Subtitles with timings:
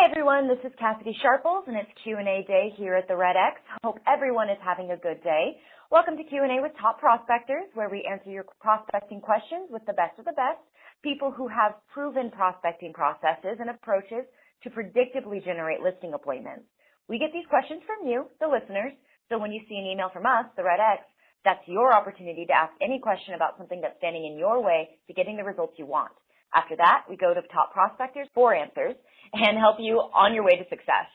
[0.00, 3.60] Hi everyone, this is Cassidy Sharples and it's Q&A day here at the Red X.
[3.84, 5.60] Hope everyone is having a good day.
[5.92, 10.16] Welcome to Q&A with Top Prospectors where we answer your prospecting questions with the best
[10.18, 10.56] of the best,
[11.04, 14.24] people who have proven prospecting processes and approaches
[14.64, 16.64] to predictably generate listing appointments.
[17.06, 18.96] We get these questions from you, the listeners,
[19.28, 21.04] so when you see an email from us, the Red X,
[21.44, 25.12] that's your opportunity to ask any question about something that's standing in your way to
[25.12, 26.16] getting the results you want.
[26.54, 28.94] After that, we go to top prospectors for answers
[29.32, 31.06] and help you on your way to success.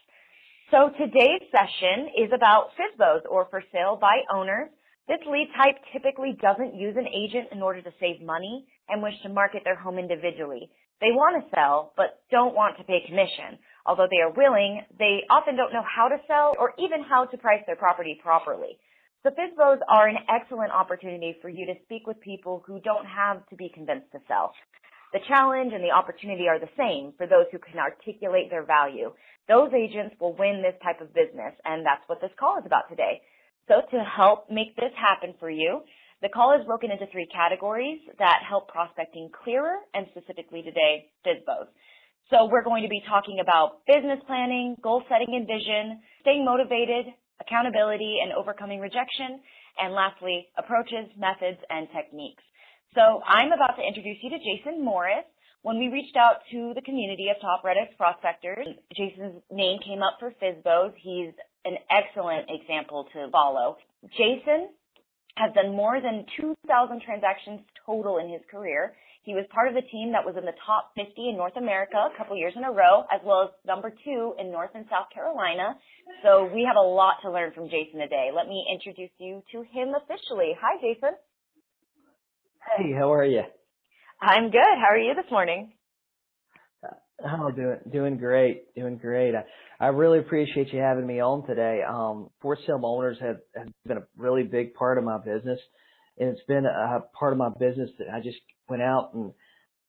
[0.71, 4.69] So today's session is about FSBOs or for sale by owners.
[5.07, 9.13] This lead type typically doesn't use an agent in order to save money and wish
[9.21, 10.71] to market their home individually.
[11.01, 13.59] They want to sell, but don't want to pay commission.
[13.85, 17.37] Although they are willing, they often don't know how to sell or even how to
[17.37, 18.79] price their property properly.
[19.21, 23.45] So FSBOs are an excellent opportunity for you to speak with people who don't have
[23.49, 24.53] to be convinced to sell.
[25.13, 29.13] The challenge and the opportunity are the same for those who can articulate their value.
[29.47, 32.89] Those agents will win this type of business, and that's what this call is about
[32.89, 33.21] today.
[33.67, 35.81] So to help make this happen for you,
[36.21, 41.67] the call is broken into three categories that help prospecting clearer and specifically today, FSBOs.
[42.31, 47.13] So we're going to be talking about business planning, goal setting and vision, staying motivated,
[47.39, 49.41] accountability and overcoming rejection,
[49.77, 52.41] and lastly, approaches, methods, and techniques.
[52.95, 55.27] So I'm about to introduce you to Jason Morris.
[55.63, 58.65] When we reached out to the community of top Red X prospectors,
[58.95, 60.93] Jason's name came up for FSBOs.
[60.95, 61.35] He's
[61.65, 63.75] an excellent example to follow.
[64.15, 64.71] Jason
[65.35, 68.95] has done more than 2,000 transactions total in his career.
[69.23, 71.97] He was part of the team that was in the top 50 in North America
[71.97, 75.11] a couple years in a row, as well as number two in North and South
[75.11, 75.75] Carolina.
[76.23, 78.31] So we have a lot to learn from Jason today.
[78.31, 80.55] Let me introduce you to him officially.
[80.61, 81.19] Hi, Jason.
[82.65, 83.43] Hey, how are you?
[84.21, 84.77] I'm good.
[84.79, 85.73] How are you this morning?
[87.25, 89.35] Oh, doing doing great, doing great.
[89.35, 89.45] I,
[89.79, 91.81] I really appreciate you having me on today.
[91.87, 95.59] Um, for sale owners have, have been a really big part of my business,
[96.17, 98.39] and it's been a part of my business that I just
[98.69, 99.33] went out and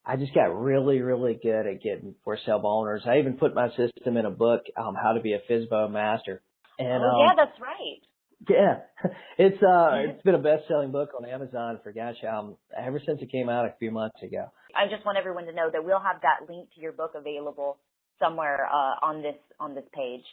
[0.04, 3.02] I just got really, really good at getting for sale owners.
[3.06, 6.42] I even put my system in a book, um, how to be a FSBO master.
[6.78, 8.02] And oh, yeah, um, that's right.
[8.48, 8.80] Yeah,
[9.38, 13.30] it's uh, it's been a best-selling book on Amazon for gosh, um, ever since it
[13.30, 14.46] came out a few months ago.
[14.76, 17.78] I just want everyone to know that we'll have that link to your book available
[18.18, 20.24] somewhere uh, on this on this page.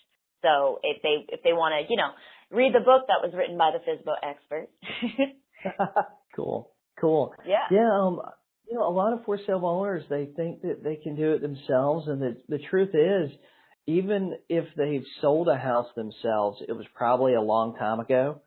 [0.41, 2.11] So if they if they want to, you know,
[2.51, 4.69] read the book that was written by the FSBO expert.
[6.35, 7.33] cool, cool.
[7.47, 7.89] Yeah, yeah.
[7.91, 8.21] Um,
[8.69, 11.41] you know, a lot of for sale owners they think that they can do it
[11.41, 13.31] themselves, and the the truth is
[13.85, 18.41] even if they've sold a house themselves, it was probably a long time ago,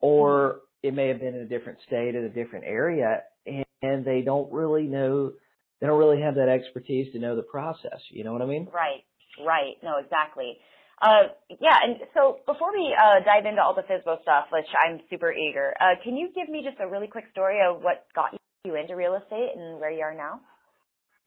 [0.00, 4.04] or it may have been in a different state in a different area, and, and
[4.04, 5.32] they don't really know,
[5.80, 8.00] they don't really have that expertise to know the process.
[8.10, 8.68] You know what I mean?
[8.72, 9.04] Right,
[9.44, 9.76] right.
[9.82, 10.58] No, exactly.
[11.00, 15.00] Uh, yeah, and so before we uh, dive into all the FSBO stuff, which I'm
[15.10, 18.36] super eager, uh, can you give me just a really quick story of what got
[18.64, 20.40] you into real estate and where you are now?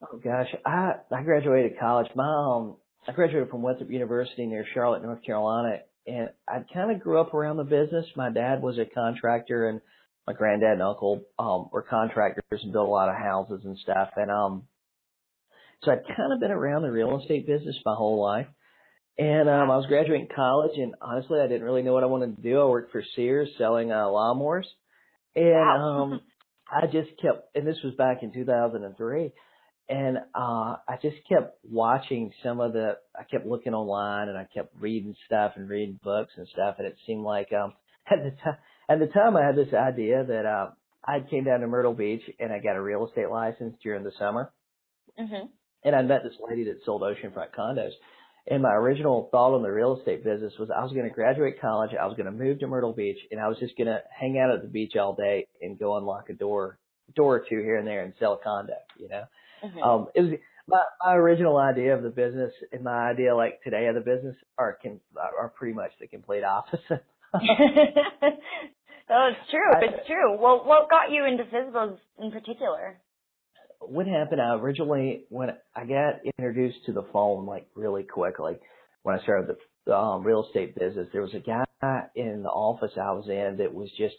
[0.01, 2.07] Oh gosh, I I graduated college.
[2.15, 6.99] My um, I graduated from Winthrop University near Charlotte, North Carolina, and I kind of
[6.99, 8.05] grew up around the business.
[8.17, 9.79] My dad was a contractor, and
[10.25, 14.09] my granddad and uncle um, were contractors and built a lot of houses and stuff.
[14.17, 14.63] And um,
[15.83, 18.47] so I'd kind of been around the real estate business my whole life.
[19.17, 22.35] And um, I was graduating college, and honestly, I didn't really know what I wanted
[22.35, 22.59] to do.
[22.59, 24.65] I worked for Sears selling uh, lawnmowers,
[25.33, 26.03] and wow.
[26.03, 26.21] um,
[26.69, 27.55] I just kept.
[27.55, 29.31] And this was back in 2003
[29.89, 34.47] and uh I just kept watching some of the I kept looking online and I
[34.53, 37.73] kept reading stuff and reading books and stuff and it seemed like um
[38.11, 38.57] at the time
[38.89, 40.71] at the time I had this idea that uh
[41.05, 44.11] I came down to Myrtle Beach and I got a real estate license during the
[44.19, 44.51] summer.
[45.17, 45.49] Mhm.
[45.83, 47.91] And I met this lady that sold oceanfront condos.
[48.49, 51.59] And my original thought on the real estate business was I was going to graduate
[51.59, 54.01] college, I was going to move to Myrtle Beach, and I was just going to
[54.09, 56.79] hang out at the beach all day and go unlock a door,
[57.13, 59.23] door or two here and there and sell a condo, you know.
[59.63, 59.83] Mm-hmm.
[59.83, 60.31] Um, it was
[60.67, 64.35] my, my original idea of the business and my idea like today of the business
[64.57, 66.81] are can, are pretty much the complete opposite.
[67.33, 67.39] oh,
[68.21, 69.71] it's true.
[69.81, 70.37] It's true.
[70.39, 72.97] Well, what got you into FSBOs in particular?
[73.79, 74.41] What happened?
[74.41, 78.57] I originally when I got introduced to the phone like really quickly
[79.03, 81.63] when I started the, the um, real estate business, there was a guy
[82.15, 84.15] in the office I was in that was just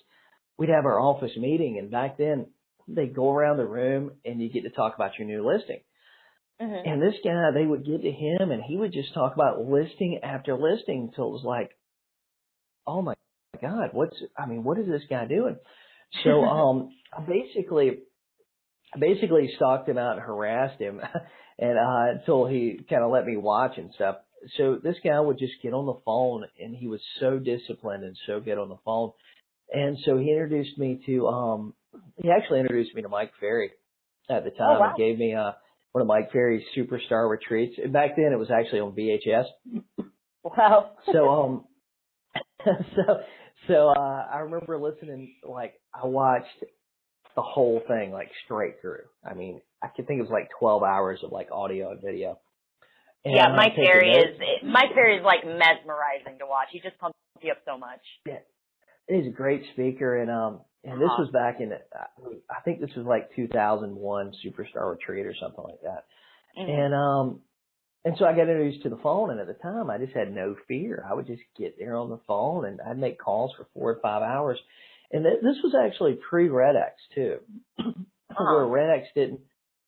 [0.57, 2.47] we'd have our office meeting, and back then
[2.89, 5.81] they go around the room and you get to talk about your new listing.
[6.61, 6.89] Mm-hmm.
[6.89, 10.21] And this guy, they would get to him and he would just talk about listing
[10.23, 11.71] after listing until it was like,
[12.87, 13.15] oh my
[13.61, 15.57] God, what's, I mean, what is this guy doing?
[16.25, 16.91] So, um,
[17.29, 17.99] basically,
[18.99, 21.01] basically stalked him out and harassed him.
[21.59, 24.17] and uh, until he kind of let me watch and stuff.
[24.57, 28.17] So this guy would just get on the phone, and he was so disciplined and
[28.27, 29.11] so good on the phone.
[29.73, 31.75] And so he introduced me to, um,
[32.21, 33.71] he actually introduced me to Mike Ferry
[34.31, 34.89] at the time Oh, wow.
[34.91, 35.53] and gave me uh,
[35.93, 37.77] one of Mike Ferry's superstar retreats.
[37.83, 39.47] And back then it was actually on VHS.
[40.45, 40.93] Wow.
[41.13, 41.65] So, um,
[42.65, 43.21] so,
[43.67, 46.47] so, uh, I remember listening, like, I watched
[47.35, 49.05] the whole thing, like, straight through.
[49.29, 52.39] I mean, I could think it was like 12 hours of like audio and video.
[53.25, 54.39] And yeah, Mike notes.
[54.41, 56.69] is Mike Ferry is like mesmerizing to watch.
[56.73, 58.01] He just pumps you up so much.
[59.09, 61.23] He's a great speaker, and um, and this Uh-huh.
[61.25, 65.83] was back in, uh, I think this was like 2001 Superstar Retreat or something like
[65.83, 66.07] that.
[66.59, 66.69] Mhm.
[66.69, 67.43] And um,
[68.05, 70.33] and so I got introduced to the phone, and at the time I just had
[70.33, 71.05] no fear.
[71.09, 74.01] I would just get there on the phone, and I'd make calls for four or
[74.01, 74.59] five hours.
[75.13, 77.41] And th- this was actually pre RedX too,
[78.37, 79.41] where RedX didn't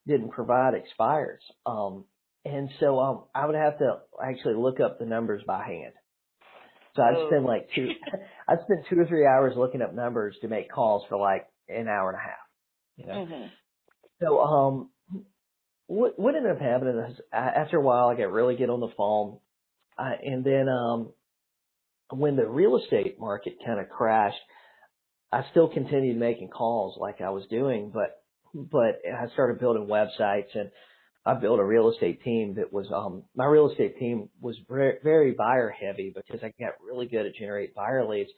[0.06, 1.42] didn't provide expires.
[1.66, 2.06] Um,
[2.44, 5.94] and so um, I would have to actually look up the numbers by hand.
[6.96, 7.28] So I'd Oh.
[7.28, 7.88] spend like two,
[8.50, 11.88] I'd spend two or three hours looking up numbers to make calls for like an
[11.88, 12.46] hour and a half.
[12.96, 13.22] You know.
[13.26, 13.50] Mhm.
[14.20, 14.90] So, um,
[15.86, 18.92] what what ended up happening is after a while, I got really good on the
[18.96, 19.40] phone,
[19.98, 21.14] uh, and then um,
[22.10, 24.40] when the real estate market kind of crashed,
[25.32, 28.22] I still continued making calls like I was doing, but
[28.54, 30.70] but I started building websites and
[31.24, 35.32] I built a real estate team that was um my real estate team was very,
[35.32, 38.30] buyer heavy because I got really good at generating buyer leads.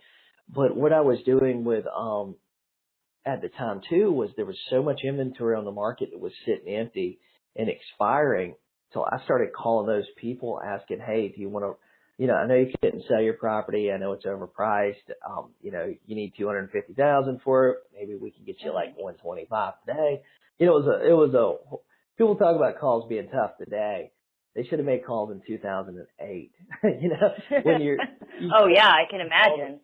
[0.49, 2.37] But what I was doing with um
[3.25, 6.33] at the time too was there was so much inventory on the market that was
[6.45, 7.21] sitting empty
[7.55, 8.57] and expiring.
[8.93, 11.77] So I started calling those people asking, Hey, do you want to,
[12.19, 13.93] you know, I know you couldn't sell your property.
[13.93, 15.09] I know it's overpriced.
[15.29, 17.77] Um, you know, you need 250,000 for it.
[17.95, 20.23] Maybe we can get you like 125 today.
[20.59, 21.77] You know, it was a, it was a,
[22.19, 24.13] people talk about calls being tough today.
[24.55, 26.53] They should have made calls in 2008.
[27.01, 27.99] you know, when you're,
[28.41, 29.81] you oh yeah, I can imagine.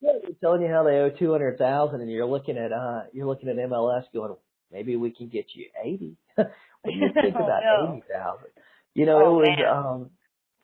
[0.00, 3.02] yeah, they're telling you how they owe two hundred thousand, and you're looking at uh,
[3.12, 4.34] you're looking at MLS going,
[4.72, 6.16] maybe we can get you eighty.
[6.36, 6.48] what
[6.86, 7.92] do you think Oh, about no.
[7.92, 8.48] eighty thousand?
[8.94, 9.68] You know, Oh, it was man.
[9.68, 10.10] um,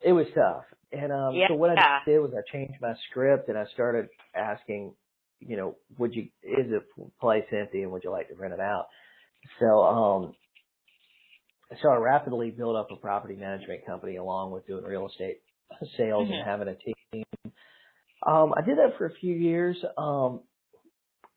[0.01, 1.49] it was tough, and um, Yeah.
[1.49, 4.95] so what I did was I changed my script and I started asking,
[5.41, 6.83] you know, would you is the
[7.21, 8.87] place empty and would you like to rent it out?
[9.61, 10.35] So um,
[11.83, 15.43] so I rapidly built up a property management company along with doing real estate
[15.99, 16.31] sales Mhm.
[16.31, 17.25] and having a team.
[18.27, 19.79] Um, I did that for a few years.
[19.99, 20.43] Um,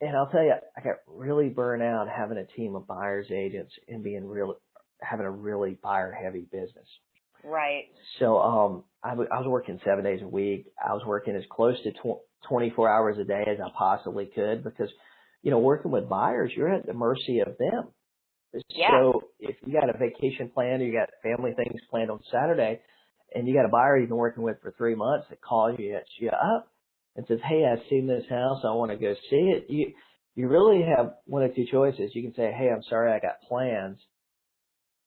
[0.01, 3.73] and I'll tell you, I got really burnt out having a team of buyers agents
[3.87, 4.55] and being real,
[5.01, 6.87] having a really buyer heavy business.
[7.43, 7.85] Right.
[8.19, 10.67] So, um, I, w- I was working seven days a week.
[10.79, 14.63] I was working as close to tw- 24 hours a day as I possibly could
[14.63, 14.89] because,
[15.43, 17.93] you know, working with buyers, you're at the mercy of them.
[18.69, 18.89] Yeah.
[18.89, 22.81] So if you got a vacation planned or you got family things planned on Saturday
[23.35, 25.93] and you got a buyer you've been working with for three months that calls you,
[25.93, 26.71] hits you up
[27.17, 28.61] and says, Hey, I've seen this house.
[28.65, 29.67] I want to go see it.
[29.69, 29.93] You,
[30.35, 32.11] you really have one of two choices.
[32.15, 33.13] You can say, Hey, I'm sorry.
[33.13, 33.99] I got plans.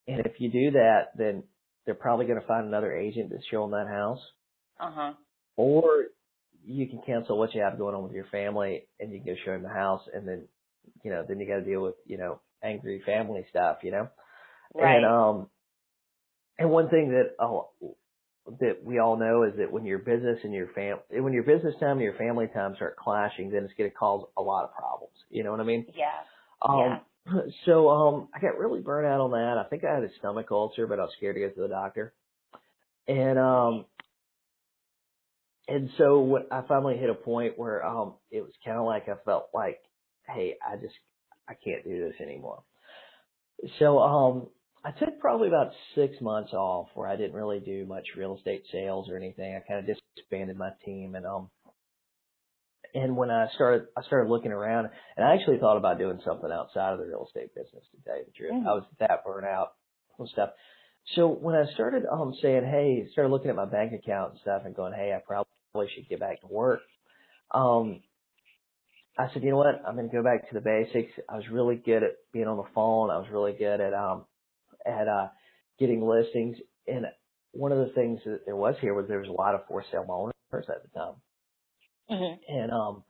[0.08, 1.44] And if you do that, then
[1.86, 4.20] they're probably going to find another agent that's showing that house
[4.81, 5.14] Uh huh.
[5.56, 6.06] or
[6.64, 9.40] you can cancel what you have going on with your family and you can go
[9.44, 10.48] show them the house and then,
[11.04, 14.08] you know, then you got to deal with, you know, angry family stuff, you know?
[14.74, 14.96] Right.
[14.96, 15.48] And um,
[16.58, 17.70] and one thing that oh,
[18.60, 21.74] that we all know is that when your business and your fam when your business
[21.81, 24.74] time and your family time start clashing, then it's going to cause a lot of
[24.74, 25.14] problems.
[25.31, 25.86] You know what I mean?
[26.78, 27.00] yeah.
[27.26, 29.58] Um, so um, I got really burnt out on that.
[29.58, 31.69] I think I had a stomach ulcer, but I was scared to go to the
[31.69, 32.12] doctor.
[33.06, 33.84] And um,
[35.69, 39.08] and so when I finally hit a point where um, it was kind of like
[39.08, 39.81] I felt like,
[40.28, 40.94] hey, I just
[41.48, 42.62] I can't do this anymore.
[43.78, 44.48] So um,
[44.84, 48.64] I took probably about six months off where I didn't really do much real estate
[48.70, 49.56] sales or anything.
[49.56, 51.50] I kind of just expanded my team and um
[52.94, 56.50] and when I started I started looking around and I actually thought about doing something
[56.53, 58.53] outside of the real estate business to tell you the truth.
[58.53, 58.67] Mhm.
[58.69, 59.74] I was that burnt out
[60.19, 60.50] and stuff.
[61.14, 64.62] So when I started um saying, Hey, started looking at my bank account and stuff
[64.67, 66.81] and going, Hey, I probably should get back to work.
[67.50, 68.03] Um
[69.19, 71.12] I said, you know what, I'm gonna go back to the basics.
[71.29, 73.10] I was really good at being on the phone.
[73.10, 74.26] I was really good at um
[74.86, 75.29] at uh
[75.79, 77.06] getting listings and
[77.53, 79.84] one of the things that there was here was there was a lot of for
[79.93, 80.34] sale owners
[80.69, 81.14] at the time.
[82.10, 82.41] Mhm.
[82.48, 83.05] And um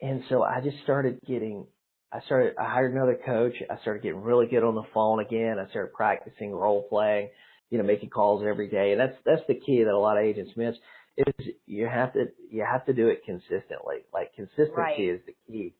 [0.00, 1.66] and so I just started getting
[2.12, 3.54] I started I hired another coach.
[3.70, 5.56] I started getting really good on the phone again.
[5.58, 7.30] I started practicing role playing,
[7.70, 8.92] you know, making calls every day.
[8.92, 10.76] And that's that's the key that a lot of agents miss
[11.18, 14.06] is you have to you have to do it consistently.
[14.12, 15.08] Like consistency Right.
[15.10, 15.74] is the key.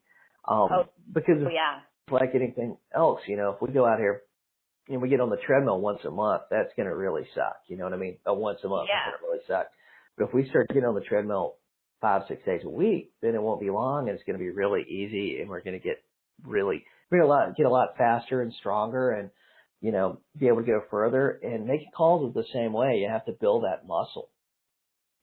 [0.47, 1.81] Um Oh, because yeah.
[2.11, 4.23] like anything else, you know, if we go out here
[4.87, 7.57] you know, we get on the treadmill once a month, that's going to really suck.
[7.67, 8.17] You know what I mean?
[8.27, 9.09] Uh, once a month, Yeah.
[9.09, 9.67] it's going to really suck.
[10.17, 11.55] But if we start getting on the treadmill
[12.01, 14.49] five, six days a week, then it won't be long and it's going to be
[14.49, 16.03] really easy and we're going to get
[16.43, 19.29] really, we're going to lot, get a lot faster and stronger and,
[19.81, 22.97] you know, be able to go further and making calls is the same way.
[22.97, 24.29] You have to build that muscle.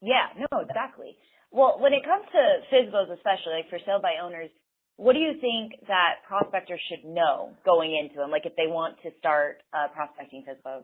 [0.01, 1.17] Yeah, no, exactly.
[1.51, 4.49] Well, when it comes to FSBOs, especially like for sale by owners,
[4.99, 8.31] what do you think that prospectors should know going into them?
[8.31, 10.83] Like if they want to start uh, prospecting FSBOs?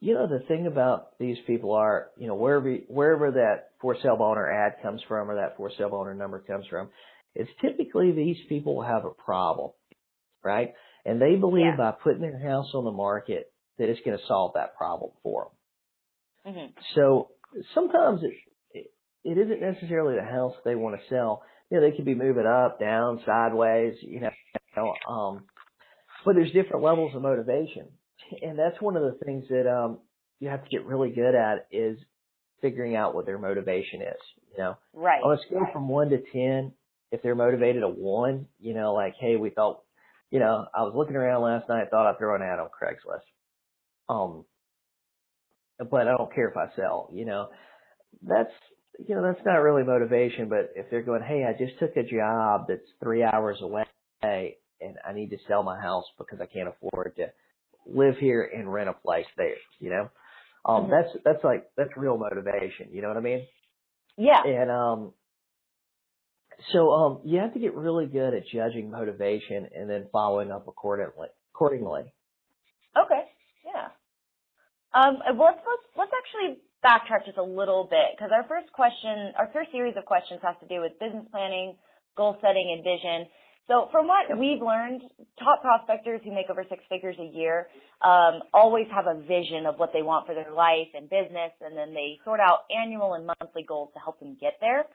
[0.00, 4.18] You know, the thing about these people are, you know, wherever, wherever that for sale
[4.20, 6.90] owner ad comes from or that for sale owner number comes from,
[7.34, 9.72] it's typically these people have a problem,
[10.44, 10.74] right?
[11.04, 11.76] And they believe Yeah.
[11.76, 15.50] by putting their house on the market that it's going to solve that problem for
[16.44, 16.54] them.
[16.54, 17.30] hmm So
[17.74, 18.92] sometimes it,
[19.24, 21.42] it isn't necessarily the house they want to sell.
[21.70, 25.44] You know, they could be moving up, down, sideways, you know, um,
[26.24, 27.86] but there's different levels of motivation.
[28.42, 29.98] And that's one of the things that, um,
[30.40, 31.98] you have to get really good at is
[32.60, 34.76] figuring out what their motivation is, you know.
[34.92, 35.22] Right.
[35.22, 36.72] On a scale from one to ten,
[37.12, 39.82] if they're motivated a one, you know, like, hey, we thought,
[40.30, 43.26] you know, I was looking around last night, thought I'd throw an ad on Craigslist.
[44.08, 44.44] Um,
[45.90, 47.48] but I don't care if I sell, you know.
[48.22, 48.52] That's,
[48.98, 52.02] you know, that's not really motivation, but if they're going, hey, I just took a
[52.02, 53.84] job that's three hours away
[54.22, 57.28] and I need to sell my house because I can't afford to
[57.86, 60.10] live here and rent a place there, you know.
[60.64, 60.90] Um, Mhm.
[60.90, 63.46] that's, that's like, that's real motivation, you know what I mean?
[64.18, 64.42] yeah.
[64.44, 65.14] And um
[66.72, 70.68] so um you have to get really good at judging motivation and then following up
[70.68, 72.12] accordingly accordingly.
[72.96, 73.19] Okay.
[74.92, 79.32] Um, well, let's, let's, let's actually backtrack just a little bit because our first question,
[79.38, 81.76] our first series of questions has to do with business planning,
[82.16, 83.30] goal setting, and vision.
[83.68, 85.02] So from what we've learned,
[85.38, 87.68] top prospectors who make over six figures a year
[88.02, 91.76] um, always have a vision of what they want for their life and business, and
[91.78, 94.86] then they sort out annual and monthly goals to help them get there.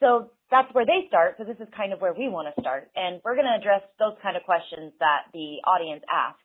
[0.00, 1.36] So that's where they start.
[1.38, 3.86] So this is kind of where we want to start, and we're going to address
[4.00, 6.43] those kind of questions that the audience asks.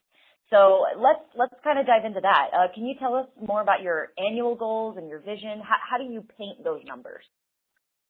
[0.50, 2.48] So let's let's kind of dive into that.
[2.53, 5.62] Uh, can you tell us more about your annual goals and your vision?
[5.63, 7.24] How, how do you paint those numbers?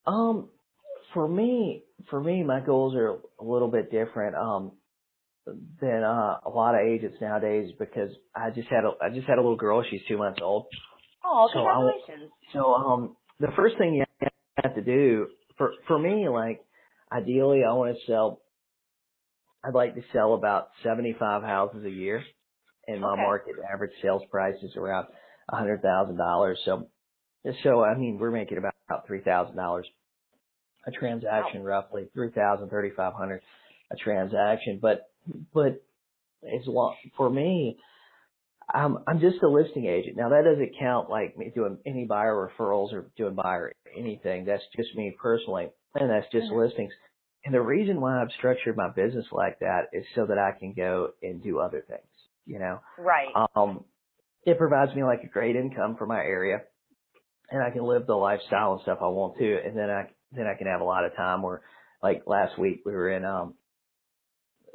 [0.06, 0.50] Um
[1.14, 4.72] for me for me my goals are a little bit different um
[5.82, 9.38] than uh a lot of agents nowadays because I just had a I just had
[9.38, 10.68] a little girl, she's two months old.
[11.26, 12.32] Oh, So congratulations!
[12.54, 14.06] So um the first thing you
[14.64, 15.28] have to do
[15.58, 16.64] for for me like
[17.12, 18.42] ideally I want to sell
[19.64, 22.24] I'd like to sell about 75 houses a year
[22.88, 23.18] and my Okay.
[23.18, 25.08] market average sales price is around
[25.52, 26.90] $100,000 so
[27.64, 29.84] so I mean we're making about, about $3,000
[30.88, 33.42] a transaction roughly 3,000 3,500
[33.92, 35.12] a transaction but
[35.54, 35.84] but
[36.44, 37.76] as long for me
[38.74, 40.18] I'm I'm just a listing agent.
[40.18, 44.46] Now that doesn't count like me doing any buyer referrals or doing buyer anything.
[44.46, 46.52] That's just me personally, and that's just Mhm.
[46.52, 46.94] listings.
[47.46, 50.74] And the reason why I've structured my business like that is so that I can
[50.74, 52.02] go and do other things.
[52.46, 53.34] You know, Right.
[53.56, 53.86] um,
[54.46, 56.64] it provides me like a great income for my area,
[57.52, 59.58] and I can live the lifestyle and stuff I want to.
[59.66, 61.62] And then I then I can have a lot of time where,
[62.02, 63.56] like last week, we were in um,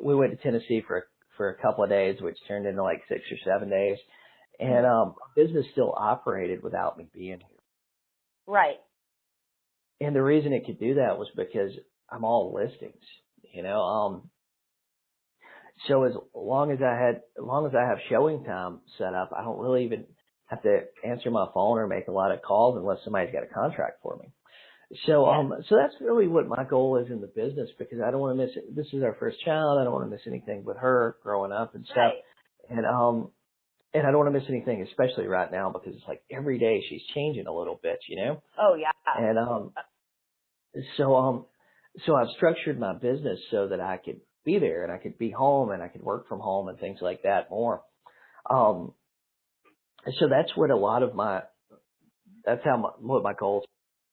[0.03, 1.07] we went to Tennessee for
[1.37, 3.99] for a couple of days, which turned into like six or seven days.
[4.61, 7.63] And um business still operated without me being here.
[8.47, 8.81] Right.
[10.01, 11.73] And the reason it could do that was because
[12.11, 13.03] I'm all listings,
[13.53, 13.81] you know.
[13.81, 14.31] Um
[15.89, 19.31] so as long as I had as long as I have showing time set up,
[19.37, 20.07] I don't really even
[20.47, 23.47] have to answer my phone or make a lot of calls unless somebody's got a
[23.47, 24.29] contract for me.
[25.07, 28.21] So um so that's really what my goal is in the business because I don't
[28.21, 28.75] want to miss it.
[28.75, 29.79] This is our first child.
[29.81, 31.97] I don't want to miss anything with her growing up and stuff.
[31.97, 32.15] Right.
[32.71, 33.31] And um
[33.93, 36.85] and I don't want to miss anything, especially right now because it's like every day
[36.89, 38.43] she's changing a little bit, you know?
[38.61, 38.91] Oh yeah.
[39.17, 39.73] And um
[40.97, 41.47] so um
[42.07, 45.31] so I've structured my business so that I could be there and I could be
[45.31, 47.83] home and I could work from home and things like that more.
[48.49, 48.93] Um
[50.19, 51.43] so that's what a lot of my
[52.45, 53.65] that's how my, what my goals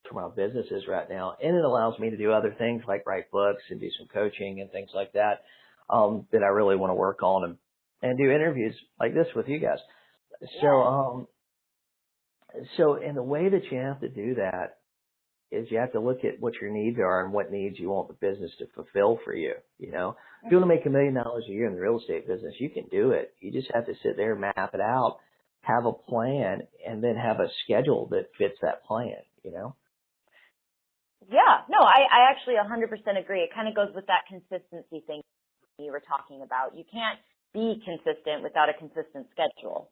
[0.08, 1.36] for my business is right now.
[1.42, 4.60] And it allows me to do other things like write books and do some coaching
[4.60, 5.42] and things like that
[5.90, 7.56] um that I really want to work on and
[8.02, 9.78] and do interviews like this with you guys.
[10.60, 11.28] So um
[12.76, 14.78] so and the way that you have to do that
[15.52, 18.08] is you have to look at what your needs are and what needs you want
[18.08, 19.54] the business to fulfill for you.
[19.78, 21.98] You know, if you want to make a million dollars a year in the real
[21.98, 23.34] estate business, you can do it.
[23.40, 25.18] You just have to sit there, map it out,
[25.60, 29.22] have a plan, and then have a schedule that fits that plan.
[29.44, 29.76] You know.
[31.30, 33.40] Yeah, no, I, I actually 100% agree.
[33.40, 35.22] It kind of goes with that consistency thing
[35.78, 36.76] you were talking about.
[36.76, 37.18] You can't
[37.54, 39.90] be consistent without a consistent schedule.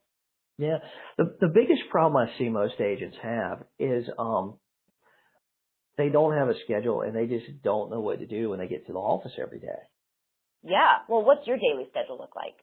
[0.57, 0.77] Yeah.
[1.17, 4.55] The the biggest problem I see most agents have is um
[6.01, 8.67] they don't have a schedule and they just don't know what to do when they
[8.67, 9.79] get to the office every day.
[10.63, 10.99] Yeah.
[11.07, 12.55] Well, what's your daily schedule look like?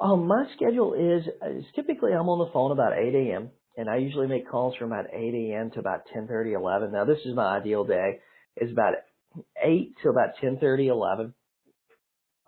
[0.00, 1.26] Um, my schedule is,
[1.56, 3.50] is typically I'm on the phone about 8 a.m.
[3.76, 5.70] and I usually make calls from about 8 a.m.
[5.72, 6.92] to about 10:30, 11.
[6.92, 8.20] Now this is my ideal day.
[8.56, 8.94] Is about
[9.62, 11.34] 8 to about 10:30, 11.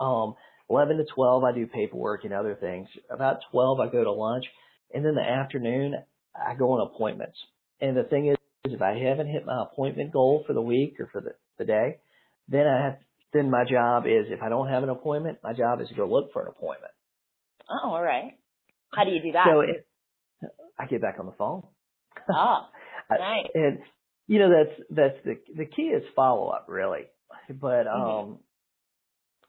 [0.00, 0.34] Um,
[0.68, 2.88] 11 to 12 I do paperwork and other things.
[3.10, 4.44] About 12 I go to lunch,
[4.92, 5.94] and then the afternoon
[6.34, 7.38] I go on appointments.
[7.80, 8.36] And the thing is,
[8.72, 11.98] if I haven't hit my appointment goal for the week or for the, the day,
[12.48, 12.98] then I have
[13.32, 16.06] then my job is if I don't have an appointment, my job is to go
[16.06, 16.92] look for an appointment.
[17.70, 18.38] Oh, all right.
[18.90, 19.54] How do you do that?
[19.54, 19.86] So it,
[20.78, 21.64] I get back on the phone.
[22.32, 22.68] Oh,
[23.18, 23.46] nice.
[23.54, 23.80] and
[24.26, 27.04] you know that's that's the the key is follow up really.
[27.50, 28.22] But Mm-hmm.
[28.22, 28.40] um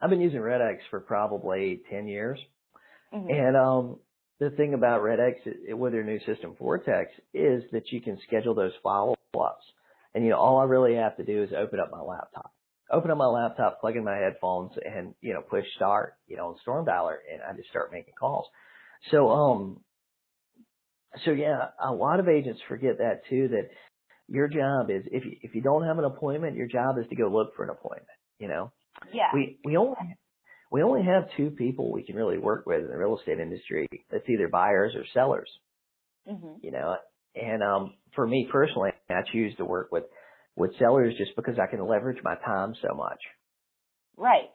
[0.01, 2.39] I've been using RedX for probably 10 years.
[3.13, 3.29] Mhm.
[3.29, 4.00] And um
[4.39, 5.36] the thing about RedX
[5.70, 9.65] i- with their new system Vortex is that you can schedule those follow ups.
[10.13, 12.51] And you know all I really have to do is open up my laptop.
[12.91, 16.50] Open up my laptop, plug in my headphones and you know push start, you know,
[16.50, 18.48] on Storm Dialer and I just start making calls.
[19.12, 19.84] So um
[21.25, 23.70] so yeah, a lot of agents forget that too that
[24.27, 27.15] your job is if you if you don't have an appointment, your job is to
[27.15, 28.08] go look for an appointment,
[28.39, 28.72] you know.
[29.13, 29.29] yeah.
[29.34, 29.96] We we only
[30.71, 33.88] we only have two people we can really work with in the real estate industry.
[34.12, 35.50] That's either buyers or sellers,
[36.29, 36.57] mhm.
[36.62, 36.97] you know.
[37.36, 40.05] And um for me personally, I choose to work with
[40.55, 43.19] with sellers just because I can leverage my time so much.
[44.17, 44.50] Right.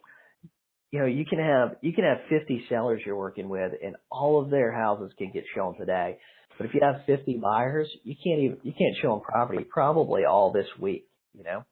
[0.90, 4.42] You know, you can have you can have 50 sellers you're working with and all
[4.42, 6.19] of their houses can get shown today.
[6.59, 10.25] But if you have 50 buyers, you can't even you can't show them property probably
[10.25, 11.64] all this week, you know.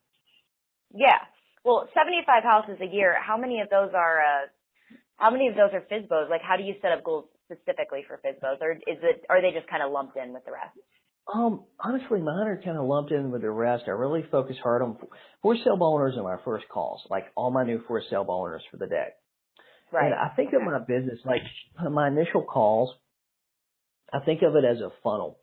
[0.95, 1.19] Yeah.
[1.65, 3.17] Well, 75 houses a year.
[3.21, 4.47] How many of those are uh
[5.17, 6.31] how many of those are FSBOs?
[6.31, 9.53] Like how do you set up goals specifically for FSBOs or is it are they
[9.53, 10.77] just kind of lumped in with the rest?
[11.33, 13.85] Um, honestly, mine are kind of lumped in with the rest.
[13.87, 14.97] I really focus hard on
[15.43, 18.79] for sale owners in my first calls, like all my new for sale owners for
[18.79, 19.09] the day.
[19.93, 20.07] Right.
[20.07, 21.43] And I think of my business like
[21.91, 22.95] my initial calls.
[24.13, 25.39] I think of it as a funnel.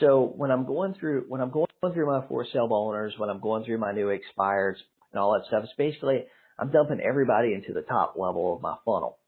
[0.00, 3.40] So when I'm going through when I'm going through my for sale owners, when I'm
[3.40, 4.76] going through my new expires
[5.12, 6.26] and all that stuff, it's basically
[6.58, 9.18] I'm dumping everybody into the top level of my funnel.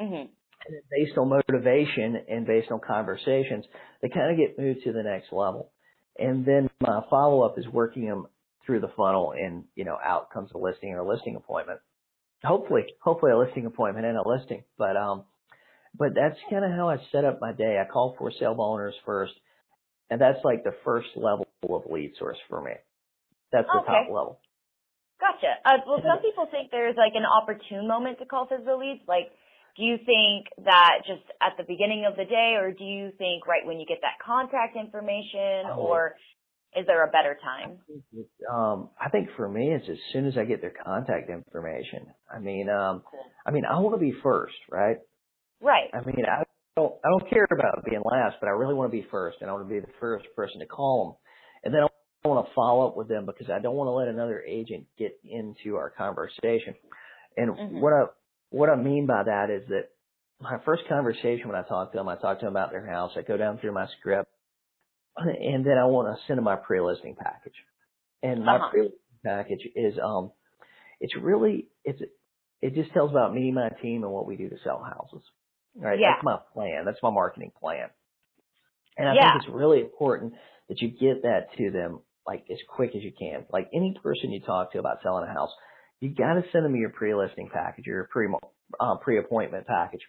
[0.00, 0.30] mhm.
[0.66, 3.66] And then based on motivation and based on conversations,
[4.02, 5.72] they kind of get moved to the next level.
[6.18, 8.26] And then my follow up is working them
[8.66, 11.80] through the funnel and, you know, out comes a listing or a listing appointment.
[12.44, 14.64] Hopefully, hopefully a listing appointment and a listing.
[14.78, 15.26] But, um,
[15.98, 17.78] but that's kind of how I set up my day.
[17.80, 19.32] I call for sale owners first
[20.10, 22.72] and that's like the first level of lead source for me.
[23.52, 23.80] That's the Okay.
[23.80, 24.40] top level.
[25.22, 25.54] Gotcha.
[25.64, 29.06] Uh, well, some people think there's like an opportune moment to call FSBO leads.
[29.06, 29.30] Like,
[29.78, 33.46] do you think that just at the beginning of the day, or do you think
[33.46, 35.78] right when you get that contact information, Oh.
[35.78, 36.16] or
[36.74, 37.78] is there a better time?
[38.50, 42.06] Um, I think for me, it's as soon as I get their contact information.
[42.34, 43.02] I mean, um,
[43.46, 44.96] I mean, I want to be first, right?
[45.60, 45.88] Right.
[45.94, 46.42] I mean, I
[46.76, 49.48] don't, I don't care about being last, but I really want to be first, and
[49.48, 51.31] I want to be the first person to call them,
[52.24, 54.86] I want to follow up with them because I don't want to let another agent
[54.98, 56.74] get into our conversation.
[57.36, 57.80] And Mhm.
[57.80, 58.04] what I
[58.50, 59.90] what I mean by that is that
[60.40, 63.12] my first conversation when I talk to them, I talk to them about their house.
[63.16, 64.30] I go down through my script,
[65.16, 67.54] and then I want to send them my pre-listing package.
[68.22, 68.70] And my Uh-huh.
[68.70, 70.32] pre-listing package is um,
[71.00, 72.00] it's really it's
[72.60, 75.26] it just tells about me, my team, and what we do to sell houses.
[75.76, 76.00] Right?
[76.00, 76.10] Yeah.
[76.14, 76.84] That's my plan.
[76.84, 77.90] That's my marketing plan.
[78.96, 79.22] And I Yeah.
[79.22, 80.34] think it's really important
[80.68, 83.46] that you get that to them like as quick as you can.
[83.52, 85.50] Like any person you talk to about selling a house,
[86.00, 88.28] you got to send them your pre-listing package or your pre
[88.80, 90.02] uh, pre-appointment package.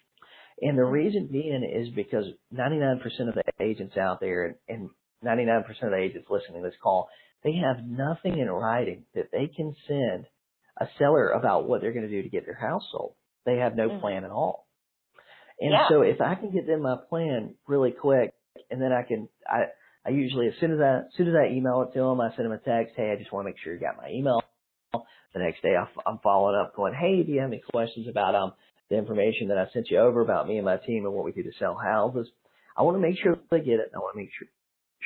[0.62, 4.90] And the reason being is because 99% of the agents out there and
[5.24, 7.10] 99% of the agents listening to this call,
[7.44, 10.26] they have nothing in writing that they can send
[10.80, 13.16] a seller about what they're going to do to get their house sold.
[13.46, 14.02] They have no Mhm.
[14.02, 14.68] plan at all.
[15.60, 15.90] And Yeah.
[15.90, 18.34] so if I can get them my plan really quick
[18.72, 19.66] and then I can, I,
[20.06, 22.36] I usually, as soon as I, as soon as I email it to them, I
[22.36, 24.42] send them a text, hey, I just want to make sure you got my email.
[24.92, 28.36] The next day I, I'm following up going, hey, do you have any questions about,
[28.36, 28.54] um,
[28.90, 31.32] the information that I sent you over about me and my team and what we
[31.32, 32.28] do to sell houses?
[32.78, 33.92] I want to make sure they get it.
[33.96, 34.48] I want to make sure,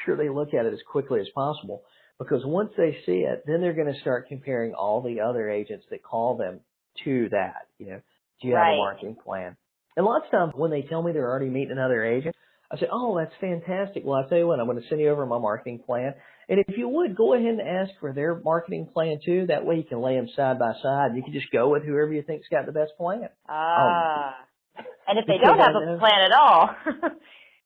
[0.06, 1.84] sure they look at it as quickly as possible
[2.20, 5.86] because once they see it, then they're going to start comparing all the other agents
[5.92, 6.60] that call them
[7.06, 7.68] to that.
[7.78, 8.02] You know,
[8.42, 9.56] do you have a marketing plan?
[9.96, 12.36] And lots of times when they tell me they're already meeting another agent,
[12.69, 14.03] I said, oh, that's fantastic.
[14.06, 16.13] Well, I'll tell you what, I'm going to send you over my marketing plan.
[16.49, 19.45] And if you would, go ahead and ask for their marketing plan too.
[19.47, 21.15] That way you can lay them side by side.
[21.15, 23.30] You can just go with whoever you think's got the best plan.
[23.47, 24.36] Ah.
[24.77, 26.69] Um, and if they don't have a plan at all.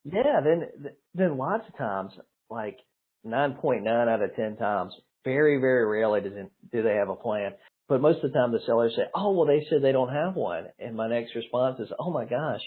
[0.04, 2.12] yeah, then, then lots of times,
[2.50, 2.78] like
[3.26, 7.54] 9.9 out of 10 times, very, very rarely does it, do they have a plan.
[7.88, 10.36] But most of the time the sellers say, oh, well, they said they don't have
[10.36, 10.66] one.
[10.80, 12.62] And my next response is, oh my gosh,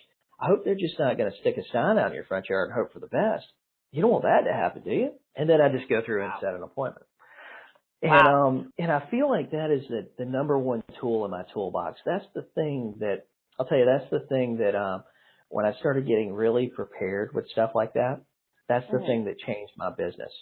[0.44, 2.68] I hope they're just not going to stick a sign out in your front yard
[2.68, 3.46] and hope for the best.
[3.92, 5.12] You don't want that to happen, do you?
[5.36, 7.06] And then I just go through and set an appointment.
[8.02, 8.48] And wow.
[8.48, 12.00] um and I feel like that is the the number one tool in my toolbox.
[12.04, 13.24] That's the thing that
[13.58, 13.86] I'll tell you.
[13.86, 15.04] That's the thing that um
[15.48, 18.20] when I started getting really prepared with stuff like that,
[18.68, 19.06] that's the mm-hmm.
[19.06, 20.32] thing that changed my business.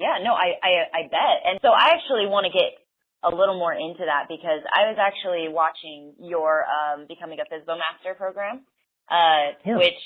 [0.00, 1.36] Yeah, no, I, I I bet.
[1.44, 2.74] And so I actually want to get
[3.22, 7.78] a little more into that because I was actually watching your um becoming a FSBO
[7.78, 8.64] master program
[9.10, 9.76] uh, yeah.
[9.76, 10.02] which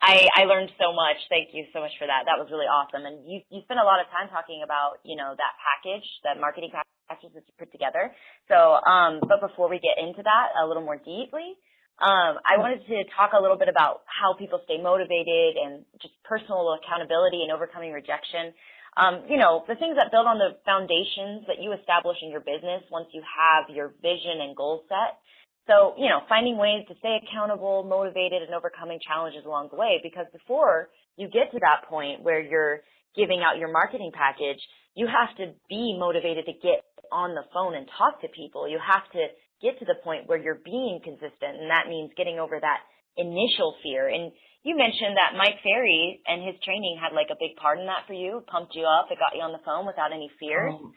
[0.00, 1.20] I, I learned so much.
[1.28, 2.24] Thank you so much for that.
[2.24, 3.04] That was really awesome.
[3.04, 6.40] And you, you spent a lot of time talking about, you know, that package, that
[6.40, 8.08] marketing package that you put together.
[8.48, 11.52] So, um, but before we get into that a little more deeply,
[12.00, 16.16] um, I wanted to talk a little bit about how people stay motivated and just
[16.24, 18.56] personal accountability and overcoming rejection.
[18.96, 22.40] Um, you know, the things that build on the foundations that you establish in your
[22.40, 25.20] business once you have your vision and goal set.
[25.66, 30.00] So, you know, finding ways to stay accountable, motivated, and overcoming challenges along the way.
[30.02, 32.80] Because before you get to that point where you're
[33.14, 34.58] giving out your marketing package,
[34.94, 38.68] you have to be motivated to get on the phone and talk to people.
[38.68, 39.22] You have to
[39.62, 42.80] get to the point where you're being consistent, and that means getting over that
[43.16, 44.08] initial fear.
[44.08, 47.86] And you mentioned that Mike Ferry and his training had like a big part in
[47.86, 50.74] that for you, pumped you up, it got you on the phone without any fears.
[50.74, 50.92] Um,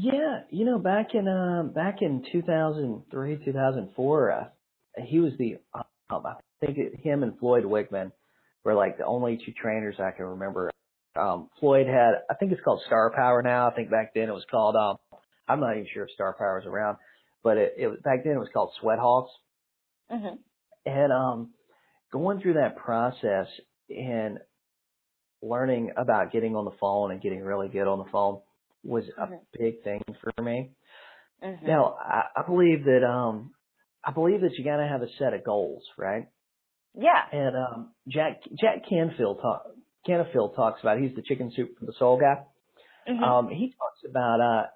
[0.00, 4.44] yeah, you know, back in um back in 2003, 2004, uh,
[5.04, 6.34] he was the um, I
[6.64, 8.12] think it, him and Floyd Wickman
[8.64, 10.70] were like the only two trainers I can remember.
[11.16, 13.68] Um Floyd had I think it's called Star Power now.
[13.68, 14.96] I think back then it was called um
[15.48, 16.98] I'm not even sure if Star Power is around,
[17.42, 19.30] but it, it back then it was called Sweathogs.
[20.12, 20.36] Mm-hmm.
[20.86, 21.50] And um
[22.12, 23.48] going through that process
[23.90, 24.38] and
[25.42, 28.40] learning about getting on the phone and getting really good on the phone
[28.88, 29.34] was mm-hmm.
[29.34, 30.70] a big thing for me.
[31.44, 31.66] Mm-hmm.
[31.66, 33.52] Now, I, I believe that um
[34.04, 36.26] I believe that you got to have a set of goals, right?
[36.94, 37.22] Yeah.
[37.32, 39.64] And um Jack Jack Canfield talk
[40.06, 42.42] Canfield talks about he's the chicken soup for the soul guy.
[43.10, 43.22] Mm-hmm.
[43.22, 44.66] Um he talks about uh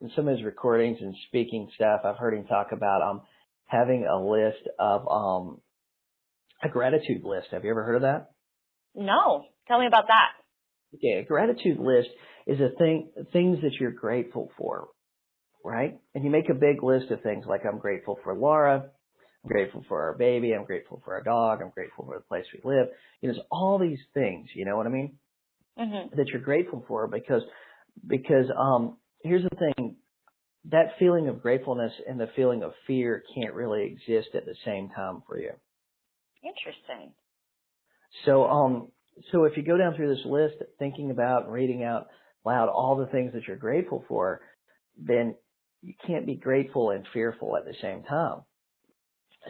[0.00, 3.22] in some of his recordings and speaking stuff, I've heard him talk about um
[3.66, 5.60] having a list of um
[6.62, 7.48] a gratitude list.
[7.52, 8.30] Have you ever heard of that?
[8.94, 9.44] No.
[9.68, 10.30] Tell me about that.
[10.94, 12.08] Okay, a gratitude list
[12.46, 14.88] is a thing, things that you're grateful for,
[15.64, 15.98] right?
[16.14, 18.90] And you make a big list of things like I'm grateful for Laura,
[19.44, 22.44] I'm grateful for our baby, I'm grateful for our dog, I'm grateful for the place
[22.52, 22.88] we live.
[23.20, 25.18] You know, there's all these things, you know what I mean?
[25.78, 26.16] Mm-hmm.
[26.16, 27.42] That you're grateful for because,
[28.06, 29.96] because, um, here's the thing,
[30.70, 34.88] that feeling of gratefulness and the feeling of fear can't really exist at the same
[34.90, 35.52] time for you.
[36.42, 37.12] Interesting.
[38.24, 38.88] So, um,
[39.32, 42.08] so if you go down through this list, thinking about reading out
[42.46, 44.40] loud all the things that you're grateful for,
[44.96, 45.34] then
[45.82, 48.40] you can't be grateful and fearful at the same time.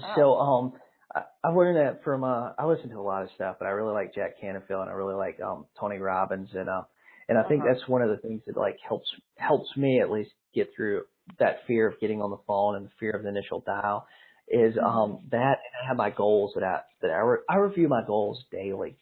[0.02, 0.12] Oh.
[0.16, 0.72] So, um,
[1.14, 3.70] I, I learned that from, uh, I listen to a lot of stuff, but I
[3.70, 6.82] really like Jack Canfield and I really like, um, Tony Robbins and, uh,
[7.28, 7.48] and I uh-huh.
[7.48, 11.02] think that's one of the things that like helps, helps me at least get through
[11.38, 14.06] that fear of getting on the phone and the fear of the initial dial
[14.48, 14.84] is, mm-hmm.
[14.84, 18.02] um, that and I have my goals that I, that I, re- I review my
[18.06, 18.96] goals daily.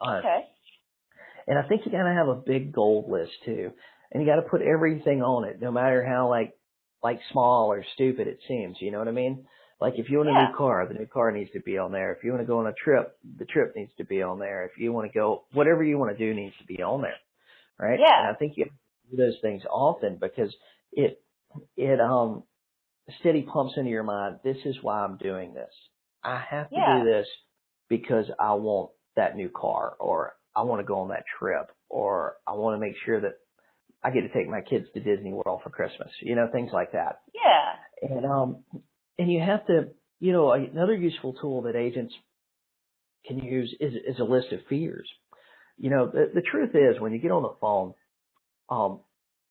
[0.00, 0.40] Uh, okay.
[1.46, 3.72] And I think you gotta have a big goal list too.
[4.10, 6.54] And you gotta put everything on it, no matter how like,
[7.02, 9.46] like small or stupid it seems, you know what I mean?
[9.80, 10.48] Like if you want a yeah.
[10.48, 12.12] new car, the new car needs to be on there.
[12.12, 14.64] If you want to go on a trip, the trip needs to be on there.
[14.64, 17.16] If you want to go, whatever you want to do needs to be on there.
[17.78, 17.98] Right?
[18.00, 18.20] Yeah.
[18.20, 18.66] And I think you
[19.10, 20.54] do those things often because
[20.92, 21.20] it,
[21.76, 22.44] it, um,
[23.20, 25.72] steady pumps into your mind, this is why I'm doing this.
[26.22, 27.00] I have to yeah.
[27.00, 27.26] do this
[27.88, 32.36] because I want that new car or I want to go on that trip or
[32.46, 33.34] I want to make sure that
[34.02, 36.92] I get to take my kids to Disney World for Christmas, you know, things like
[36.92, 37.20] that.
[37.34, 38.10] Yeah.
[38.10, 38.64] And, um,
[39.18, 39.88] and you have to,
[40.20, 42.14] you know, another useful tool that agents
[43.26, 45.08] can use is, is a list of fears.
[45.78, 47.94] You know, the, the truth is when you get on the phone,
[48.68, 49.00] um,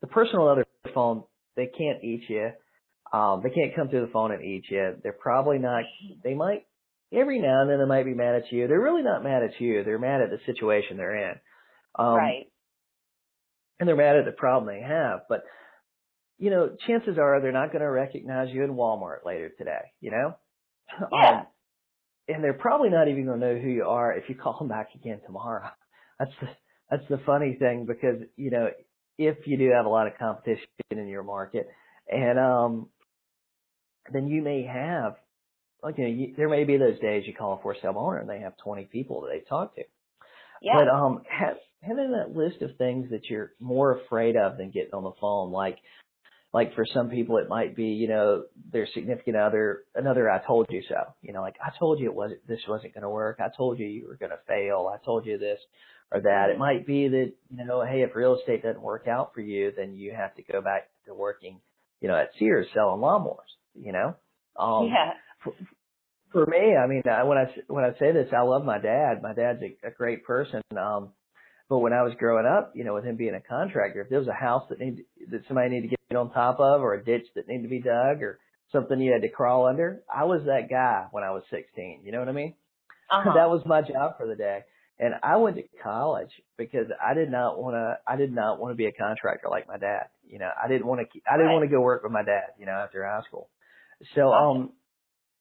[0.02, 1.24] the person on the other phone,
[1.56, 2.52] they can't eat you.
[3.12, 4.96] Um, they can't come through the phone and eat you.
[5.04, 5.84] They're probably not,
[6.24, 6.66] they might
[7.14, 8.68] every now and then they might be mad at you.
[8.68, 9.84] They're really not mad at you.
[9.84, 11.36] They're mad at the situation they're in.
[11.98, 12.46] Um, right.
[13.80, 15.22] And they're mad at the problem they have.
[15.28, 15.44] But,
[16.38, 20.12] you know, chances are they're not going to recognize you in Walmart later today, you
[20.12, 20.36] know?
[21.12, 21.40] Yeah.
[21.40, 21.48] Um,
[22.28, 24.68] and they're probably not even going to know who you are if you call them
[24.68, 25.68] back again tomorrow.
[26.20, 26.48] That's the
[26.90, 28.70] that's the funny thing because you know
[29.18, 31.68] if you do have a lot of competition in your market,
[32.08, 32.90] and um,
[34.12, 35.16] then you may have
[35.84, 38.18] like you know you, there may be those days you call a for sale owner
[38.18, 39.84] and they have 20 people that they talk to.
[40.62, 40.74] Yeah.
[40.76, 44.94] But um, have, having that list of things that you're more afraid of than getting
[44.94, 45.78] on the phone, like
[46.54, 50.68] like for some people it might be you know their significant other another I told
[50.70, 51.14] you so.
[51.22, 53.40] You know like I told you it wasn't this wasn't going to work.
[53.40, 54.90] I told you you were going to fail.
[54.92, 55.60] I told you this
[56.12, 56.50] or that.
[56.50, 59.74] It might be that you know hey if real estate doesn't work out for you
[59.76, 61.60] then you have to go back to working
[62.00, 64.16] you know at Sears selling lawnmowers you know
[64.58, 65.14] um yeah
[65.44, 65.54] for,
[66.32, 69.22] for me I mean I, when I when I say this I love my dad
[69.22, 71.12] my dad's a, a great person um
[71.70, 74.20] but when I was growing up, you know, with him being a contractor, if there
[74.20, 77.04] was a house that need that somebody needed to get on top of, or a
[77.04, 78.40] ditch that needed to be dug, or
[78.72, 82.02] something you had to crawl under, I was that guy when I was 16.
[82.04, 82.54] You know what I mean?
[83.12, 83.34] Uh-huh.
[83.36, 84.62] that was my job for the day.
[84.98, 88.00] And I went to college because I did not want to.
[88.08, 90.08] I did not want to be a contractor like my dad.
[90.26, 91.20] You know, I didn't want to.
[91.30, 91.54] I didn't right.
[91.54, 92.56] want to go work with my dad.
[92.58, 93.50] You know, after high school.
[94.16, 94.72] So, um,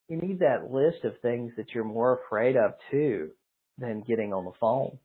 [0.09, 3.31] you need that list of things that you're more afraid of too
[3.79, 4.99] than getting on the phone.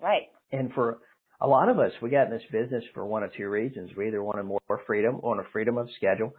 [0.00, 0.28] Right.
[0.50, 0.98] And for
[1.40, 3.90] a lot of us, we got in this business for one of two reasons.
[3.96, 6.34] We either wanted more freedom, wanted freedom of schedule,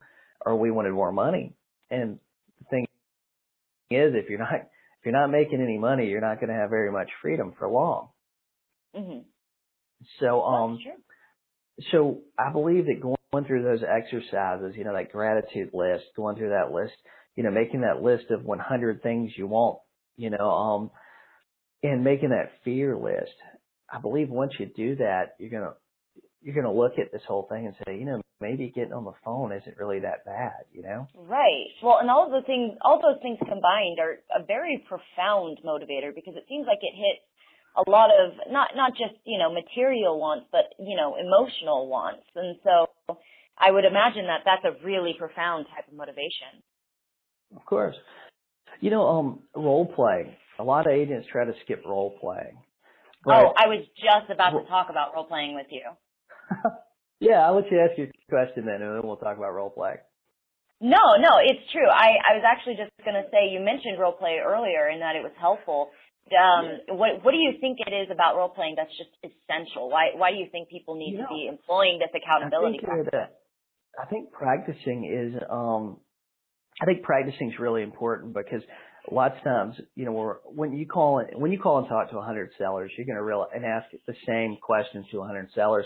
[0.45, 1.53] or we wanted more money.
[1.89, 2.19] And
[2.59, 2.87] the thing
[3.89, 6.69] is, if you're not if you're not making any money, you're not going to have
[6.69, 8.09] very much freedom for long.
[8.95, 9.19] Mm-hmm.
[10.19, 10.79] So, um,
[11.91, 16.49] so I believe that going through those exercises, you know, that gratitude list, going through
[16.49, 16.93] that list,
[17.35, 19.79] you know, making that list of 100 things you want,
[20.15, 20.91] you know, um,
[21.81, 23.33] and making that fear list.
[23.91, 25.73] I believe once you do that, you're gonna
[26.41, 29.17] you're gonna look at this whole thing and say, you know, maybe getting on the
[29.23, 31.07] phone isn't really that bad, you know?
[31.15, 31.71] Right.
[31.81, 36.35] Well, and all the things, all those things combined are a very profound motivator because
[36.35, 37.23] it seems like it hits
[37.75, 42.23] a lot of not not just you know material wants, but you know emotional wants,
[42.35, 42.87] and so
[43.57, 46.63] I would imagine that that's a really profound type of motivation.
[47.55, 47.95] Of course.
[48.79, 50.37] You know, um, role play.
[50.59, 52.57] A lot of agents try to skip role playing.
[53.27, 55.85] oh, I was just about to talk about role playing with you.
[57.19, 59.95] yeah, I'll let you ask your question then, and then we'll talk about role play.
[60.81, 61.87] No, no, it's true.
[61.87, 65.15] I, I was actually just going to say you mentioned role play earlier and that
[65.15, 65.91] it was helpful.
[66.27, 66.97] Um.
[66.99, 69.89] What What do you think it is about role playing that's just essential?
[69.91, 72.79] Why Why do you think people need you to be employing this accountability?
[72.83, 73.42] I think, that,
[74.01, 75.41] I think practicing is.
[75.49, 75.97] um
[76.81, 78.61] I think practicing is really important because
[79.11, 82.15] lots of times, you know, when you call in, when you call and talk to
[82.17, 85.85] 100 sellers, you're going to realize and ask the same questions to 100 sellers,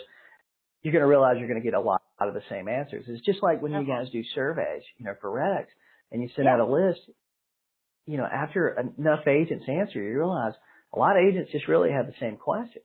[0.82, 3.06] you're going to realize you're going to get a lot, of the same answers.
[3.08, 4.02] It's just like when you Uh-huh.
[4.04, 5.70] guys do surveys, you know, for Red-X,
[6.12, 6.54] and you send Yeah.
[6.56, 7.02] out a list.
[8.08, 10.54] You know, after enough agents answer, you realize
[10.94, 12.82] a lot of agents just really have the same question.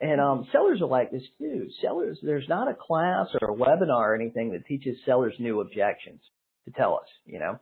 [0.00, 1.68] And um, sellers are like this too.
[1.80, 6.20] Sellers, there's not a class or a webinar or anything that teaches sellers new objections
[6.66, 7.08] to tell us.
[7.24, 7.58] You know,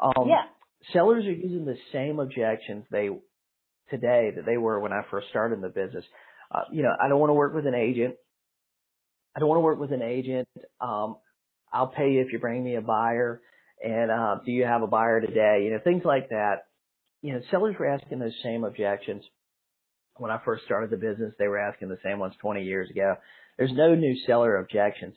[0.00, 0.44] um, Yeah.
[0.92, 3.10] sellers are using the same objections they
[3.90, 6.04] today that they were when I first started in the business.
[6.50, 8.16] Uh, you know, I don't want to work with an agent.
[9.36, 10.48] I don't want to work with an agent.
[10.80, 11.16] Um,
[11.72, 13.42] I'll pay you if you bring me a buyer.
[13.84, 15.62] And uh, do you have a buyer today?
[15.64, 16.66] You know, things like that.
[17.20, 19.24] You know, sellers were asking those same objections
[20.16, 21.34] when I first started the business.
[21.38, 23.16] They were asking the same ones 20 years ago.
[23.58, 25.14] There's no new seller objections.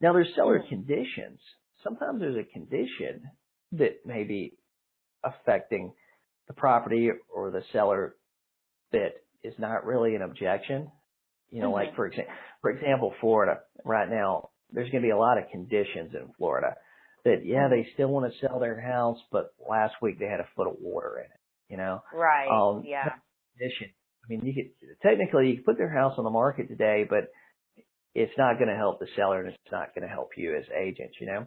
[0.00, 1.40] Now there's seller conditions.
[1.82, 3.30] Sometimes there's a condition
[3.72, 4.54] that may be
[5.24, 5.92] affecting
[6.48, 8.16] the property or the seller
[8.92, 10.90] that is not really an objection.
[11.50, 11.74] You know, Mhm.
[11.74, 15.48] like for example, for example, Florida right now, there's going to be a lot of
[15.50, 16.76] conditions in Florida
[17.24, 20.48] that yeah, they still want to sell their house, but last week they had a
[20.56, 21.40] foot of water in it.
[21.68, 22.48] You know, Right.
[22.48, 23.18] um, yeah.
[23.58, 23.92] condition.
[24.24, 27.30] I mean, you could technically you could put their house on the market today, but
[28.14, 30.64] it's not going to help the seller and it's not going to help you as
[30.76, 31.16] agents.
[31.20, 31.46] You know,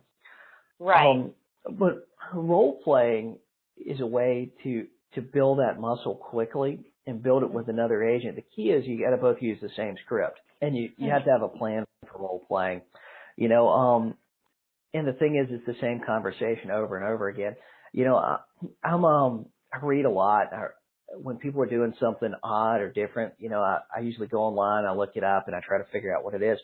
[0.80, 1.10] Right.
[1.10, 1.34] um,
[1.78, 3.38] but role playing
[3.78, 8.36] is a way to to build that muscle quickly and build it with another agent.
[8.36, 11.26] The key is you got to both use the same script, and you you have
[11.26, 12.82] to have a plan for role playing.
[13.36, 14.16] You know, um,
[14.94, 17.56] and the thing is, it's the same conversation over and over again.
[17.92, 18.40] You know, I,
[18.84, 20.54] I'm um I read a lot.
[20.54, 20.68] I,
[21.22, 24.86] when people are doing something odd or different, you know, I, I usually go online,
[24.86, 26.58] I look it up, and I try to figure out what it is.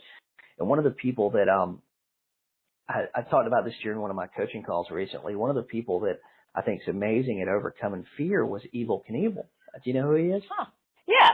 [0.58, 1.82] And one of the people that um
[2.88, 5.36] I, I talked about this during one of my coaching calls recently.
[5.36, 6.20] One of the people that
[6.56, 9.46] I think is amazing at overcoming fear was Evel Knievel.
[9.46, 10.44] Do you know who he is?
[10.50, 10.66] Huh.
[11.08, 11.32] Yeah.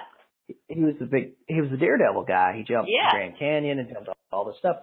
[0.47, 2.56] He, he was the big, he was the daredevil guy.
[2.58, 3.12] He jumped Yeah.
[3.12, 4.78] the Grand Canyon and jumped all this stuff.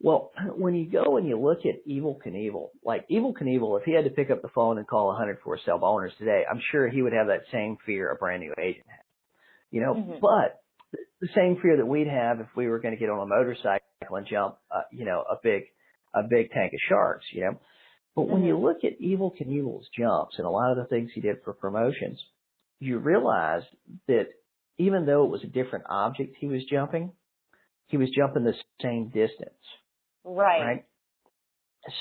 [0.00, 3.94] Well, when you go and you look at Evel Knievel, like Evel Knievel, if he
[3.94, 6.88] had to pick up the phone and call 100 for sale owners today, I'm sure
[6.88, 9.04] he would have that same fear a brand new agent has.
[9.70, 10.20] You know, mm-hmm.
[10.20, 10.62] but
[11.20, 13.80] the same fear that we'd have if we were going to get on a motorcycle
[14.10, 15.64] and jump, uh, you know, a big,
[16.14, 17.60] a big tank of sharks, you know.
[18.14, 18.48] But when mm-hmm.
[18.48, 21.52] you look at Evel Knievel's jumps and a lot of the things he did for
[21.52, 22.18] promotions,
[22.80, 23.62] you realize
[24.08, 24.28] that
[24.78, 27.12] even though it was a different object he was jumping,
[27.88, 29.52] he was jumping the same distance.
[30.26, 30.60] Right.
[30.60, 30.84] Right.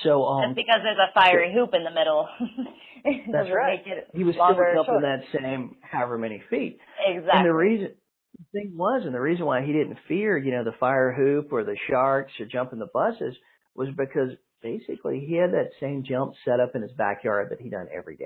[0.03, 2.27] So um, Just because there's a fiery hoop in the middle.
[3.31, 3.85] that's right.
[4.13, 6.79] He was still jumping that same however many feet.
[7.05, 7.31] Exactly.
[7.39, 7.91] And the reason
[8.37, 11.53] the thing was, and the reason why he didn't fear, you know, the fire hoop
[11.53, 13.35] or the sharks or jumping the buses
[13.75, 17.69] was because basically he had that same jump set up in his backyard that he
[17.69, 18.25] done every day.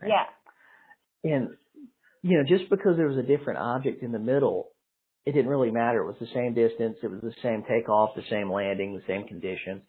[0.00, 0.12] Right?
[0.12, 1.32] Yeah.
[1.32, 1.50] And
[2.22, 4.68] you know, just because there was a different object in the middle
[5.26, 6.00] it didn't really matter.
[6.00, 6.96] It was the same distance.
[7.02, 9.82] It was the same takeoff, the same landing, the same conditions.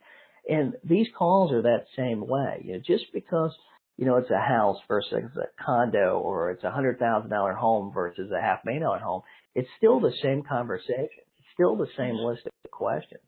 [0.50, 2.62] And these calls are that same way.
[2.66, 3.52] You know, just because,
[3.98, 7.92] you know, it's a house versus a condo or it's a hundred thousand dollar home
[7.94, 9.22] versus a half million dollar home,
[9.56, 11.24] it's still the same conversation.
[11.38, 13.22] It's still the same list of questions.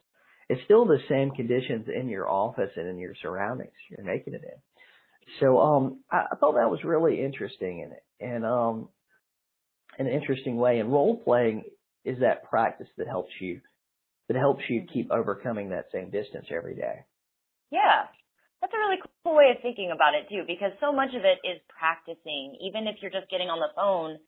[0.49, 4.41] It's still the same conditions in your office and in your surroundings you're making it
[4.43, 4.59] in.
[5.39, 8.03] So um I, I thought that was really interesting in it.
[8.19, 8.89] And um
[9.97, 10.79] an interesting way.
[10.79, 11.63] And role playing
[12.05, 13.61] is that practice that helps you
[14.27, 17.03] that helps you keep overcoming that same distance every day.
[17.71, 18.07] Yeah.
[18.61, 21.43] That's a really cool way of thinking about it too, because so much of it
[21.43, 22.55] is practicing.
[22.63, 24.23] Even if you're just getting on the phone,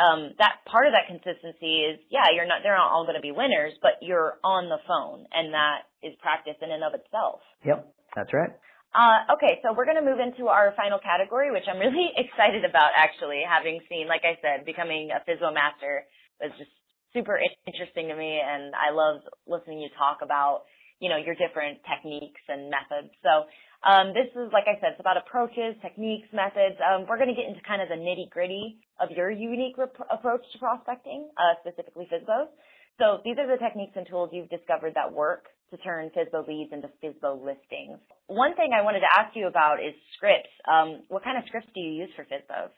[0.00, 3.22] um, that part of that consistency is, yeah, you're not, they're not all going to
[3.22, 7.44] be winners, but you're on the phone and that is practice in and of itself.
[7.68, 7.84] Yep.
[8.16, 8.56] That's right.
[8.94, 12.64] Uh, okay, so we're going to move into our final category, which I'm really excited
[12.64, 16.08] about actually, having seen, like I said, becoming a FSBO master
[16.40, 16.72] was just
[17.14, 20.66] super interesting to me and I love listening you talk about,
[20.98, 23.14] you know, your different techniques and methods.
[23.22, 23.46] So,
[23.84, 26.80] um, this is, like I said, it's about approaches, techniques, methods.
[26.80, 30.08] Um, we're going to get into kind of the nitty gritty of your unique rep-
[30.08, 32.48] approach to prospecting, uh, specifically FSBOs.
[32.96, 36.72] So these are the techniques and tools you've discovered that work to turn FSBO leads
[36.72, 38.00] into FSBO listings.
[38.26, 40.48] One thing I wanted to ask you about is scripts.
[40.64, 42.72] Um, what kind of scripts do you use for FSBOs?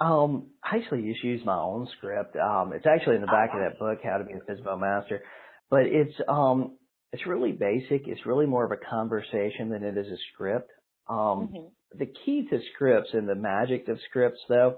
[0.00, 2.36] Um, I actually just use my own script.
[2.36, 5.22] Um, it's actually in the back of that book, How to Be a FSBO Master.
[5.70, 6.76] But it's um,
[7.12, 8.06] it's really basic.
[8.06, 10.70] It's really more of a conversation than it is a script.
[11.08, 11.98] Um, mm-hmm.
[11.98, 14.76] the key to scripts and the magic of scripts, though,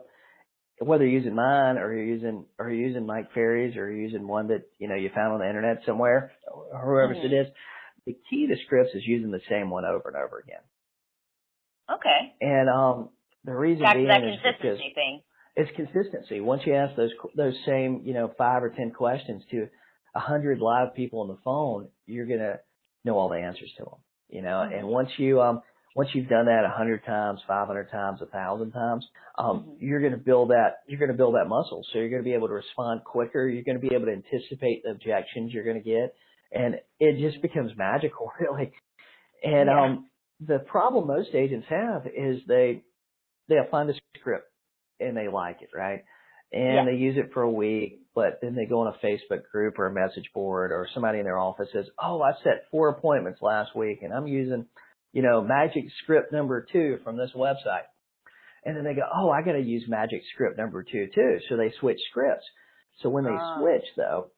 [0.79, 4.27] whether you're using mine or you're using or you're using Mike Ferry's or you're using
[4.27, 7.35] one that you know you found on the internet somewhere, or whoever mm-hmm.
[7.35, 7.47] it is,
[8.07, 10.63] the key to scripts is using the same one over and over again.
[11.93, 12.35] Okay.
[12.41, 13.11] And um,
[13.45, 15.23] the reason Back being that is consistency thing.
[15.57, 16.41] It's consistency.
[16.41, 19.69] Once you ask those those same you know five or ten questions to
[20.15, 22.59] a hundred live people on the phone, you're gonna
[23.05, 23.99] know all the answers to them.
[24.29, 24.79] You know, mm-hmm.
[24.79, 25.63] and once you um
[25.97, 29.05] once you've done that a hundred times, five hundred times, a thousand times,
[29.39, 29.71] um, mm-hmm.
[29.85, 30.81] you're going to build that.
[30.87, 31.85] You're going to build that muscle.
[31.93, 33.49] So you're going to be able to respond quicker.
[33.49, 36.15] You're going to be able to anticipate the objections you're going to get,
[36.53, 38.73] and it just becomes magical, really.
[39.43, 39.83] And yeah.
[39.83, 40.07] um,
[40.47, 42.83] the problem most agents have is they
[43.51, 44.51] they'll find a script
[44.99, 46.05] and they like it, right?
[46.53, 46.85] And yeah.
[46.87, 49.87] they use it for a week, but then they go on a Facebook group or
[49.87, 53.77] a message board or somebody in their office says, Oh, I set four appointments last
[53.77, 54.67] week and I'm using,
[55.13, 57.87] you know, magic script number two from this website.
[58.65, 61.39] And then they go, Oh, I got to use magic script number two too.
[61.49, 62.45] So they switch scripts.
[63.03, 63.59] So when they uh.
[63.61, 64.31] switch though,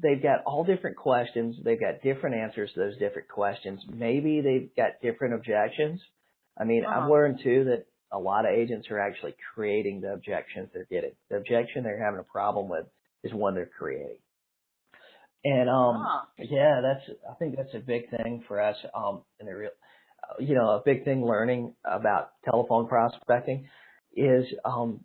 [0.00, 1.56] they've got all different questions.
[1.64, 3.80] They've got different answers to those different questions.
[3.88, 6.00] Maybe they've got different objections.
[6.58, 7.00] I mean, uh-huh.
[7.00, 11.12] I've learned too that a lot of agents are actually creating the objections they're getting.
[11.30, 12.86] The objection they're having a problem with
[13.24, 14.18] is one they're creating.
[15.44, 16.24] And um huh.
[16.38, 19.70] yeah, that's I think that's a big thing for us um in the real
[20.38, 23.68] you know, a big thing learning about telephone prospecting
[24.16, 25.00] is um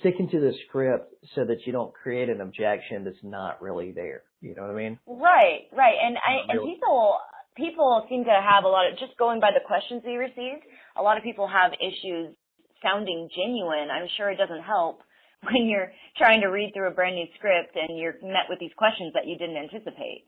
[0.00, 4.22] sticking to the script so that you don't create an objection that's not really there.
[4.40, 4.98] You know what I mean?
[5.06, 5.96] Right, right.
[6.02, 7.18] And I and people
[7.56, 10.64] people seem to have a lot of just going by the questions we received.
[10.96, 12.34] A lot of people have issues
[12.82, 13.88] sounding genuine.
[13.90, 15.00] I'm sure it doesn't help
[15.42, 18.72] when you're trying to read through a brand new script and you're met with these
[18.76, 20.26] questions that you didn't anticipate.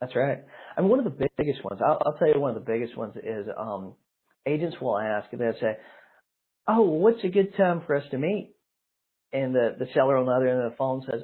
[0.00, 0.44] That's right.
[0.76, 1.80] I mean, one of the biggest ones.
[1.84, 3.94] I'll, I'll tell you one of the biggest ones is um,
[4.44, 5.78] agents will ask they'll say,
[6.68, 8.54] "Oh, what's a good time for us to meet?"
[9.32, 11.22] And the the seller on the other end of the phone says,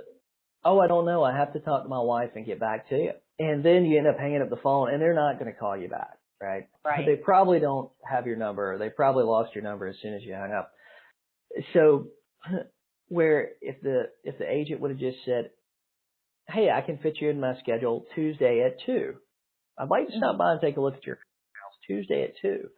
[0.65, 1.23] "Oh, I don't know.
[1.23, 3.99] I have to talk to my wife and get back to you." and then you
[3.99, 6.69] end up hanging up the phone and they're not going to call you back, right?
[6.85, 7.07] Right.
[7.07, 8.77] They probably don't have your number.
[8.79, 10.73] They probably lost your number as soon as you hung up.
[11.73, 12.09] So
[13.09, 15.51] where if the if the agent would have just said,
[16.49, 19.15] hey, I can fit you in my schedule Tuesday at two.
[19.79, 22.69] I'd like to stop by and take a look at your house Tuesday at two.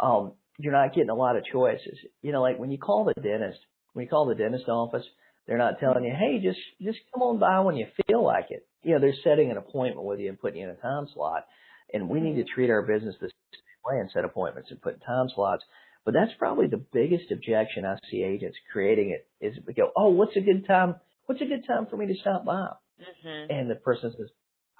[0.00, 1.98] Um, you're not getting a lot of choices.
[2.22, 3.58] You know, like when you call the dentist,
[3.92, 5.04] when you call the dentist office,
[5.46, 8.66] they're not telling you, hey, just just come on by when you feel like it.
[8.82, 11.44] You know, they're setting an appointment with you and putting you in a time slot.
[11.92, 15.02] And we need to treat our business the same way and set appointments and put
[15.04, 15.64] time slots.
[16.04, 20.08] But that's probably the biggest objection I see agents creating it is we go, oh,
[20.10, 20.96] what's a good time?
[21.26, 22.68] What's a good time for me to stop by?
[23.00, 23.52] Mm-hmm.
[23.52, 24.28] And the person says,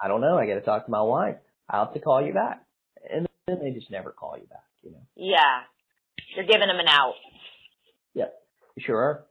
[0.01, 0.37] I don't know.
[0.37, 1.35] I got to talk to my wife.
[1.69, 2.63] I'll have to call you back.
[3.11, 5.01] And then they just never call you back, you know?
[5.15, 5.61] Yeah.
[6.35, 7.13] You're giving them an out.
[8.13, 8.33] Yep.
[8.75, 9.25] You sure are.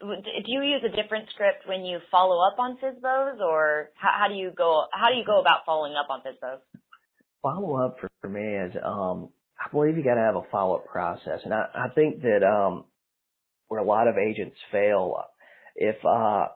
[0.00, 0.06] Do
[0.46, 4.34] you use a different script when you follow up on FSBOs or how, how do
[4.34, 6.60] you go, how do you go about following up on FSBOs?
[7.42, 10.76] Follow up for, for me is, um, I believe you got to have a follow
[10.76, 11.40] up process.
[11.44, 12.84] And I, I think that, um,
[13.66, 15.16] where a lot of agents fail,
[15.74, 16.46] if, uh,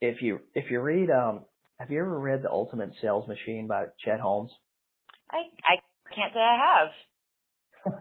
[0.00, 1.46] if you, if you read, um,
[1.78, 4.50] have you ever read The Ultimate Sales Machine by Chet Holmes?
[5.30, 6.88] I, I can't say I
[7.86, 7.92] have.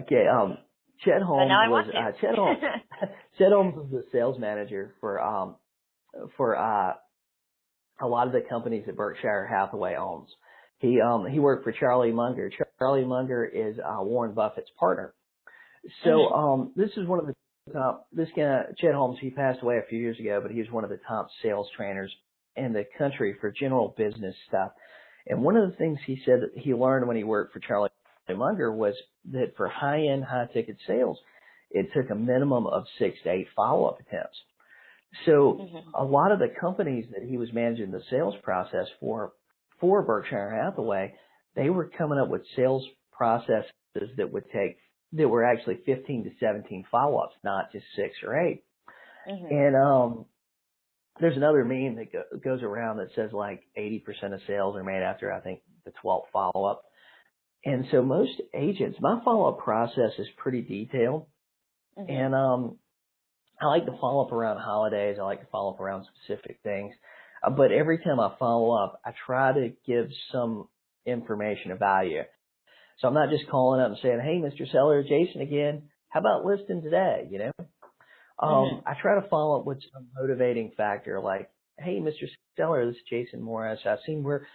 [0.02, 0.26] okay.
[0.26, 0.58] Um,
[1.04, 2.58] Chet Holmes was uh, Chet Holmes.
[3.38, 5.56] Chet Holmes was the sales manager for um
[6.36, 6.94] for uh
[8.00, 10.28] a lot of the companies that Berkshire Hathaway owns.
[10.78, 12.50] He um he worked for Charlie Munger.
[12.78, 15.14] Charlie Munger is uh, Warren Buffett's partner.
[16.04, 16.34] So mm-hmm.
[16.34, 17.34] um this is one of the
[17.72, 20.70] top this guy Chet Holmes he passed away a few years ago, but he was
[20.70, 22.12] one of the top sales trainers
[22.56, 24.72] in the country for general business stuff.
[25.26, 27.90] And one of the things he said that he learned when he worked for Charlie
[28.28, 28.94] Munger was
[29.32, 31.18] that for high end, high ticket sales,
[31.70, 34.38] it took a minimum of six to eight follow up attempts.
[35.26, 35.94] So mm-hmm.
[35.94, 39.32] a lot of the companies that he was managing the sales process for,
[39.80, 41.14] for Berkshire Hathaway,
[41.54, 43.70] they were coming up with sales processes
[44.16, 44.78] that would take,
[45.12, 48.62] that were actually 15 to 17 follow ups, not just six or 8
[49.28, 49.54] mm-hmm.
[49.54, 50.24] And, um,
[51.20, 55.02] there's another meme that go, goes around that says like 80% of sales are made
[55.02, 56.84] after, I think, the 12th follow up.
[57.64, 61.26] And so most agents, my follow up process is pretty detailed.
[61.98, 62.10] Mm-hmm.
[62.10, 62.78] And um,
[63.60, 65.18] I like to follow up around holidays.
[65.20, 66.92] I like to follow up around specific things.
[67.42, 70.68] Uh, but every time I follow up, I try to give some
[71.06, 72.22] information of value.
[72.98, 74.70] So I'm not just calling up and saying, "Hey, Mr.
[74.70, 75.88] Seller, Jason again.
[76.08, 77.52] How about listing today?" You know.
[78.38, 78.88] Um, mm-hmm.
[78.88, 82.28] I try to follow up with some motivating factor, like, "Hey, Mr.
[82.56, 83.80] Seller, this is Jason Morris.
[83.86, 84.46] I've seen where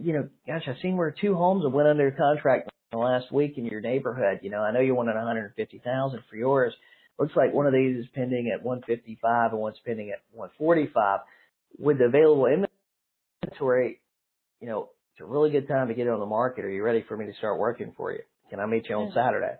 [0.00, 3.32] you know, gosh, I've seen where two homes have went under contract in the last
[3.32, 4.40] week in your neighborhood.
[4.42, 6.72] You know, I know you wanted 150,000 for yours.
[7.18, 11.20] Looks like one of these is pending at 155 and one's pending at 145.
[11.78, 12.46] With the available
[13.44, 14.00] inventory,
[14.60, 16.64] you know, it's a really good time to get it on the market.
[16.64, 18.20] Are you ready for me to start working for you?
[18.50, 19.56] Can I meet you on Saturday?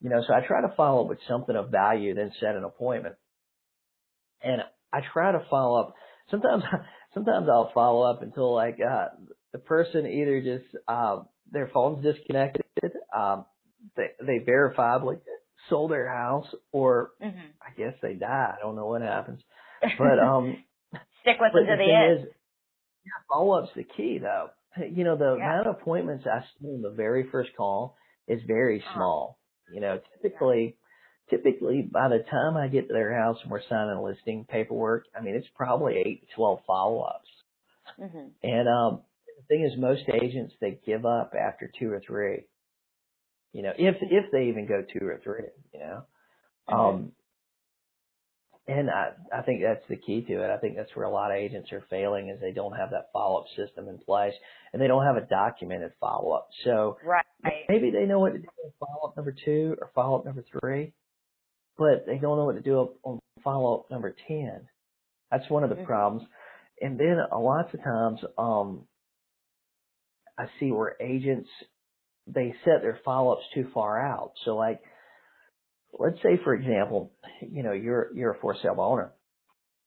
[0.00, 2.64] You know, so I try to follow up with something of value, then set an
[2.64, 3.16] appointment.
[4.42, 4.62] And
[4.92, 5.94] I try to follow up.
[6.30, 6.62] Sometimes,
[7.14, 9.08] sometimes I'll follow up until like, uh,
[9.52, 12.64] the person either just um, their phone's disconnected,
[13.16, 13.46] um,
[13.96, 15.20] they they verifiably
[15.68, 17.38] sold their house, or mm-hmm.
[17.62, 18.54] I guess they die.
[18.56, 19.40] I don't know what happens,
[19.98, 20.56] but um,
[21.22, 22.20] stick with them to the, end.
[22.20, 22.26] Is,
[23.04, 24.50] yeah, follow up's the key, though.
[24.76, 25.44] You know, the yeah.
[25.44, 27.96] amount of appointments I see in the very first call
[28.26, 28.94] is very uh-huh.
[28.94, 29.38] small.
[29.72, 30.76] You know, typically.
[31.30, 35.20] Typically, by the time I get to their house and we're signing listing paperwork, I
[35.20, 37.28] mean it's probably eight to twelve follow-ups.
[38.00, 38.28] Mm-hmm.
[38.42, 39.02] And um,
[39.48, 42.44] thing is, most agents they give up after two or three.
[43.52, 46.02] You know, if if they even go two or three, you know.
[46.68, 46.74] Mm-hmm.
[46.74, 47.12] Um,
[48.68, 50.50] and I I think that's the key to it.
[50.50, 53.08] I think that's where a lot of agents are failing is they don't have that
[53.12, 54.34] follow up system in place
[54.72, 56.48] and they don't have a documented follow up.
[56.64, 57.24] So right.
[57.68, 60.44] maybe they know what to do on follow up number two or follow up number
[60.60, 60.92] three,
[61.78, 64.68] but they don't know what to do on follow up number ten.
[65.30, 65.86] That's one of the mm-hmm.
[65.86, 66.28] problems.
[66.80, 68.84] And then a lot of times, um,
[70.38, 71.48] I see where agents
[72.26, 74.32] they set their follow ups too far out.
[74.44, 74.80] So like
[75.98, 79.12] let's say for example, you know, you're you're a for sale owner.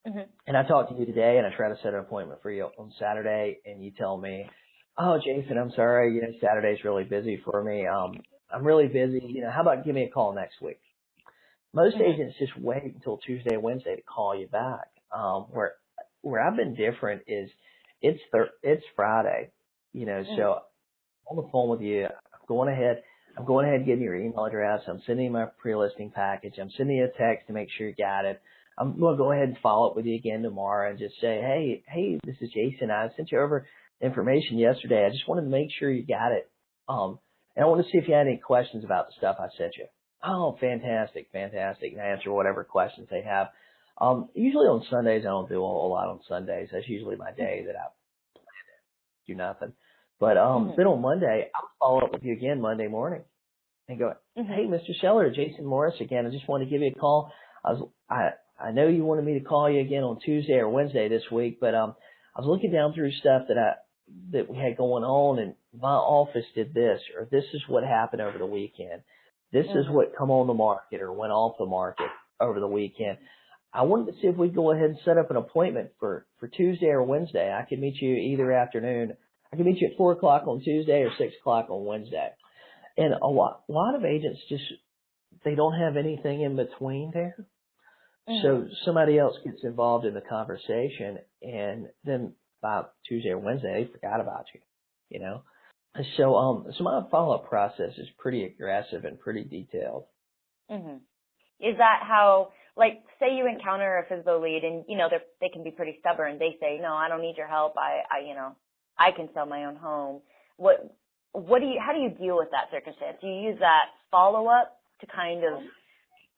[0.07, 0.21] Mm-hmm.
[0.47, 2.69] And I talk to you today and I try to set an appointment for you
[2.77, 4.49] on Saturday and you tell me,
[4.97, 7.85] Oh, Jason, I'm sorry, you know, Saturday's really busy for me.
[7.87, 8.21] Um
[8.53, 10.81] I'm really busy, you know, how about give me a call next week?
[11.73, 12.11] Most mm-hmm.
[12.11, 14.87] agents just wait until Tuesday, Wednesday to call you back.
[15.15, 15.73] Um where
[16.21, 17.49] where I've been different is
[18.01, 19.51] it's thir- it's Friday
[19.93, 20.35] you know, mm-hmm.
[20.37, 20.61] so
[21.27, 23.03] on the phone with you, I'm going ahead,
[23.37, 24.81] I'm going ahead and getting your email address.
[24.87, 26.55] I'm sending you my pre-listing package.
[26.59, 28.41] I'm sending you a text to make sure you got it.
[28.77, 31.39] I'm going to go ahead and follow up with you again tomorrow and just say,
[31.41, 32.89] hey, hey, this is Jason.
[32.89, 33.67] I sent you over
[34.01, 35.05] information yesterday.
[35.05, 36.49] I just wanted to make sure you got it.
[36.89, 37.19] Um,
[37.55, 39.75] and I want to see if you had any questions about the stuff I sent
[39.77, 39.85] you.
[40.23, 41.93] Oh, fantastic, fantastic.
[41.93, 43.47] And I answer whatever questions they have.
[43.99, 46.69] Um, usually on Sundays, I don't do a whole lot on Sundays.
[46.71, 47.85] That's usually my day that I
[49.31, 49.73] do nothing.
[50.19, 50.75] But um, Mhm.
[50.77, 53.23] then on Monday, I'll follow up with you again Monday morning
[53.87, 54.45] and go, Mhm.
[54.45, 54.95] hey, Mr.
[54.99, 56.25] Seller, Jason Morris again.
[56.25, 57.31] I just wanted to give you a call.
[57.63, 60.69] I was, I, I know you wanted me to call you again on Tuesday or
[60.69, 61.95] Wednesday this week, but um,
[62.35, 63.75] I was looking down through stuff that I
[64.31, 68.21] that we had going on, and my office did this, or this is what happened
[68.21, 69.03] over the weekend.
[69.51, 69.93] This is Mhm.
[69.93, 72.09] what come on the market or went off the market
[72.39, 73.17] over the weekend.
[73.73, 76.25] I wanted to see if we could go ahead and set up an appointment for
[76.39, 77.51] for Tuesday or Wednesday.
[77.53, 79.17] I could meet you either afternoon.
[79.51, 82.29] I could meet you at four o'clock on Tuesday or six o'clock on Wednesday.
[82.97, 84.63] And a lot, a lot of agents just
[85.45, 87.35] they don't have anything in between there.
[88.41, 88.75] So Mhm.
[88.85, 94.21] somebody else gets involved in the conversation, and then by Tuesday or Wednesday, they forgot
[94.21, 94.61] about you.
[95.09, 95.43] You know.
[96.17, 100.05] So um, so my follow up process is pretty aggressive and pretty detailed.
[100.69, 100.97] hmm
[101.59, 105.53] Is that how, like, say you encounter a FSBO lead and, you know, they they
[105.53, 106.39] can be pretty stubborn.
[106.39, 107.77] They say, no, I don't need your help.
[107.77, 108.57] I, I, you know,
[108.97, 110.21] I can sell my own home.
[110.57, 110.77] What,
[111.31, 113.17] what do you, how do you deal with that circumstance?
[113.21, 115.61] Do you use that follow up to kind of,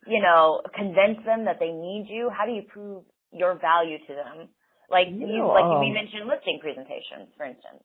[0.07, 2.29] you know, convince them that they need you?
[2.29, 4.49] How do you prove your value to them?
[4.91, 7.83] Like You you, know, like um, we mentioned listing presentations, for instance.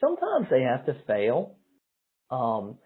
[0.00, 1.56] sometimes they have to fail.
[2.30, 2.78] Um,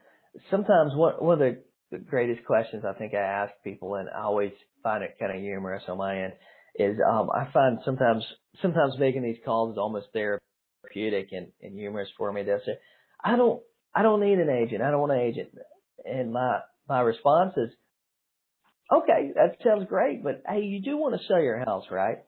[0.50, 4.22] sometimes one one of the, the greatest questions I think I ask people, and I
[4.22, 6.32] always find it kind of humorous on my end,
[6.76, 8.24] is um, I find sometimes
[8.62, 12.42] sometimes making these calls is almost therapeutic and, and humorous for me.
[12.42, 12.78] They'll say,
[13.22, 13.62] "I don't
[13.94, 14.82] I don't need an agent.
[14.82, 15.50] I don't want an agent,"
[16.04, 17.70] and my my response is,
[18.92, 22.18] "Okay, that sounds great, but hey, you do want to sell your house, right?"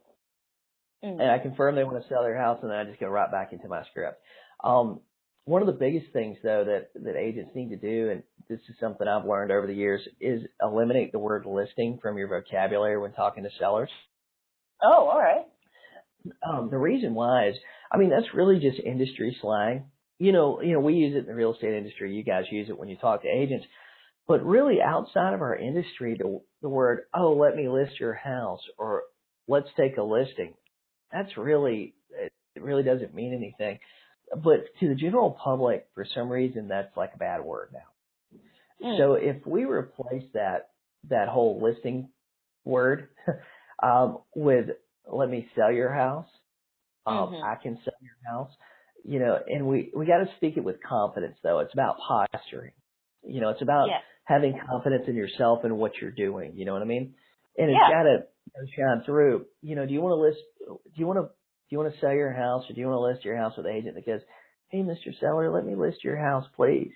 [1.04, 1.20] Mhm.
[1.20, 3.30] and I confirm they want to sell their house, and then I just go right
[3.30, 4.22] back into my script.
[4.62, 5.00] Um,
[5.44, 8.76] one of the biggest things, though, that that agents need to do, and this is
[8.80, 13.12] something I've learned over the years, is eliminate the word listing from your vocabulary when
[13.12, 13.90] talking to sellers.
[14.82, 15.46] Oh, all right.
[16.46, 17.56] Um, the reason why is,
[17.90, 19.86] I mean, that's really just industry slang.
[20.18, 22.14] You know, you know, we use it in the real estate industry.
[22.14, 23.66] You guys use it when you talk to agents.
[24.28, 28.60] But really, outside of our industry, the the word "oh, let me list your house"
[28.78, 29.02] or
[29.48, 30.54] "let's take a listing,"
[31.10, 31.94] that's really
[32.54, 33.80] it really doesn't mean anything.
[34.30, 37.80] But to the general public, for some reason, that's like a bad word now.
[38.82, 38.98] Mm.
[38.98, 40.70] So if we replace that
[41.08, 42.10] that whole listing
[42.64, 43.10] word
[43.82, 44.66] um, with
[45.10, 46.28] "let me sell your house,"
[47.06, 47.42] um, Mhm.
[47.42, 48.52] I can sell your house.
[49.04, 51.60] You know, and we we got to speak it with confidence, though.
[51.60, 52.72] It's about posturing.
[53.24, 56.56] You know, it's about having confidence in yourself and what you're doing.
[56.56, 57.14] You know what I mean?
[57.58, 57.88] And it's Yeah.
[57.88, 58.26] got to
[58.76, 59.46] shine through.
[59.62, 60.40] You know, do you want to list?
[60.94, 62.98] Do you want to do you want to sell your house, or do you want
[62.98, 64.20] to list your house with an agent that goes,
[64.68, 65.18] "Hey, Mr.
[65.20, 66.92] Seller, let me list your house, please,"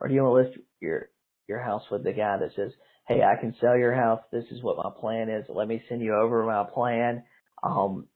[0.00, 1.10] or do you want to list your
[1.48, 2.72] your house with the guy that says,
[3.06, 4.20] "Hey, I can sell your house.
[4.32, 5.46] This is what my plan is.
[5.48, 7.24] Let me send you over my plan.
[7.62, 8.08] Um,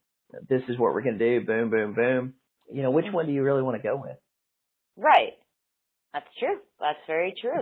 [0.49, 1.41] this is what we're gonna do.
[1.45, 2.33] Boom, boom, boom."
[2.71, 4.17] You know, which one do you really want to go with?
[4.97, 5.33] Right.
[6.13, 6.59] That's true.
[6.79, 7.61] That's very true.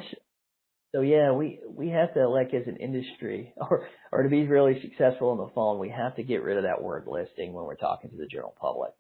[0.91, 4.81] So yeah, we we have to like as an industry, or or to be really
[4.81, 7.75] successful on the phone, we have to get rid of that word listing when we're
[7.75, 8.91] talking to the general public.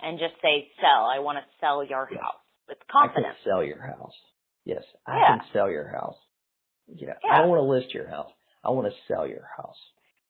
[0.00, 1.04] And just say sell.
[1.04, 2.18] I want to sell your Yeah.
[2.20, 3.36] house with I confidence.
[3.44, 4.14] sell your house.
[4.64, 5.26] Yes, I Yeah.
[5.38, 6.16] can sell your house.
[6.86, 7.34] You know, Yeah.
[7.34, 8.30] I don't want to list your house.
[8.62, 9.78] I want to sell your house.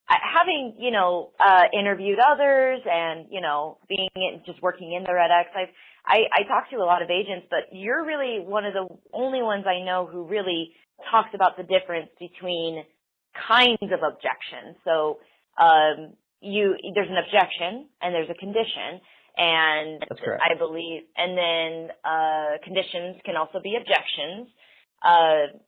[0.08, 5.02] I- having you know uh interviewed others and you know being in, just working in
[5.04, 5.68] the Red X, I've
[6.06, 9.40] I, I talk to a lot of agents, but you're really one of the only
[9.42, 10.72] ones I know who really
[11.10, 12.84] talks about the difference between
[13.48, 14.76] kinds of objections.
[14.84, 15.20] So
[15.58, 19.00] um, you there's an objection and there's a condition,
[19.36, 20.04] and.
[20.40, 24.48] I believe, and then uh, conditions can also be objections.
[25.04, 25.58] Uh,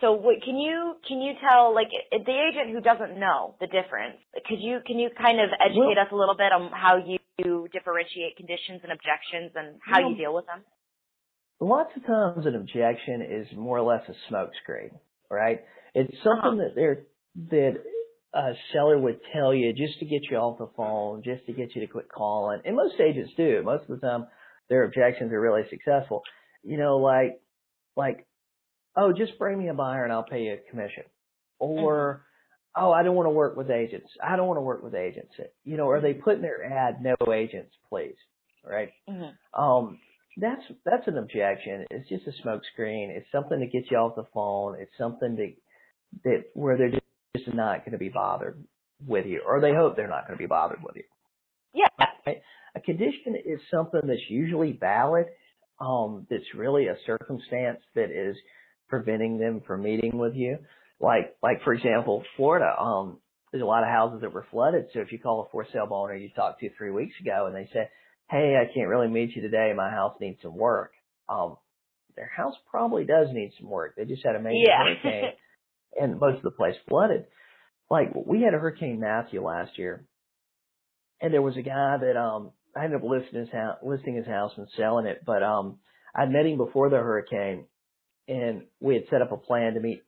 [0.00, 4.16] so what can you can you tell like the agent who doesn't know the difference?
[4.48, 8.36] Could you can you kind of educate us a little bit on how you differentiate
[8.36, 10.62] conditions and objections and how you Well, deal with them?
[11.60, 14.98] Lots of times an objection is more or less a smokescreen,
[15.30, 15.64] right?
[15.94, 16.68] It's something Uh-huh.
[16.68, 17.06] that they're
[17.50, 17.82] that
[18.32, 21.74] a seller would tell you just to get you off the phone, just to get
[21.74, 22.60] you to quit calling.
[22.64, 23.62] And most agents do.
[23.64, 24.26] Most of the time
[24.68, 26.22] their objections are really successful.
[26.62, 27.40] You know, like
[27.96, 28.26] like,
[28.96, 31.04] oh, just bring me a buyer and I'll pay you a commission.
[31.58, 32.24] Or
[32.76, 34.08] oh, I don't want to work with agents.
[34.22, 35.32] I don't want to work with agents.
[35.64, 38.16] You know, or they put in their ad, no agents, please.
[38.64, 38.90] Right?
[39.08, 39.62] Mm-hmm.
[39.62, 39.98] Um,
[40.36, 41.86] that's that's an objection.
[41.90, 43.10] It's just a smokescreen.
[43.10, 44.76] It's something to get you off the phone.
[44.80, 45.54] It's something that
[46.24, 46.99] that where they're
[47.36, 48.62] just not going to be bothered
[49.06, 51.04] with you, or they hope they're not going to be bothered with you.
[51.72, 52.06] Yeah.
[52.26, 52.42] Right?
[52.74, 55.26] A condition is something that's usually valid.
[55.80, 58.36] Um, that's really a circumstance that is
[58.88, 60.58] preventing them from meeting with you.
[61.00, 62.74] Like like for example, Florida.
[62.78, 63.18] Um,
[63.50, 64.86] there's a lot of houses that were flooded.
[64.92, 67.56] So if you call a for sale owner you talked to three weeks ago and
[67.56, 67.88] they say,
[68.30, 69.72] Hey, I can't really meet you today.
[69.74, 70.92] My house needs some work.
[71.28, 71.56] Um,
[72.14, 73.94] their house probably does need some work.
[73.96, 74.84] They just had a major yeah.
[74.84, 75.32] hurricane
[75.98, 77.24] and most of the place flooded.
[77.90, 80.06] Like we had a Hurricane Matthew last year
[81.20, 84.26] and there was a guy that, um, I ended up listing his house, listing his
[84.26, 85.78] house and selling it, but, um,
[86.14, 87.66] I met him before the hurricane
[88.28, 90.02] and we had set up a plan to meet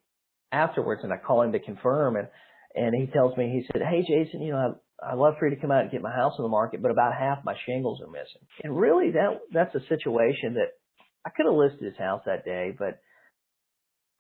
[0.50, 2.28] afterwards and I call him to confirm and
[2.74, 5.54] and he tells me he said, "Hey Jason, you know, I, I'd love for you
[5.54, 8.00] to come out and get my house on the market, but about half my shingles
[8.00, 10.72] are missing." And really, that that's a situation that
[11.26, 12.98] I could have listed his house that day, but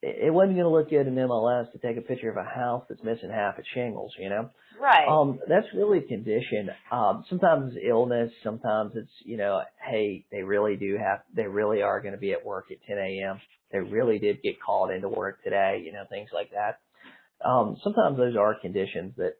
[0.02, 2.84] it, wasn't going to look good in MLS to take a picture of a house
[2.88, 4.12] that's missing half its shingles.
[4.18, 4.50] You know,
[4.80, 5.08] right?
[5.08, 6.70] Um, that's really a condition.
[6.90, 11.82] Um, sometimes it's illness, sometimes it's you know, hey, they really do have, they really
[11.82, 13.40] are going to be at work at 10 a.m.
[13.70, 15.82] They really did get called into work today.
[15.84, 16.78] You know, things like that
[17.44, 19.34] um, sometimes those are conditions that,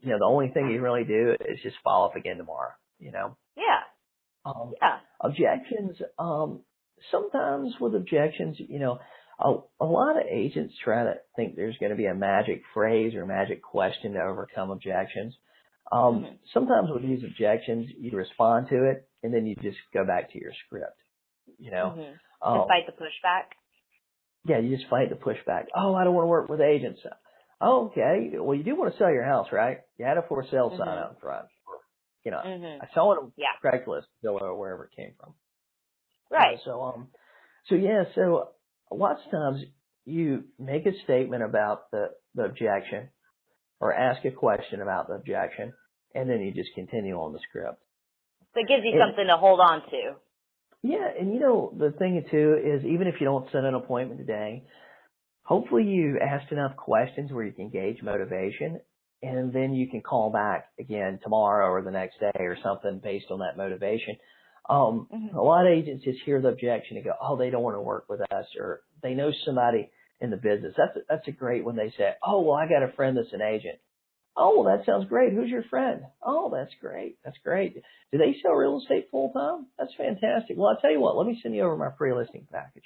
[0.00, 3.12] you know, the only thing you really do is just follow up again tomorrow, you
[3.12, 3.36] know?
[3.56, 3.82] Yeah.
[4.44, 4.98] Um, yeah.
[5.20, 6.60] Objections, um,
[7.10, 8.98] sometimes with objections, you know,
[9.38, 13.14] a, a lot of agents try to think there's going to be a magic phrase
[13.14, 15.34] or magic question to overcome objections.
[15.92, 16.34] Um, mm-hmm.
[16.52, 20.40] sometimes with these objections, you respond to it and then you just go back to
[20.40, 20.98] your script,
[21.58, 21.94] you know?
[21.96, 22.48] Mm-hmm.
[22.48, 23.54] Um, fight the pushback?
[24.44, 25.66] Yeah, you just fight the pushback.
[25.74, 27.00] Oh, I don't want to work with agents.
[27.60, 28.30] Oh, okay.
[28.38, 29.78] Well, you do want to sell your house, right?
[29.98, 30.78] You had a for sale mm-hmm.
[30.78, 31.46] sign out front.
[32.24, 32.82] You know, mm-hmm.
[32.82, 33.54] I saw it on yeah.
[33.64, 35.34] Craigslist, or wherever it came from.
[36.30, 36.58] Right.
[36.64, 37.08] so, um,
[37.68, 38.48] so yeah, so
[38.90, 39.64] lots of times
[40.04, 43.08] you make a statement about the, the objection
[43.80, 45.72] or ask a question about the objection
[46.14, 47.82] and then you just continue on the script.
[48.54, 50.16] So it gives you and, something to hold on to.
[50.82, 54.20] Yeah, and you know, the thing too is even if you don't set an appointment
[54.20, 54.64] today,
[55.42, 58.80] hopefully you asked enough questions where you can gauge motivation
[59.22, 63.26] and then you can call back again tomorrow or the next day or something based
[63.30, 64.16] on that motivation.
[64.68, 65.36] Um, mm-hmm.
[65.36, 67.80] a lot of agents just hear the objection and go, oh, they don't want to
[67.80, 69.90] work with us or they know somebody
[70.20, 70.74] in the business.
[70.76, 73.32] That's a, that's a great when they say, oh, well, I got a friend that's
[73.32, 73.78] an agent.
[74.36, 75.32] Oh, well, that sounds great.
[75.32, 76.02] Who's your friend?
[76.22, 77.18] Oh, that's great.
[77.24, 77.74] That's great.
[78.12, 79.66] Do they sell real estate full time?
[79.78, 80.56] That's fantastic.
[80.56, 82.84] Well, I'll tell you what, let me send you over my pre-listing package,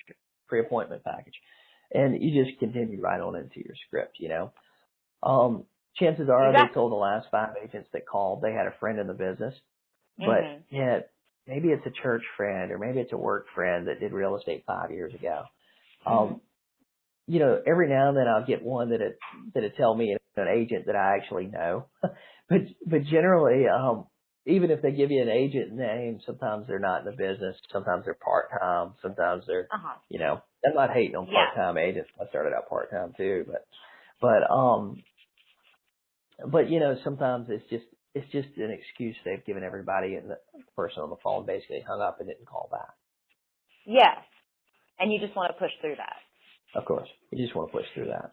[0.48, 1.34] pre-appointment package
[1.92, 4.52] and you just continue right on into your script, you know.
[5.22, 5.64] Um,
[5.96, 6.68] chances are exactly.
[6.68, 9.54] they told the last five agents that called they had a friend in the business,
[10.18, 10.76] but mm-hmm.
[10.76, 11.00] yeah,
[11.46, 14.64] maybe it's a church friend or maybe it's a work friend that did real estate
[14.66, 15.42] five years ago.
[16.06, 16.32] Um, mm-hmm.
[16.34, 16.40] Um,
[17.26, 19.18] you know, every now and then I'll get one that it
[19.54, 21.86] that it tell me an agent that I actually know,
[22.48, 24.06] but but generally, um,
[24.46, 27.56] even if they give you an agent name, sometimes they're not in the business.
[27.72, 28.94] Sometimes they're part time.
[29.02, 29.98] Sometimes they're, uh-huh.
[30.08, 31.82] you know, I'm not hating on part time yeah.
[31.82, 32.10] agents.
[32.20, 33.66] I started out part time too, but,
[34.20, 35.02] but, um,
[36.50, 37.84] but you know, sometimes it's just,
[38.14, 40.38] it's just an excuse they've given everybody and the
[40.76, 42.94] person on the phone basically hung up and didn't call back.
[43.86, 44.18] Yes.
[44.98, 46.16] And you just want to push through that.
[46.74, 47.08] Of course.
[47.30, 48.32] You just want to push through that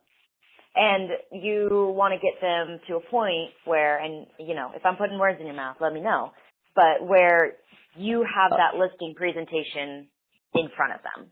[0.78, 4.96] and you want to get them to a point where, and you know, if I'm
[4.96, 6.32] putting words in your mouth, let me know,
[6.76, 7.54] but where
[7.96, 10.08] you have uh, that listing presentation
[10.54, 11.32] in front of them.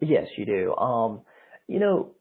[0.00, 0.74] Yes, you do.
[0.76, 1.22] Um,
[1.66, 2.12] you know,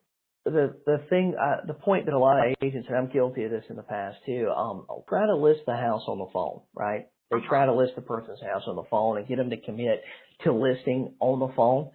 [0.46, 3.52] the the thing, uh, the point that a lot of agents, and I'm guilty of
[3.52, 7.08] this in the past too, um, try to list the house on the phone, right?
[7.30, 7.48] They uh-huh.
[7.48, 10.02] try to list the person's house on the phone and get them to commit
[10.44, 11.92] to listing on the phone.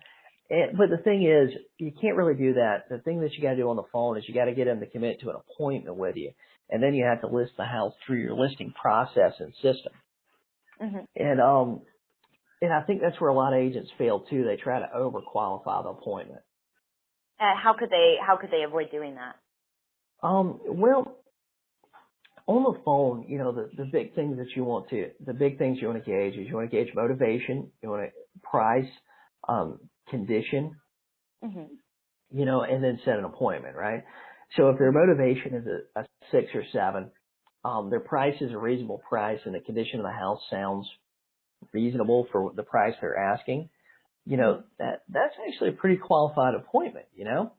[0.49, 2.89] And, but the thing is, you can't really do that.
[2.89, 4.67] The thing that you got to do on the phone is you got to get
[4.67, 6.31] them to commit to an appointment with you,
[6.71, 9.93] and then you have to list the house through your listing process and system.
[10.81, 10.99] Mm-hmm.
[11.17, 11.81] And um,
[12.63, 14.45] and I think that's where a lot of agents fail too.
[14.45, 16.41] They try to overqualify the appointment.
[17.41, 19.37] Uh, how could they How could they avoid doing that?
[20.27, 21.17] Um, well,
[22.47, 25.59] on the phone, you know, the, the big things that you want to, the big
[25.59, 28.89] things you want to gauge is you want to gauge motivation, you want to price,
[29.49, 30.77] um, condition,
[31.45, 31.65] mm-hmm.
[32.31, 34.05] you know, and then set an appointment, right?
[34.57, 37.11] So if their motivation is a, a six or seven,
[37.65, 40.89] um, their price is a reasonable price and the condition of the house sounds
[41.73, 43.69] reasonable for the price they're asking,
[44.27, 47.53] you know, that, that's actually a pretty qualified appointment, you know?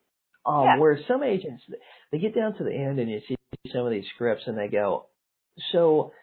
[0.46, 0.80] Um, yeah.
[0.80, 1.64] whereas some agents,
[2.12, 3.36] they get down to the end and you see
[3.74, 5.08] some of these scripts and they go,
[5.72, 6.14] so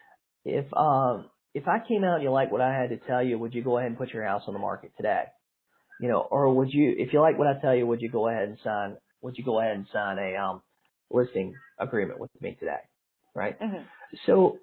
[0.43, 3.37] if, um, if I came out and you like what I had to tell you,
[3.37, 5.25] would you go ahead and put your house on the market today?
[5.99, 8.27] you know, or would you, if you like what I tell you, would you go
[8.27, 10.61] ahead and sign, would you go ahead and sign a, um,
[11.09, 12.79] listing agreement with me today?
[13.33, 13.59] Right?
[13.59, 13.83] Mm-hmm.
[14.25, 14.59] So,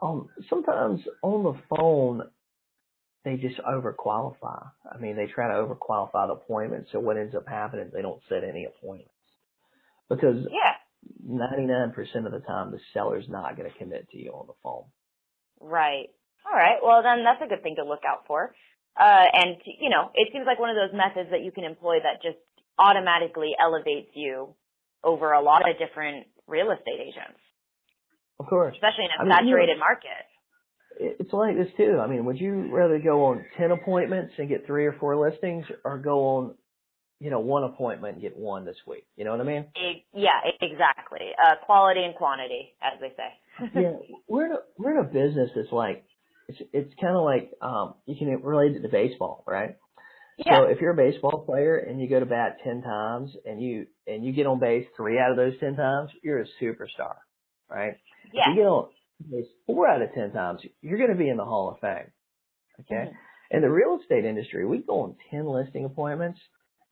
[0.00, 2.22] um, sometimes on the phone,
[3.24, 4.68] they just overqualify.
[4.90, 6.90] I mean, they try to overqualify the appointments.
[6.92, 9.10] So what ends up happening, they don't set any appointments
[10.08, 10.76] because yeah.
[11.26, 11.94] 99%
[12.26, 14.84] of the time the seller's not going to commit to you on the phone.
[15.60, 16.08] Right.
[16.44, 16.78] All right.
[16.82, 18.54] Well, then that's a good thing to look out for.
[18.98, 21.98] Uh, and you know, it seems like one of those methods that you can employ
[21.98, 22.38] that just
[22.78, 24.54] automatically elevates you
[25.02, 27.40] over a lot of different real estate agents.
[28.38, 28.74] Of course.
[28.74, 30.24] Especially in a I mean, saturated you know, market.
[30.98, 31.98] It's like this too.
[32.00, 35.64] I mean, would you rather go on 10 appointments and get three or four listings
[35.84, 36.54] or go on,
[37.20, 39.06] you know, one appointment and get one this week?
[39.16, 39.66] You know what I mean?
[40.12, 41.32] Yeah, exactly.
[41.42, 43.70] Uh, quality and quantity, as they say.
[43.80, 43.92] yeah.
[44.28, 46.04] We're in a, we're in a business that's like,
[46.48, 49.76] it's, it's kind of like, um, you can relate it to baseball, right?
[50.38, 50.58] Yeah.
[50.58, 53.86] So if you're a baseball player and you go to bat 10 times and you,
[54.06, 57.16] and you get on base three out of those 10 times, you're a superstar,
[57.70, 57.94] right?
[58.32, 58.50] Yeah.
[58.50, 58.88] If you get on
[59.66, 62.10] four out of 10 times, you're going to be in the Hall of Fame.
[62.80, 62.94] Okay.
[62.94, 63.56] Mm-hmm.
[63.56, 66.40] In the real estate industry, we go on 10 listing appointments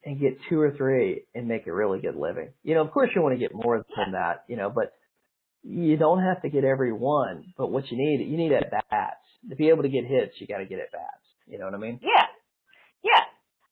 [0.05, 2.51] and get two or three and make a really good living.
[2.62, 4.93] You know, of course you want to get more than that, you know, but
[5.62, 9.16] you don't have to get every one, but what you need, you need at bats.
[9.51, 11.25] To be able to get hits, you got to get at bats.
[11.47, 11.99] You know what I mean?
[12.01, 12.27] Yeah.
[13.03, 13.25] Yeah.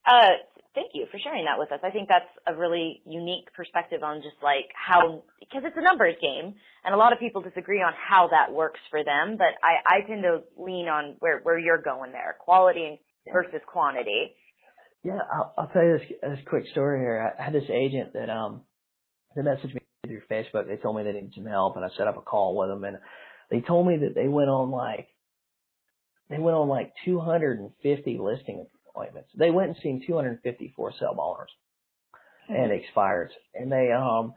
[0.04, 0.30] Uh,
[0.74, 1.80] thank you for sharing that with us.
[1.82, 6.14] I think that's a really unique perspective on just like how, because it's a numbers
[6.20, 6.54] game
[6.84, 10.06] and a lot of people disagree on how that works for them, but I, I
[10.06, 13.00] tend to lean on where, where you're going there, quality
[13.32, 14.34] versus quantity.
[15.02, 17.34] Yeah, I'll, I'll tell you this, this quick story here.
[17.38, 18.62] I had this agent that, um,
[19.34, 20.66] they messaged me through Facebook.
[20.66, 22.84] They told me they needed some help and I set up a call with them
[22.84, 22.98] and
[23.50, 25.08] they told me that they went on like,
[26.28, 29.30] they went on like 250 listing appointments.
[29.38, 31.50] They went and seen 250 for sale owners
[32.48, 33.30] and expired.
[33.54, 34.34] And they, um,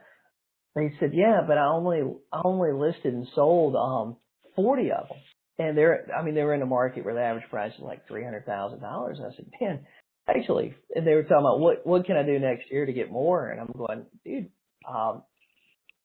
[0.76, 2.02] they said, yeah, but I only,
[2.32, 4.18] I only listed and sold, um,
[4.56, 5.18] 40 of them.
[5.60, 8.08] And they're, I mean, they were in a market where the average price is like
[8.08, 8.48] $300,000.
[8.48, 9.88] And I said, man,
[10.28, 13.12] actually, and they were talking about what, what can I do next year to get
[13.12, 13.50] more?
[13.50, 14.52] And I'm going, dude,
[14.90, 15.24] um,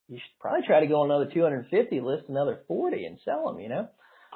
[0.09, 3.69] you should probably try to go another 250, list another 40 and sell them, you
[3.71, 3.89] know?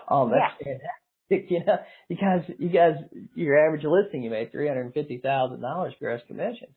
[0.09, 0.65] Um, that's Yeah.
[0.65, 1.02] fantastic.
[1.49, 1.78] You know,
[2.09, 2.95] you guys, you guys,
[3.35, 6.72] your average listing, you made $350,000 gross commissions.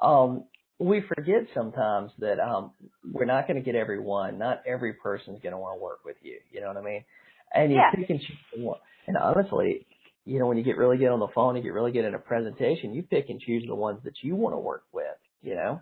[0.00, 0.44] Um,
[0.78, 2.72] we forget sometimes that, um,
[3.12, 4.38] we're not going to get everyone.
[4.38, 6.38] Not every person's going to want to work with you.
[6.52, 7.04] You know what I mean?
[7.52, 7.90] And you Yeah.
[7.94, 8.78] pick and choose one.
[9.06, 9.86] And honestly,
[10.24, 12.14] you know, when you get really good on the phone, you get really good at
[12.14, 15.54] a presentation, you pick and choose the ones that you want to work with, you
[15.54, 15.80] know?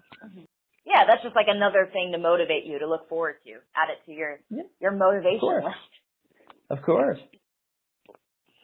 [0.86, 3.50] Yeah, that's just like another thing to motivate you to look forward to.
[3.74, 4.62] Add it to your, Yeah.
[4.80, 5.76] your motivation list.
[6.70, 7.18] Of course.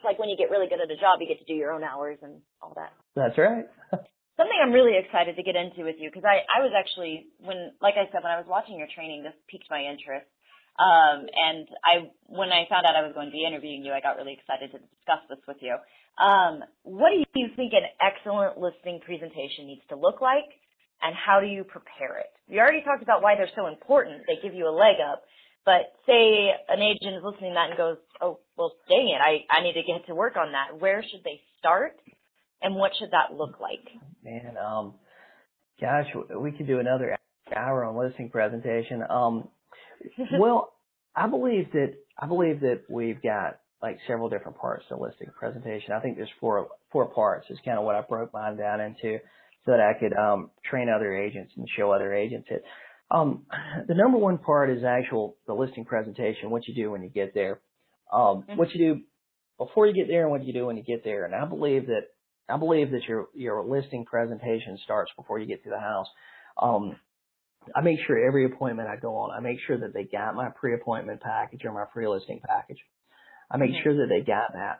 [0.03, 1.83] Like when you get really good at a job, you get to do your own
[1.83, 2.93] hours and all that.
[3.15, 3.65] That's right.
[4.37, 7.71] Something I'm really excited to get into with you because I, I was actually when
[7.81, 10.25] like I said when I was watching your training this piqued my interest
[10.81, 14.01] um, and I when I found out I was going to be interviewing you I
[14.01, 15.77] got really excited to discuss this with you.
[16.17, 20.49] Um, what do you think an excellent listing presentation needs to look like
[21.03, 22.31] and how do you prepare it?
[22.49, 24.23] We already talked about why they're so important.
[24.25, 25.23] They give you a leg up.
[25.65, 29.45] But say an agent is listening to that and goes, "Oh, well, dang it, I
[29.49, 31.99] I need to get to work on that." Where should they start,
[32.61, 33.87] and what should that look like?
[34.23, 34.95] Man, um,
[35.79, 36.07] gosh,
[36.37, 37.17] we could do another
[37.55, 39.03] hour on listing presentation.
[39.09, 39.47] Um,
[40.39, 40.73] well,
[41.15, 45.93] I believe that I believe that we've got like several different parts to listing presentation.
[45.93, 47.47] I think there's four four parts.
[47.49, 49.19] Is kind of what I broke mine down into,
[49.65, 52.63] so that I could um, train other agents and show other agents it.
[53.13, 53.47] Um,
[53.87, 56.51] the number one part is actual the listing presentation.
[56.51, 57.61] What you do when you get there,
[58.13, 58.55] um, Mhm.
[58.55, 59.01] what you do
[59.57, 61.25] before you get there, and what you do when you get there.
[61.25, 62.07] And I believe that
[62.49, 66.07] I believe that your your listing presentation starts before you get to the house.
[66.61, 66.97] Um,
[67.75, 70.49] I make sure every appointment I go on, I make sure that they got my
[70.59, 72.79] pre-appointment package or my pre-listing package.
[73.51, 73.83] I make Mhm.
[73.83, 74.79] sure that they got that.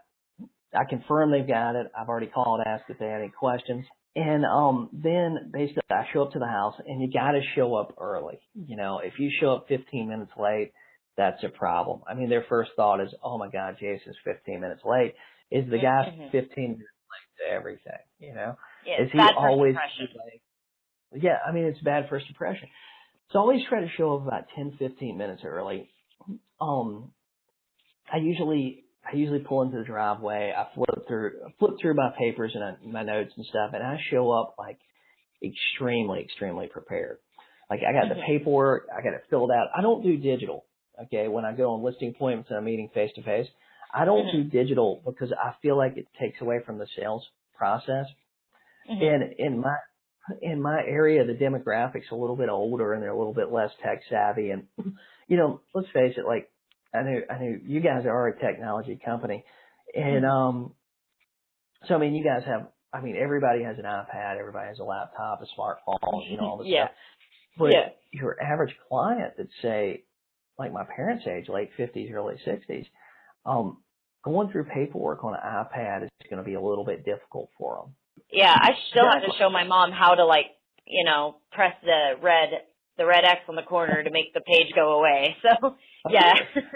[0.74, 1.88] I confirm they've got it.
[1.98, 3.86] I've already called, asked if they had any questions.
[4.16, 7.96] And um then basically I show up to the house and you gotta show up
[8.00, 8.40] early.
[8.54, 10.72] You know, if you show up 15 minutes late,
[11.18, 12.02] that's a problem.
[12.08, 15.16] I mean, their first thought is, oh my God, Jason's 15 minutes late.
[15.52, 16.32] Is the guy Mhm.
[16.32, 18.00] 15 minutes late to everything?
[18.20, 18.58] You know?
[18.86, 20.42] Yeah, is he always like,
[21.14, 22.70] yeah, I mean, it's bad first impression.
[23.32, 25.90] So always try to show up about 10, 15 minutes early.
[26.62, 27.14] Um,
[28.12, 30.54] I usually, I usually pull into the driveway.
[30.56, 33.98] I flip through, flip through my papers and I, my notes and stuff, and I
[34.10, 34.80] show up like
[35.44, 37.18] extremely, extremely prepared.
[37.70, 38.26] Like I got the Mhm.
[38.26, 39.68] paperwork, I got it filled out.
[39.76, 40.66] I don't do digital.
[41.06, 43.48] Okay, when I go on listing appointments and I'm meeting face to face,
[43.94, 48.06] I don't do digital because I feel like it takes away from the sales process.
[48.90, 49.02] Mhm.
[49.02, 49.78] And in my
[50.42, 53.72] in my area, the demographics a little bit older and they're a little bit less
[53.84, 54.52] tech savvy.
[54.52, 54.68] And
[55.28, 56.50] you know, let's face it, like
[56.94, 59.44] I knew I knew you guys are a technology company,
[59.96, 60.74] and um,
[61.88, 62.68] so I mean, you guys have.
[62.94, 66.58] I mean, everybody has an iPad, everybody has a laptop, a smartphone, you know, all
[66.60, 66.86] this Yeah.
[66.86, 66.96] stuff.
[67.58, 67.90] But yeah.
[68.12, 70.04] your average client that say,
[70.60, 72.86] like my parents' age, late 50s, early 60s,
[73.48, 73.78] um,
[74.24, 77.78] going through paperwork on an iPad is going to be a little bit difficult for
[77.84, 77.96] them.
[78.32, 80.46] Yeah, I still have to show my mom how to like,
[80.86, 82.50] you know, press the red
[82.98, 85.36] the red X on the corner to make the page go away.
[85.62, 85.76] So
[86.10, 86.34] yeah.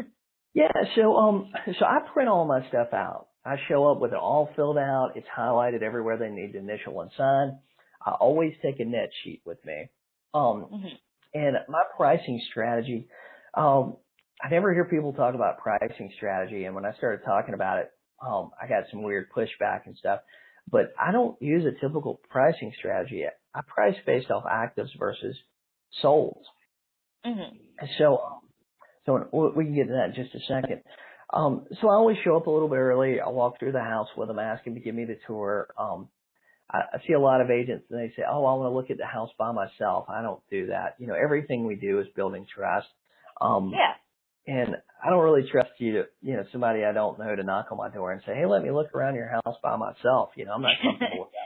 [0.53, 3.28] yeah, so um so I print all my stuff out.
[3.45, 5.11] I show up with it all filled out.
[5.15, 7.59] It's highlighted everywhere they need to initial and sign.
[8.05, 9.89] I always take a net sheet with me.
[10.34, 10.88] Um mm-hmm.
[11.34, 13.07] and my pricing strategy,
[13.53, 13.97] um
[14.41, 17.91] I never hear people talk about pricing strategy and when I started talking about it,
[18.26, 20.22] um I got some weird pushback and stuff.
[20.70, 23.26] But I don't use a typical pricing strategy.
[23.53, 25.36] I price based off actives versus
[26.04, 26.44] solds.
[27.26, 27.86] Mm-hmm.
[27.98, 28.22] So,
[29.06, 30.82] so we can get to that in just a second.
[31.34, 33.20] Um, so I always show up a little bit early.
[33.20, 35.68] I walk through the house with them, ask them to give me the tour.
[35.78, 36.08] Um,
[36.72, 38.90] I, I see a lot of agents and they say, "Oh, I want to look
[38.90, 40.96] at the house by myself." I don't do that.
[41.00, 42.88] You know, everything we do is building trust.
[43.42, 43.94] Um, yeah.
[44.54, 47.68] And I don't really trust you to, you know, somebody I don't know to knock
[47.72, 50.46] on my door and say, "Hey, let me look around your house by myself." You
[50.46, 51.30] know, I'm not comfortable.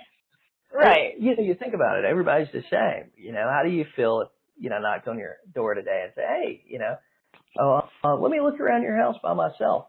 [0.73, 1.13] Right.
[1.19, 2.05] You know, you think about it.
[2.05, 3.11] Everybody's the same.
[3.17, 6.13] You know, how do you feel if you know knocked on your door today and
[6.15, 6.95] say, "Hey, you know,
[7.59, 9.87] uh, uh, let me look around your house by myself."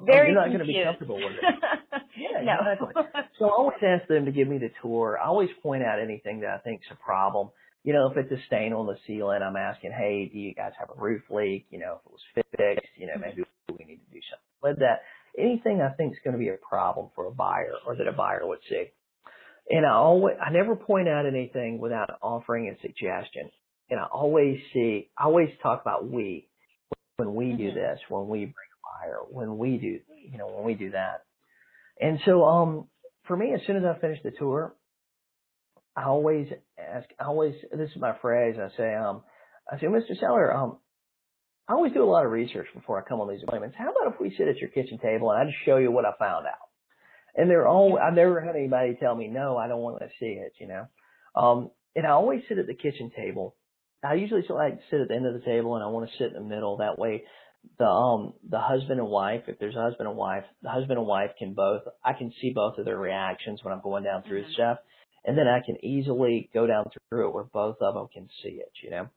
[0.00, 1.42] Very you're not going to be comfortable with it.
[2.16, 2.70] yeah, no.
[2.72, 3.24] exactly.
[3.38, 5.18] So I always ask them to give me the tour.
[5.22, 7.50] I always point out anything that I think's a problem.
[7.84, 10.72] You know, if it's a stain on the ceiling, I'm asking, hey, do you guys
[10.78, 11.66] have a roof leak?
[11.70, 14.78] You know, if it was fixed, you know, maybe we need to do something with
[14.80, 15.02] that.
[15.38, 18.12] Anything I think is going to be a problem for a buyer or that a
[18.12, 18.86] buyer would see.
[19.70, 23.50] And I always, I never point out anything without offering a suggestion.
[23.90, 26.48] And I always see, I always talk about we
[27.16, 27.74] when we do Mhm.
[27.74, 31.22] this, when we bring a buyer, when we do, you know, when we do that.
[32.00, 32.90] And so, um,
[33.24, 34.74] for me, as soon as I finish the tour,
[35.96, 38.58] I always ask, I always, this is my phrase.
[38.58, 39.22] I say, um,
[39.70, 40.18] I say, Mr.
[40.18, 40.80] Seller, um,
[41.68, 43.76] I always do a lot of research before I come on these appointments.
[43.78, 46.04] How about if we sit at your kitchen table and I just show you what
[46.04, 46.68] I found out?
[47.36, 50.38] And they're all, I've never had anybody tell me, no, I don't want to see
[50.40, 50.86] it, you know.
[51.34, 53.56] Um, and I always sit at the kitchen table.
[54.04, 56.28] I usually like sit at the end of the table and I want to sit
[56.28, 56.76] in the middle.
[56.76, 57.24] That way
[57.78, 61.06] the, um, the husband and wife, if there's a husband and wife, the husband and
[61.06, 64.44] wife can both, I can see both of their reactions when I'm going down through
[64.44, 64.52] Mhm.
[64.52, 64.78] stuff.
[65.24, 68.60] And then I can easily go down through it where both of them can see
[68.60, 69.08] it, you know.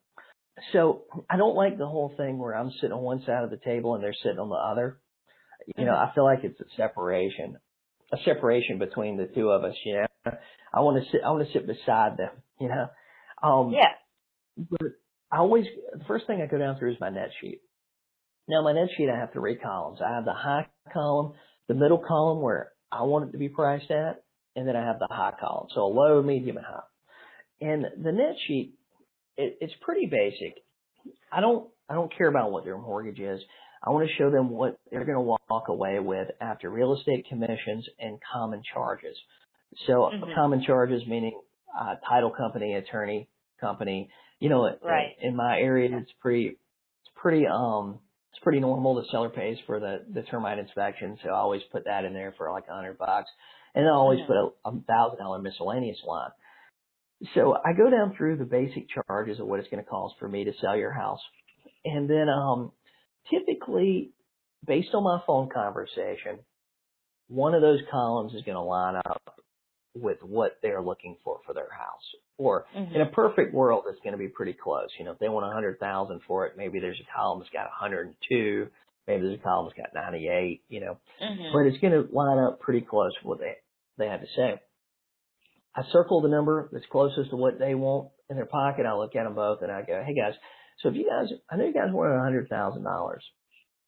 [0.72, 3.58] So I don't like the whole thing where I'm sitting on one side of the
[3.58, 4.98] table and they're sitting on the other.
[5.76, 7.58] You know, I feel like it's a separation
[8.12, 10.32] a separation between the two of us, you know.
[10.72, 12.30] I want to sit, I want to sit beside them,
[12.60, 12.88] you know.
[13.42, 13.92] Um, yeah.
[14.56, 14.92] But
[15.30, 17.60] I always, the first thing I go down through is my net sheet.
[18.48, 20.00] Now my net sheet, I have three columns.
[20.04, 21.34] I have the high column,
[21.68, 24.22] the middle column where I want it to be priced at,
[24.56, 25.68] and then I have the high column.
[25.74, 26.80] So a low, medium, and high.
[27.60, 28.74] And the net sheet,
[29.36, 30.62] it, it's pretty basic.
[31.30, 33.40] I don't, I don't care about what their mortgage is.
[33.82, 37.26] I want to show them what they're going to walk away with after real estate
[37.28, 39.16] commissions and common charges.
[39.86, 40.34] So Mhm.
[40.34, 41.40] common charges meaning
[41.78, 43.28] uh, title company, attorney
[43.60, 44.10] company.
[44.40, 45.16] You know, Right.
[45.20, 48.00] in, my area, it's pretty, it's pretty, um,
[48.32, 48.96] it's pretty normal.
[48.96, 52.34] The seller pays for the the termite inspection, so I always put that in there
[52.38, 53.30] for like a hundred bucks,
[53.74, 54.26] and I always Mhm.
[54.26, 56.30] put a, a thousand dollar miscellaneous line.
[57.34, 60.28] So I go down through the basic charges of what it's going to cost for
[60.28, 61.20] me to sell your house,
[61.84, 62.72] and then um
[63.30, 64.12] typically,
[64.66, 66.40] based on my phone conversation,
[67.28, 69.22] one of those columns is going to line up
[69.94, 72.14] with what they're looking for for their house.
[72.38, 72.94] Or Mhm.
[72.94, 74.88] in a perfect world, it's going to be pretty close.
[74.98, 77.50] You know, if they want a hundred thousand for it, maybe there's a column that's
[77.50, 78.68] got a hundred and two,
[79.06, 80.62] maybe there's a column that's got ninety eight.
[80.68, 81.52] You know, Mhm.
[81.52, 83.56] but it's going to line up pretty close with what they
[83.96, 84.60] they have to say.
[85.74, 88.86] I circle the number that's closest to what they want in their pocket.
[88.86, 90.34] I look at them both and I go, hey guys,
[90.80, 93.24] so if you guys, I know you guys want a hundred thousand dollars.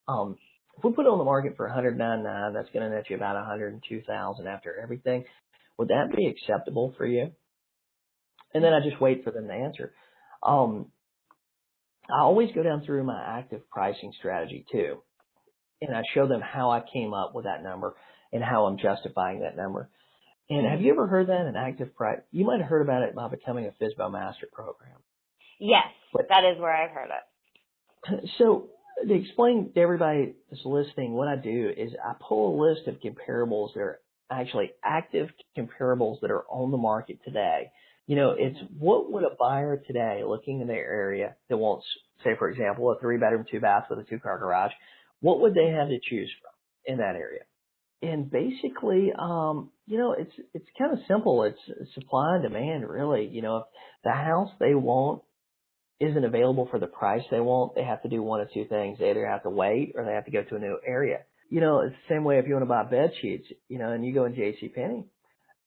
[0.09, 0.37] Um,
[0.77, 3.37] if we put it on the market for 199, that's going to net you about
[3.37, 5.25] 102,000 after everything.
[5.79, 7.33] Would that be acceptable for you?
[8.55, 9.93] And then I just wait for them to answer.
[10.43, 10.87] Um,
[12.11, 15.03] I always go down through my active pricing strategy too,
[15.81, 17.95] and I show them how I came up with that number
[18.33, 19.91] and how I'm justifying that number.
[20.49, 22.21] And have you ever heard that an active price?
[22.33, 24.99] You might have heard about it by becoming a FSBO master program.
[25.61, 28.29] Yes, But- that is where I've heard it.
[28.39, 28.71] So
[29.07, 32.97] to explain to everybody that's listening, what I do is I pull a list of
[33.01, 34.01] comparables that are
[34.31, 37.71] actually active comparables that are on the market today.
[38.07, 41.87] You know, it's what would a buyer today looking in their area that wants,
[42.25, 44.73] say for example, a three bedroom, two bath with a two car garage,
[45.21, 47.43] what would they have to choose from in that area?
[48.03, 51.43] And basically, um, you know, it's it's kind of simple.
[51.45, 53.27] It's supply and demand, really.
[53.27, 53.65] You know, if
[54.05, 55.23] the house they want
[56.01, 58.99] isn't available for the price they want, they have to do one of two things.
[58.99, 61.25] They either have to wait or they have to go to a new area.
[61.51, 63.93] You know, it's the same way if you want to buy bed sheets, you know,
[63.93, 64.69] and you go in J.C.
[64.71, 65.07] Penney,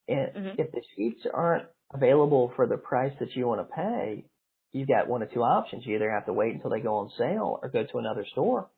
[0.08, 0.58] and Mhm.
[0.58, 4.26] if the sheets aren't available for the price that you want to pay,
[4.74, 5.86] you've got one of two options.
[5.86, 8.70] You either have to wait until they go on sale or go to another store.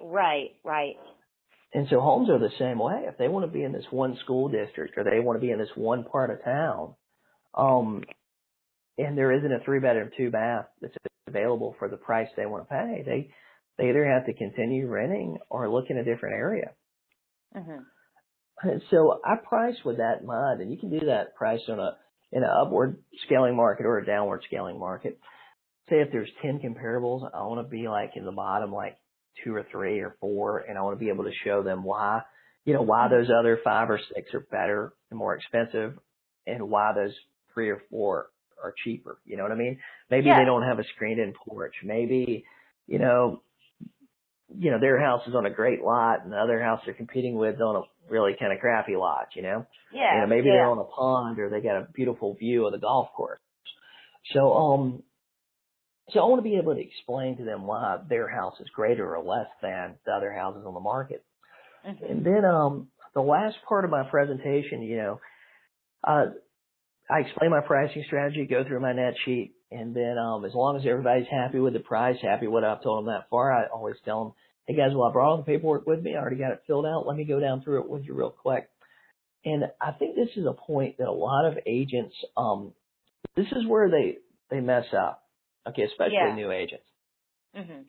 [0.00, 0.96] Right, right.
[1.74, 3.04] And so homes are the same way.
[3.06, 5.52] If they want to be in this one school district or they want to be
[5.52, 6.96] in this one part of town,
[7.54, 8.04] um,
[8.98, 10.94] and there isn't a three bedroom, two bath that's
[11.26, 13.34] available for the price they want to pay, they
[13.78, 16.74] they either have to continue renting or look in a different area.
[17.56, 17.86] Mhm.
[18.62, 21.78] And so I price with that in mind, and you can do that price on
[21.80, 21.98] a
[22.32, 25.18] in an upward scaling market or a downward scaling market.
[25.88, 28.98] Say if there's ten comparables, I want to be like in the bottom like
[29.44, 32.22] two or three or four, and I want to be able to show them why,
[32.64, 35.98] you know, why those other five or six are better and more expensive,
[36.46, 37.16] and why those
[37.54, 38.30] three or four
[38.62, 39.18] are cheaper.
[39.24, 39.78] You know what I mean?
[40.10, 40.38] Maybe Yeah.
[40.38, 41.74] they don't have a screened-in porch.
[41.84, 42.44] Maybe,
[42.86, 43.42] you know,
[44.52, 47.36] you know, their house is on a great lot, and the other house they're competing
[47.36, 47.82] with is on a
[48.12, 49.28] really kind of crappy lot.
[49.34, 49.66] You know?
[49.92, 50.14] Yeah.
[50.14, 50.54] You know, maybe yeah.
[50.54, 53.40] they're on a pond or they got a beautiful view of the golf course.
[54.32, 55.02] So, um,
[56.10, 59.14] so I want to be able to explain to them why their house is greater
[59.14, 61.24] or less than the other houses on the market.
[61.86, 62.10] Mhm.
[62.10, 65.20] And then, um, the last part of my presentation, you know,
[66.04, 66.26] uh,
[67.10, 70.76] I explain my pricing strategy, go through my net sheet, and then, um, as long
[70.76, 73.68] as everybody's happy with the price, happy with what I've told them that far, I
[73.68, 74.34] always tell them,
[74.66, 76.14] hey guys, well, I brought all the paperwork with me.
[76.14, 77.06] I already got it filled out.
[77.06, 78.70] Let me go down through it with you real quick.
[79.44, 82.74] And I think this is a point that a lot of agents, um,
[83.36, 84.18] this is where they,
[84.50, 85.24] they mess up.
[85.68, 85.84] Okay.
[85.84, 86.34] Especially Yeah.
[86.34, 86.84] new agents
[87.56, 87.86] Mhm.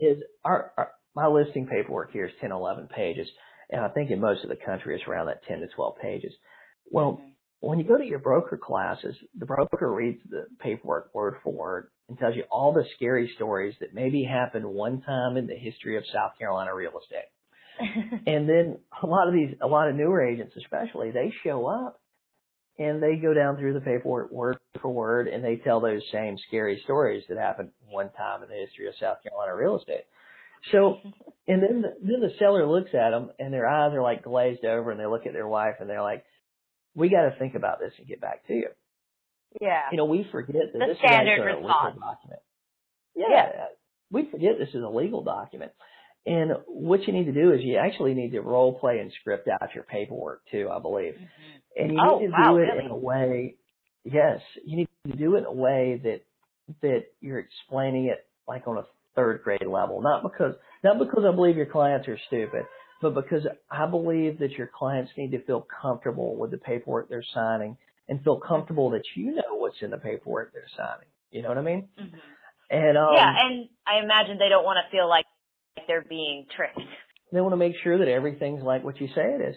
[0.00, 3.28] is our, our, my listing paperwork here is 10, 11 pages.
[3.70, 6.32] And I think in most of the country it's around that 10 to 12 pages.
[6.90, 7.34] Well, Mhm.
[7.60, 11.90] When you go to your broker classes, the broker reads the paperwork word for word
[12.08, 15.96] and tells you all the scary stories that maybe happened one time in the history
[15.96, 17.28] of South Carolina real estate.
[18.26, 22.00] And then a lot of these, a lot of newer agents especially, they show up
[22.78, 26.36] and they go down through the paperwork word for word and they tell those same
[26.46, 30.04] scary stories that happened one time in the history of South Carolina real estate.
[30.72, 30.98] So,
[31.48, 34.64] and then the, then the seller looks at them and their eyes are like glazed
[34.64, 36.24] over and they look at their wife and they're like,
[36.98, 38.68] we got to think about this and get back to you.
[39.60, 39.82] yeah.
[39.90, 41.94] You know, we forget that The this standard is a response.
[41.94, 42.40] legal document.
[43.14, 43.66] Yeah, Yeah.
[44.10, 45.72] we forget this is a legal document.
[46.26, 49.48] And what you need to do is you actually need to role play and script
[49.48, 51.14] out your paperwork too, I believe.
[51.14, 51.60] Mhm.
[51.76, 52.84] And you Oh, need to wow, do it really?
[52.84, 53.56] in a way,
[54.04, 56.20] yes, you need to do it in a way that,
[56.82, 60.02] that you're explaining it like on a third grade level.
[60.02, 62.66] Not because, not because I believe your clients are stupid,
[63.00, 67.24] but because I believe that your clients need to feel comfortable with the paperwork they're
[67.34, 67.76] signing
[68.08, 71.08] and feel comfortable that you know what's in the paperwork they're signing.
[71.30, 71.88] You know what I mean?
[71.98, 72.20] Mhm.
[72.70, 75.26] And, um, yeah, and I imagine they don't want to feel like
[75.86, 76.80] they're being tricked.
[77.32, 79.56] they want to make sure that everything's like what you say it is.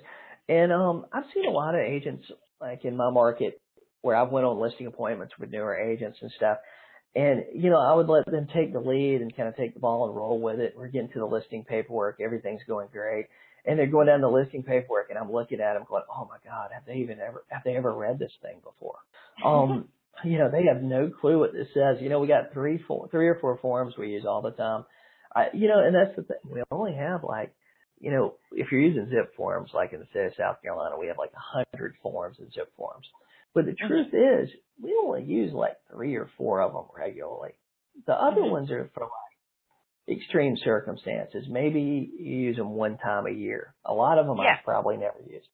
[0.49, 2.25] And um I've seen a lot of agents
[2.59, 3.59] like in my market
[4.01, 6.57] where I've went on listing appointments with newer agents and stuff.
[7.15, 9.79] And you know, I would let them take the lead and kind of take the
[9.79, 10.73] ball and roll with it.
[10.77, 13.27] We're getting to the listing paperwork, everything's going great.
[13.63, 16.37] And they're going down the listing paperwork and I'm looking at them going, "Oh my
[16.43, 18.99] god, have they even ever have they ever read this thing before?"
[19.45, 19.89] Um
[20.23, 21.97] you know, they have no clue what this says.
[21.99, 24.85] You know, we got three, four, three or four forms we use all the time.
[25.35, 26.37] I, you know, and that's the thing.
[26.43, 27.53] We only have like,
[27.99, 31.07] you know, if you're using zip forms, like in the state of South Carolina, we
[31.07, 33.05] have like a hundred forms and zip forms.
[33.53, 34.49] But the truth is,
[34.81, 37.53] we only use like three or four of them regularly.
[38.05, 38.51] The other Mhm.
[38.51, 41.47] ones are for like extreme circumstances.
[41.49, 43.75] Maybe you use them one time a year.
[43.85, 44.55] A lot of them Yeah.
[44.57, 45.49] I've probably never used.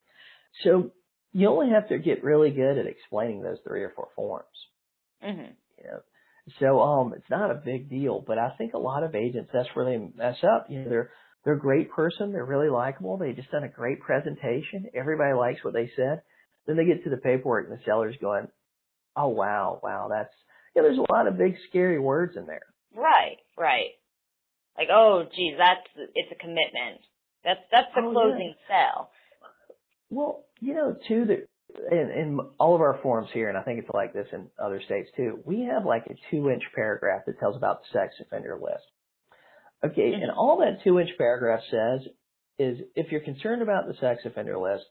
[0.64, 0.92] So
[1.34, 4.68] you only have to get really good at explaining those three or four forms.
[5.22, 5.56] Mhm.
[5.78, 6.02] You know,
[6.60, 9.76] so um, it's not a big deal, but I think a lot of agents that's
[9.76, 10.70] where they mess up.
[10.70, 11.12] You know, they're
[11.44, 15.64] they're a great person, they're really likable, they just done a great presentation, everybody likes
[15.64, 16.22] what they said.
[16.68, 18.48] Then they get to the paperwork and the seller's going,
[19.16, 20.34] "Oh wow, wow, that's
[20.76, 22.62] yeah." There's a lot of big scary words in there.
[22.96, 23.92] Right, right.
[24.78, 27.02] Like, oh, geez, that's it's a commitment.
[27.44, 28.14] That's that's the Oh, yeah.
[28.14, 29.10] closing sell.
[30.10, 31.48] Well, you know, too, that
[31.92, 34.82] in, in all of our forms here, and I think it's like this in other
[34.82, 38.58] states too, we have like a two inch paragraph that tells about the sex offender
[38.62, 38.84] list.
[39.84, 40.38] Okay, and Mhm.
[40.38, 42.08] all that two inch paragraph says
[42.60, 44.86] is if you're concerned about the sex offender list,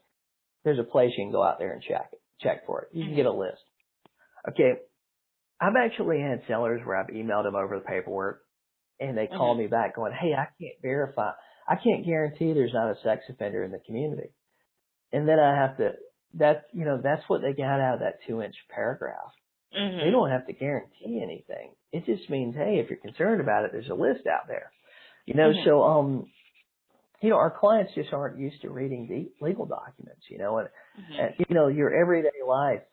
[0.67, 2.11] there's a place you can go out there and check
[2.41, 2.89] check for it.
[2.93, 3.63] You can get a list.
[4.49, 4.73] Okay,
[5.59, 8.41] I've actually had sellers where I've emailed them over the paperwork
[8.99, 9.59] and they call Mhm.
[9.59, 11.31] me back going, Hey, I can't verify,
[11.67, 14.29] I can't guarantee there's not a sex offender in the community.
[15.11, 15.93] And then I have to,
[16.33, 19.33] that's, you know, that's what they got out of that two inch paragraph.
[19.75, 20.03] Mhm.
[20.05, 21.75] They don't have to guarantee anything.
[21.91, 24.71] It just means, hey, if you're concerned about it, there's a list out there.
[25.25, 25.65] You know, Mhm.
[25.65, 26.31] so um,
[27.21, 30.21] you know, our clients just aren't used to reading the legal documents.
[30.29, 31.19] You know, and, Mhm.
[31.19, 32.83] and you know, your everyday life,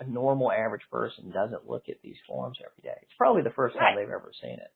[0.00, 2.98] a normal average person doesn't look at these forms every day.
[3.02, 4.70] It's probably the first time they've ever seen it.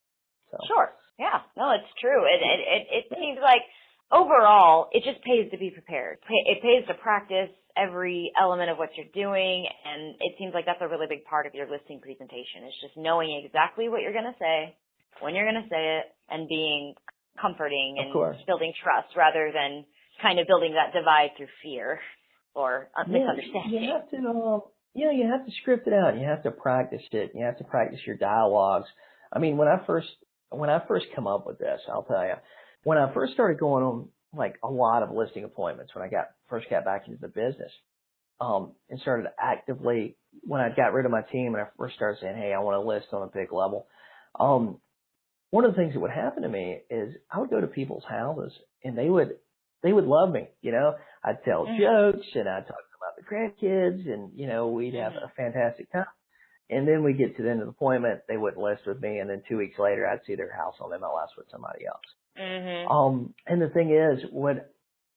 [0.50, 0.92] So Sure.
[1.18, 1.42] Yeah.
[1.56, 2.24] No, it's true.
[2.24, 3.62] It it it, it seems like
[4.10, 6.20] overall it just pays to be prepared.
[6.22, 10.66] Pa- It pays to practice every element of what you're doing, and it seems like
[10.66, 12.64] that's a really big part of your listing presentation.
[12.64, 14.74] It's just knowing exactly what you're going to say,
[15.20, 16.94] when you're going to say it, and being
[17.40, 18.12] comforting and
[18.46, 19.84] building trust rather than
[20.22, 22.00] kind of building that divide through fear
[22.54, 23.82] or uh, Yeah, misunderstanding.
[23.82, 24.62] You have to, um,
[24.94, 26.18] you know, you have to script it out.
[26.18, 27.32] You have to practice it.
[27.34, 28.88] You have to practice your dialogues.
[29.32, 30.08] I mean, when I first,
[30.50, 32.34] when I first come up with this, I'll tell you,
[32.84, 36.26] when I first started going on like a lot of listing appointments, when I got
[36.48, 37.70] first got back into the business,
[38.40, 42.18] um, and started actively when I got rid of my team and I first started
[42.20, 43.86] saying, "Hey, I want to list on a big level,"
[44.38, 44.80] um,
[45.50, 48.04] one of the things that would happen to me is I would go to people's
[48.08, 48.52] houses
[48.84, 49.38] and they would
[49.82, 50.50] they would love me.
[50.62, 50.94] You know,
[51.24, 51.78] I'd tell Mhm.
[51.78, 55.22] jokes and I'd talk about the grandkids and you know we'd have Mhm.
[55.22, 56.06] a fantastic time.
[56.70, 59.18] And then we get to the end of the appointment, they wouldn't list with me,
[59.18, 62.06] and then two weeks later, I'd see their house on MLS with somebody else.
[62.38, 62.90] Mhm.
[62.90, 64.74] Um, and the thing is, what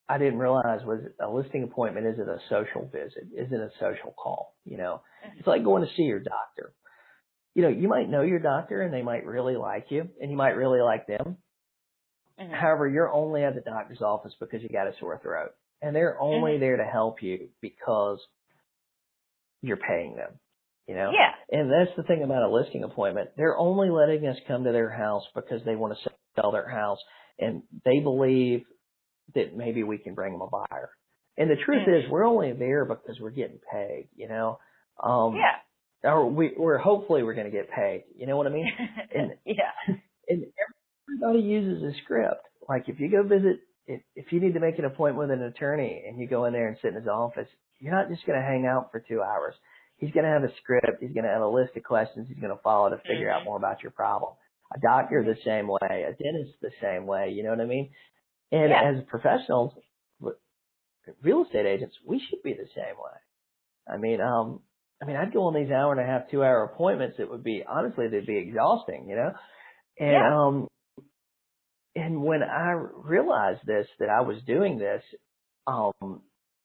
[0.08, 4.56] I didn't realize was a listing appointment isn't a social visit, isn't a social call.
[4.64, 5.02] You know,
[5.38, 6.74] it's like going to see your doctor.
[7.54, 10.36] You know, you might know your doctor and they might really like you and you
[10.36, 11.38] might really like them.
[12.38, 12.50] Mhm.
[12.52, 15.52] However, you're only at the doctor's office because you got a sore throat
[15.82, 16.60] and they're only Mhm.
[16.60, 18.20] there to help you because
[19.62, 20.40] you're paying them.
[20.86, 21.12] You know?
[21.12, 21.34] Yeah.
[21.50, 23.30] And that's the thing about a listing appointment.
[23.36, 26.98] They're only letting us come to their house because they want to sell their house
[27.38, 28.64] and they believe
[29.34, 30.90] that maybe we can bring them a buyer.
[31.36, 32.04] And the truth Mhm.
[32.04, 34.58] is we're only there because we're getting paid, you know?
[35.02, 35.60] Um, Yeah.
[36.04, 38.04] Or we, we're hopefully we're going to get paid.
[38.16, 38.70] You know what I mean?
[39.14, 39.72] And- yeah.
[40.28, 40.44] and
[41.08, 42.46] everybody uses a script.
[42.68, 45.44] Like if you go visit, if, if you need to make an appointment with an
[45.44, 47.48] attorney and you go in there and sit in his office,
[47.80, 49.54] you're not just going to hang out for two hours.
[49.98, 51.00] He's going to have a script.
[51.00, 53.42] He's going to have a list of questions he's going to follow to figure out
[53.42, 53.46] Mhm.
[53.46, 54.32] more about your problem.
[54.74, 55.78] A doctor the same way,
[56.08, 57.30] a dentist the same way.
[57.30, 57.90] You know what I mean?
[58.50, 58.82] And Yeah.
[58.90, 59.72] as professionals,
[61.22, 63.18] real estate agents, we should be the same way.
[63.92, 64.60] I mean, um,
[65.04, 67.16] I mean, I'd go on these hour and a half, two hour appointments.
[67.18, 69.32] It would be honestly, they'd be exhausting, you know.
[69.98, 70.34] And Yeah.
[70.34, 70.68] um,
[71.94, 75.02] and when I realized this, that I was doing this,
[75.66, 76.22] um,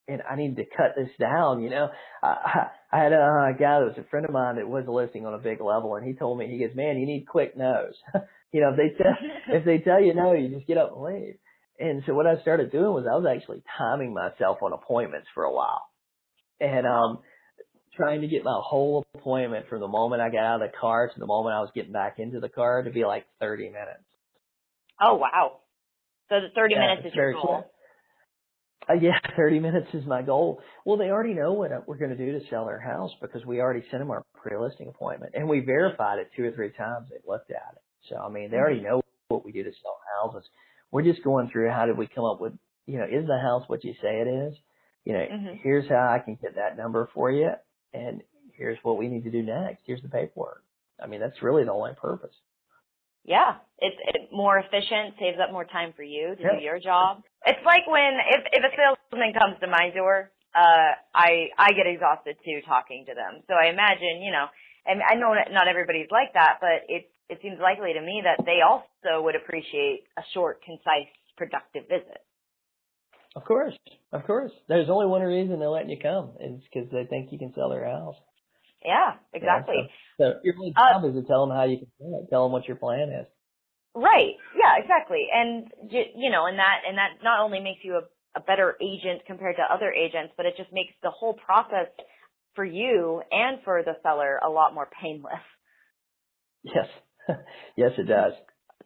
[0.08, 1.90] and I needed to cut this down, you know,
[2.24, 5.34] I, I had a, guy that was a friend of mine that was listing on
[5.34, 7.94] a big level, and he told me, he goes, "Man, you need quick no's.
[8.54, 9.18] you know, if they tell
[9.50, 11.36] if they tell you no, you just get up and leave."
[11.78, 15.44] And so what I started doing was I was actually timing myself on appointments for
[15.44, 15.84] a while,
[16.62, 17.20] and um,
[18.00, 21.10] trying to get my whole appointment from the moment I got out of the car
[21.10, 24.06] to the moment I was getting back into the car to be like 30 minutes.
[25.02, 25.62] Oh wow.
[26.30, 27.72] So the 30 Yeah, minutes is your goal.
[28.90, 30.62] Uh, yeah, 30 minutes is my goal.
[30.86, 33.62] Well, they already know what we're going to do to sell their house because we
[33.62, 37.10] already sent them our pre-listing appointment and we verified it two or three times.
[37.10, 37.84] They looked at it.
[38.10, 40.48] So, I mean, they already know what we do to sell houses.
[40.92, 42.54] We're just going through how did we come up with,
[42.88, 44.56] you know, is the house what you say it is?
[45.06, 45.62] You know, Mhm.
[45.64, 47.52] here's how I can get that number for you
[47.94, 48.22] and
[48.54, 49.84] here's what we need to do next.
[49.86, 50.64] Here's the paperwork.
[51.02, 52.36] I mean, that's really the only purpose.
[53.26, 56.56] Yeah, it's it, more efficient, saves up more time for you to Yeah.
[56.58, 57.24] do your job.
[57.46, 61.86] It's like when if if a salesman comes to my door, uh, I I get
[61.86, 63.44] exhausted too talking to them.
[63.48, 64.48] So I imagine, you know,
[64.86, 68.44] and I know not everybody's like that, but it it seems likely to me that
[68.46, 72.24] they also would appreciate a short, concise, productive visit.
[73.36, 73.76] Of course,
[74.12, 74.52] of course.
[74.68, 76.34] There's only one reason they're letting you come.
[76.40, 78.16] It's because they think you can sell their house.
[78.86, 79.90] Yeah, exactly.
[80.18, 82.30] So, so your only Uh, job is to tell them how you can sell it.
[82.30, 83.28] Tell them what your plan is.
[83.96, 84.36] Right.
[84.58, 85.28] Yeah, exactly.
[85.34, 89.24] And you know, and that and that not only makes you a, a better agent
[89.28, 91.88] compared to other agents, but it just makes the whole process
[92.56, 95.44] for you and for the seller a lot more painless.
[96.64, 96.88] Yes,
[97.78, 98.34] yes, it does.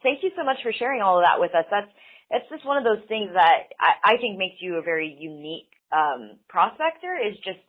[0.04, 1.66] Thank you so much for sharing all of that with us.
[1.72, 1.92] That's
[2.34, 5.70] it's just one of those things that I, I think makes you a very unique
[5.96, 7.60] um, prospector is just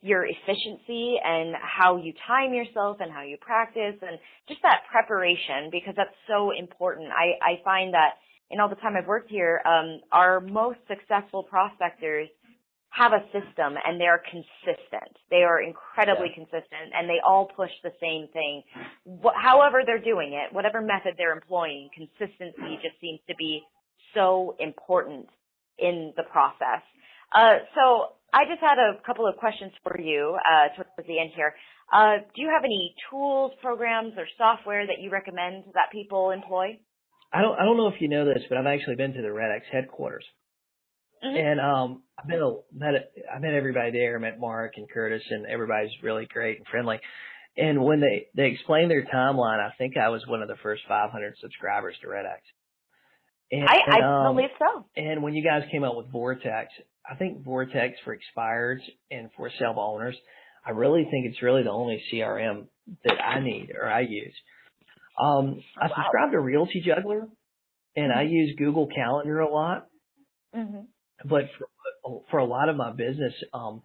[0.00, 4.18] your efficiency and how you time yourself and how you practice and
[4.48, 7.08] just that preparation because that's so important.
[7.08, 8.14] I, I find that
[8.50, 12.28] in all the time I've worked here, um, our most successful prospectors
[12.90, 15.16] have a system and they are consistent.
[15.30, 16.44] They are incredibly Yeah.
[16.44, 18.62] consistent and they all push the same thing.
[19.24, 23.62] Wh- however they're doing it, whatever method they're employing, consistency just seems to be
[24.14, 25.26] so important
[25.78, 26.82] in the process.
[27.34, 31.30] Uh, so I just had a couple of questions for you uh, towards the end
[31.34, 31.54] here.
[31.92, 36.78] Uh, do you have any tools, programs, or software that you recommend that people employ?
[37.32, 39.32] I don't I don't know if you know this, but I've actually been to the
[39.32, 40.24] Red X headquarters.
[41.24, 41.36] Mm-hmm.
[41.36, 42.94] And um, I've met a, met
[43.34, 44.16] I met everybody there.
[44.16, 47.00] I met Mark and Curtis, and everybody's really great and friendly.
[47.56, 50.82] And when they they explained their timeline, I think I was one of the first
[50.88, 52.42] 500 subscribers to Red X.
[53.54, 54.86] And, I, I um, believe so.
[54.96, 56.72] And when you guys came out with Vortex,
[57.08, 60.16] I think Vortex for expireds and for self owners,
[60.66, 62.66] I really think it's really the only CRM
[63.04, 64.34] that I need or I use.
[65.20, 65.94] Um, I wow.
[65.96, 67.28] subscribe to Realty Juggler,
[67.94, 68.32] and I mm-hmm.
[68.32, 69.86] use Google Calendar a lot.
[70.56, 71.28] Mm-hmm.
[71.28, 73.82] But for, for a lot of my business, um,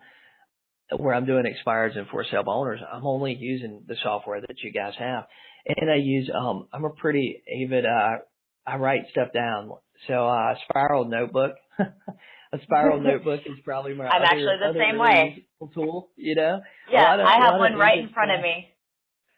[0.98, 4.72] where I'm doing expires and for sale owners, I'm only using the software that you
[4.72, 5.26] guys have.
[5.68, 8.18] And I use, um, I'm a pretty avid, uh,
[8.65, 9.72] I write stuff down.
[10.07, 11.53] So, uh, Spiral Notebook.
[11.80, 15.45] a Spiral Notebook is probably my I'm other, actually the same way.
[15.73, 16.61] Tool, you know?
[16.91, 18.68] Yeah, of, I have one right in front of me.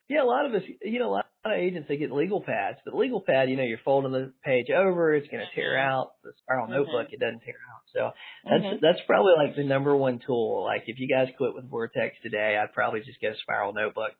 [0.08, 2.78] Yeah, a lot of us, you know, a lot of agents they get legal pads,
[2.84, 5.90] but legal pad, you know, you're folding the page over, it's going to tear mm-hmm.
[5.90, 6.12] out.
[6.24, 6.76] The spiral mm-hmm.
[6.76, 7.82] notebook, it doesn't tear out.
[7.94, 8.12] So
[8.44, 8.76] that's mm-hmm.
[8.82, 10.64] that's probably like the number one tool.
[10.66, 14.12] Like if you guys quit with Vortex today, I'd probably just get a spiral notebook.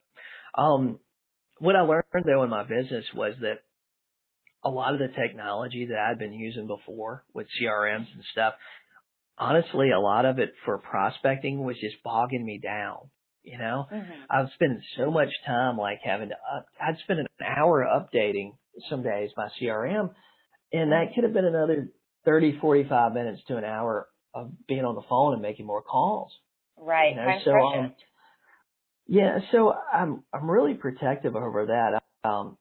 [0.56, 0.98] Um,
[1.58, 3.60] what I learned though in my business was that
[4.64, 8.54] a lot of the technology that I'd been using before with CRMs and stuff,
[9.38, 13.10] honestly, a lot of it for prospecting was just bogging me down.
[13.42, 14.12] You know, mm-hmm.
[14.30, 18.52] I've spent so much time like having to, uh, I'd spend an hour updating
[18.88, 20.10] some days my CRM
[20.72, 21.88] and that could have been another
[22.24, 26.32] 30, 45 minutes to an hour of being on the phone and making more calls.
[26.78, 27.10] Right.
[27.10, 27.38] You know?
[27.44, 27.94] So, um,
[29.06, 32.56] yeah, so I'm, I'm really protective over that, um,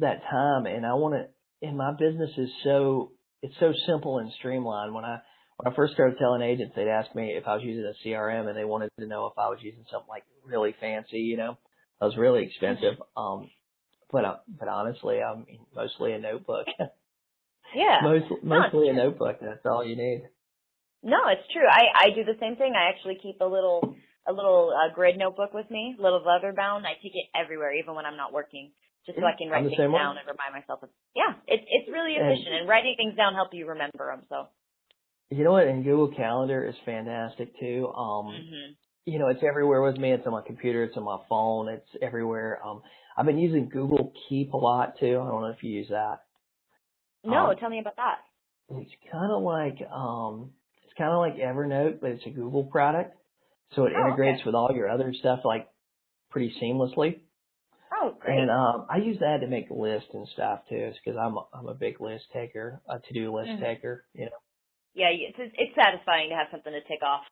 [0.00, 1.28] that time and I want to,
[1.66, 3.12] and my business is so,
[3.42, 5.18] it's so simple and streamlined when I,
[5.56, 8.48] when I first started telling agents, they'd ask me if I was using a CRM
[8.48, 11.56] and they wanted to know if I was using something like really fancy, you know,
[12.00, 12.94] that was really expensive.
[13.16, 13.50] Um,
[14.10, 16.66] but, uh, but honestly, I'm mostly a notebook.
[17.74, 17.98] yeah.
[18.02, 19.38] Most, mostly a notebook.
[19.40, 20.28] That's all you need.
[21.02, 21.66] No, it's true.
[21.68, 22.74] I, I do the same thing.
[22.76, 23.96] I actually keep a little,
[24.26, 26.86] a little uh, grid notebook with me, little leather bound.
[26.86, 28.70] I take it everywhere, even when I'm not working
[29.06, 30.18] just so I can write things down one.
[30.18, 30.82] and remind myself.
[30.82, 34.24] Of, yeah, it's it's really efficient, and, and writing things down help you remember them.
[34.28, 34.48] So
[35.30, 35.66] you know what?
[35.66, 37.88] And Google Calendar is fantastic too.
[37.88, 38.72] Um, mm-hmm.
[39.06, 40.12] you know, it's everywhere with me.
[40.12, 40.84] It's on my computer.
[40.84, 41.68] It's on my phone.
[41.68, 42.60] It's everywhere.
[42.64, 42.82] Um,
[43.16, 45.20] I've been using Google Keep a lot too.
[45.20, 46.20] I don't know if you use that.
[47.24, 48.18] No, um, tell me about that.
[48.70, 50.50] It's kind of like um,
[50.84, 53.16] it's kind of like Evernote, but it's a Google product,
[53.74, 54.46] so it oh, integrates okay.
[54.46, 55.68] with all your other stuff like
[56.30, 57.20] pretty seamlessly.
[57.94, 58.38] Oh, great.
[58.38, 61.68] And um, I use that to make lists and stuff too, because I'm a, I'm
[61.68, 63.62] a big list taker, a to do list mm-hmm.
[63.62, 64.04] taker.
[64.14, 64.38] You know
[64.94, 67.26] yeah, it's it's satisfying to have something to tick off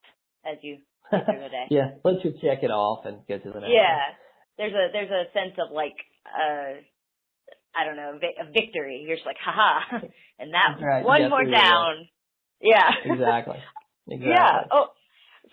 [0.44, 0.78] as you
[1.10, 1.66] get through the day.
[1.70, 3.72] yeah, once you check it off and get to the next.
[3.72, 4.18] Yeah, one.
[4.58, 6.82] there's a there's a sense of like uh
[7.74, 9.04] I don't know a victory.
[9.06, 9.98] You're just like haha,
[10.38, 11.04] and that right.
[11.04, 12.08] one more down.
[12.60, 12.90] Yeah.
[13.04, 13.58] Exactly.
[14.08, 14.34] Exactly.
[14.34, 14.62] Yeah.
[14.72, 14.86] Oh,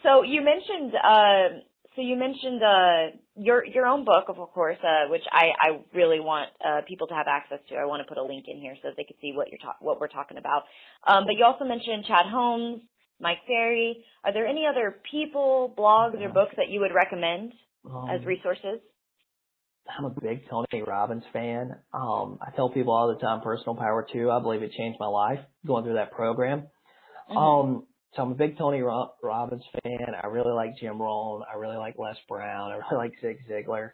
[0.02, 1.62] so you mentioned uh
[1.96, 6.20] so you mentioned uh, your your own book, of course, uh, which I, I really
[6.20, 7.76] want uh, people to have access to.
[7.76, 9.78] I want to put a link in here so they can see what you're ta-
[9.80, 10.64] what we're talking about.
[11.08, 12.82] Um, but you also mentioned Chet Holmes,
[13.20, 14.04] Mike Ferry.
[14.24, 17.54] Are there any other people, blogs, or books that you would recommend
[17.90, 18.82] um, as resources?
[19.98, 21.76] I'm a big Tony Robbins fan.
[21.94, 24.30] Um, I tell people all the time, personal power too.
[24.30, 26.68] I believe it changed my life going through that program.
[27.30, 27.38] Mm-hmm.
[27.38, 30.16] Um, so I'm a big Tony Robbins fan.
[30.22, 31.44] I really like Jim Rohn.
[31.52, 32.72] I really like Les Brown.
[32.72, 33.92] I really like Zig Ziglar.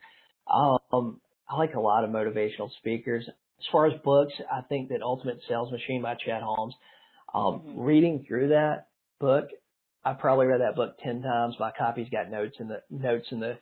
[0.52, 1.20] Um,
[1.50, 3.26] I like a lot of motivational speakers.
[3.28, 6.76] As far as books, I think that Ultimate Sales Machine by Chet Holmes.
[7.34, 7.82] Um, mm-hmm.
[7.82, 8.88] reading through that
[9.20, 9.48] book,
[10.06, 11.56] I probably read that book ten times.
[11.60, 13.58] My copy's got notes in the notes in the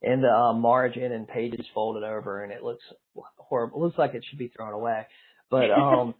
[0.00, 2.84] in the uh, margin and pages folded over, and it looks
[3.36, 3.80] horrible.
[3.80, 5.06] It looks like it should be thrown away.
[5.50, 6.14] But um,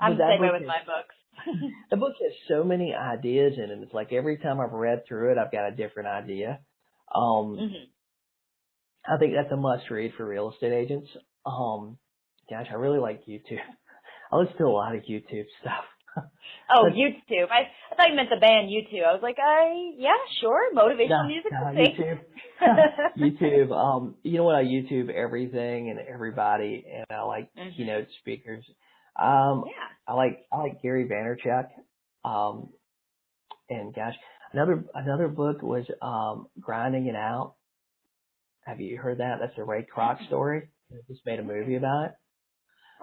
[0.00, 1.14] I'm the same way with my books.
[1.90, 3.78] the book has so many ideas in it.
[3.82, 6.60] It's like every time I've read through it, I've got a different idea.
[7.14, 9.12] Um, mm-hmm.
[9.12, 11.08] I think that's a must read for real estate agents.
[11.44, 11.98] Um,
[12.48, 13.58] gosh, I really like YouTube.
[14.32, 15.84] I listen to a lot of YouTube stuff.
[16.74, 17.50] oh, YouTube.
[17.50, 19.04] I, I thought you meant the band U2.
[19.04, 20.10] I was like, I yeah,
[20.40, 21.52] sure, motivational music.
[21.76, 22.20] YouTube.
[23.18, 23.72] YouTube.
[23.72, 24.56] Um, you know what?
[24.56, 27.76] I YouTube everything and everybody, and I like mm-hmm.
[27.76, 28.64] keynote speakers.
[29.18, 29.91] Um, yeah.
[30.06, 31.68] I like I like Gary Vaynerchuk.
[32.24, 32.70] Um,
[33.68, 34.14] and gosh,
[34.52, 37.54] another another book was um, Grinding It Out.
[38.64, 39.38] Have you heard that?
[39.40, 40.26] That's a Ray Kroc mm-hmm.
[40.26, 40.68] story.
[40.90, 42.12] They just made a movie about it.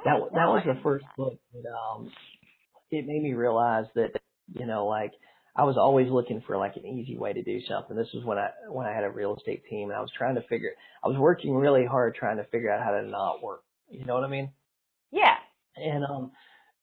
[0.05, 2.11] That oh, that was the first book that um,
[2.91, 4.11] it made me realize that
[4.53, 5.11] you know like
[5.55, 7.95] I was always looking for like an easy way to do something.
[7.95, 10.35] This was when I when I had a real estate team and I was trying
[10.35, 10.71] to figure
[11.03, 13.63] I was working really hard trying to figure out how to not work.
[13.89, 14.51] You know what I mean?
[15.11, 15.35] Yeah.
[15.75, 16.31] And um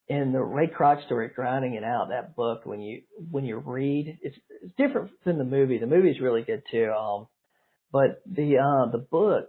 [0.08, 4.18] and the Ray Kroc story, grinding it out, that book, when you when you read,
[4.22, 5.78] it's it's different than the movie.
[5.78, 6.92] The movie's really good too.
[6.92, 7.26] Um,
[7.92, 9.48] but the uh the book,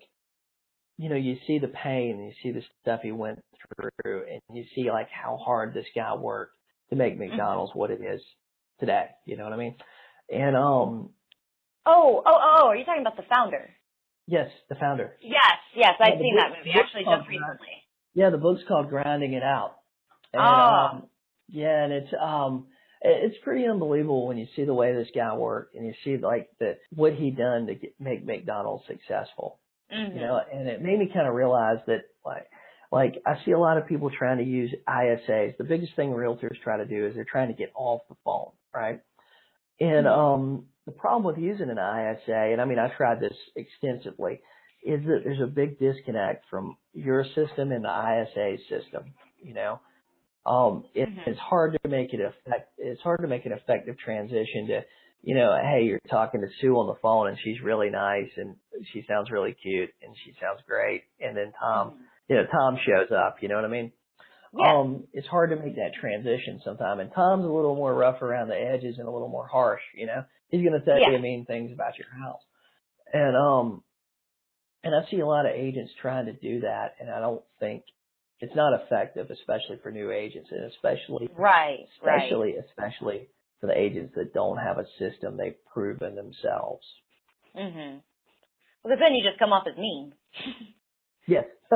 [0.97, 3.39] you know, you see the pain and you see the stuff he went
[3.75, 6.53] through, and you see like how hard this guy worked
[6.89, 7.29] to make mm-hmm.
[7.29, 8.21] McDonald's what it is
[8.79, 9.05] today.
[9.25, 9.75] You know what I mean?
[10.29, 11.09] And um.
[11.89, 12.67] Oh, oh, oh!
[12.67, 13.69] Are you talking about the founder?
[14.25, 15.13] Yes, the founder.
[15.21, 15.39] Yes,
[15.73, 17.87] yes, I've seen book, that movie actually just recently.
[18.13, 19.76] Yeah, the book's called Grinding It Out.
[20.37, 20.97] And, oh.
[20.97, 21.03] Um,
[21.49, 22.67] yeah, and it's um
[23.01, 26.49] it's pretty unbelievable when you see the way this guy worked and you see like
[26.59, 29.59] the what he done to get, make McDonald's successful.
[29.93, 30.15] Mm-hmm.
[30.15, 32.47] You know, and it made me kind of realize that like
[32.91, 35.57] like I see a lot of people trying to use ISAs.
[35.57, 38.51] The biggest thing realtors try to do is they're trying to get off the phone,
[38.73, 39.01] right?
[39.79, 40.19] And mm-hmm.
[40.19, 44.41] um the problem with using an ISA, and I mean I tried this extensively,
[44.83, 49.13] is that there's a big disconnect from your system and the ISA system.
[49.41, 49.79] You know,
[50.47, 51.29] um, it, mm-hmm.
[51.29, 52.71] it's hard to make it effect.
[52.77, 54.81] It's hard to make an effective transition to,
[55.21, 58.55] you know, hey, you're talking to Sue on the phone and she's really nice and
[58.93, 62.01] she sounds really cute and she sounds great, and then Tom, mm-hmm.
[62.29, 63.37] you know, Tom shows up.
[63.41, 63.91] You know what I mean?
[64.57, 64.77] Yeah.
[64.77, 67.01] Um, it's hard to make that transition sometimes.
[67.01, 69.81] And Tom's a little more rough around the edges and a little more harsh.
[69.95, 71.11] You know, he's going to tell yeah.
[71.11, 72.41] you mean things about your house.
[73.13, 73.83] And um,
[74.83, 77.83] and I see a lot of agents trying to do that, and I don't think
[78.39, 82.65] it's not effective, especially for new agents, and especially right, especially right.
[82.69, 86.85] especially for the agents that don't have a system they've proven themselves.
[87.55, 88.01] Mhm.
[88.83, 90.13] Because then you just come off as mean.
[91.27, 91.45] yes,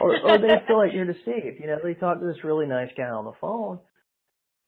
[0.00, 1.58] or or they feel like you're deceived.
[1.60, 3.80] You know, they talk to this really nice guy on the phone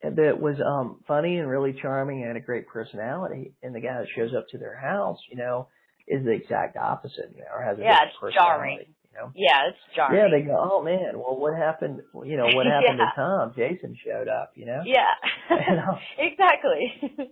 [0.03, 3.99] that was um funny and really charming and had a great personality, and the guy
[3.99, 5.69] that shows up to their house, you know,
[6.09, 8.81] is the exact opposite, you know, or has a yeah, it's jarring
[9.17, 9.33] know?
[9.35, 10.17] Yeah, it's jarring.
[10.17, 12.01] Yeah, they go, oh man, well, what happened?
[12.25, 13.11] You know, what happened yeah.
[13.11, 13.53] to Tom?
[13.57, 14.53] Jason showed up.
[14.55, 14.83] You know?
[14.85, 15.11] Yeah.
[15.51, 15.81] and,
[16.19, 17.29] exactly.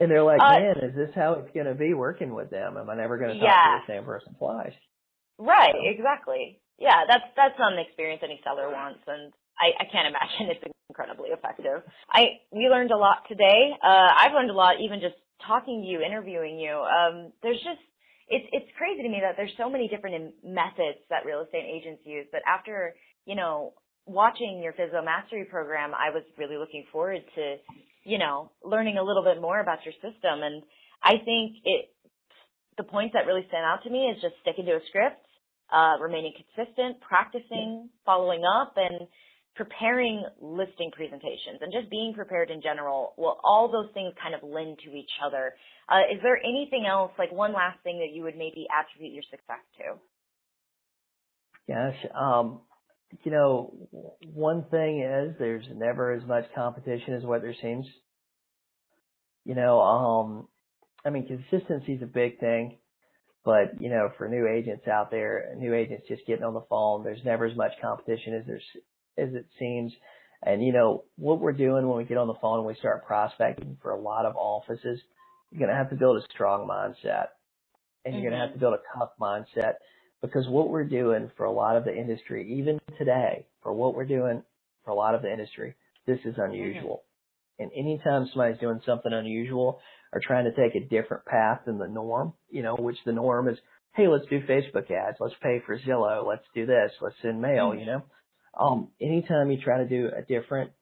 [0.00, 2.76] and they're like, uh, man, is this how it's going to be working with them?
[2.76, 3.78] Am I never going to talk yeah.
[3.78, 4.74] to the same person twice?
[5.38, 5.74] Right.
[5.74, 5.88] So.
[5.88, 6.60] Exactly.
[6.78, 10.64] Yeah, that's that's not an experience any seller wants, and I, I can't imagine it's
[10.88, 11.84] incredibly effective.
[12.10, 13.76] I we learned a lot today.
[13.84, 15.16] Uh, I've learned a lot even just
[15.46, 16.72] talking to you, interviewing you.
[16.72, 17.84] Um, there's just
[18.30, 22.02] it's it's crazy to me that there's so many different methods that real estate agents
[22.06, 22.26] use.
[22.30, 22.94] But after
[23.26, 23.74] you know
[24.06, 27.56] watching your FSBO Mastery program, I was really looking forward to
[28.04, 30.42] you know learning a little bit more about your system.
[30.46, 30.62] And
[31.02, 31.90] I think it
[32.78, 35.26] the points that really stand out to me is just sticking to a script,
[35.74, 39.08] uh, remaining consistent, practicing, following up, and
[39.56, 44.42] preparing listing presentations and just being prepared in general, well, all those things kind of
[44.42, 45.54] lend to each other.
[45.88, 49.24] Uh, is there anything else, like one last thing that you would maybe attribute your
[49.30, 49.98] success to?
[51.66, 51.94] Yes.
[52.18, 52.60] Um,
[53.24, 53.74] you know,
[54.32, 57.86] one thing is there's never as much competition as what there seems.
[59.44, 60.48] You know, um,
[61.04, 62.78] I mean, consistency is a big thing,
[63.44, 67.02] but you know, for new agents out there, new agents just getting on the phone,
[67.02, 68.62] there's never as much competition as there's
[69.18, 69.92] as it seems.
[70.42, 73.06] And you know, what we're doing when we get on the phone and we start
[73.06, 75.00] prospecting for a lot of offices,
[75.50, 77.26] you're going to have to build a strong mindset
[78.04, 78.30] and you're mm-hmm.
[78.30, 79.74] going to have to build a tough mindset
[80.22, 84.06] because what we're doing for a lot of the industry, even today, for what we're
[84.06, 84.42] doing
[84.84, 85.74] for a lot of the industry,
[86.06, 87.02] this is unusual.
[87.02, 87.62] Mm-hmm.
[87.62, 89.80] And anytime somebody's doing something unusual
[90.12, 93.48] or trying to take a different path than the norm, you know, which the norm
[93.48, 93.58] is,
[93.94, 97.70] hey, let's do Facebook ads, let's pay for Zillow, let's do this, let's send mail,
[97.70, 97.80] mm-hmm.
[97.80, 98.02] you know,
[98.58, 100.72] um, anytime you try to do a different,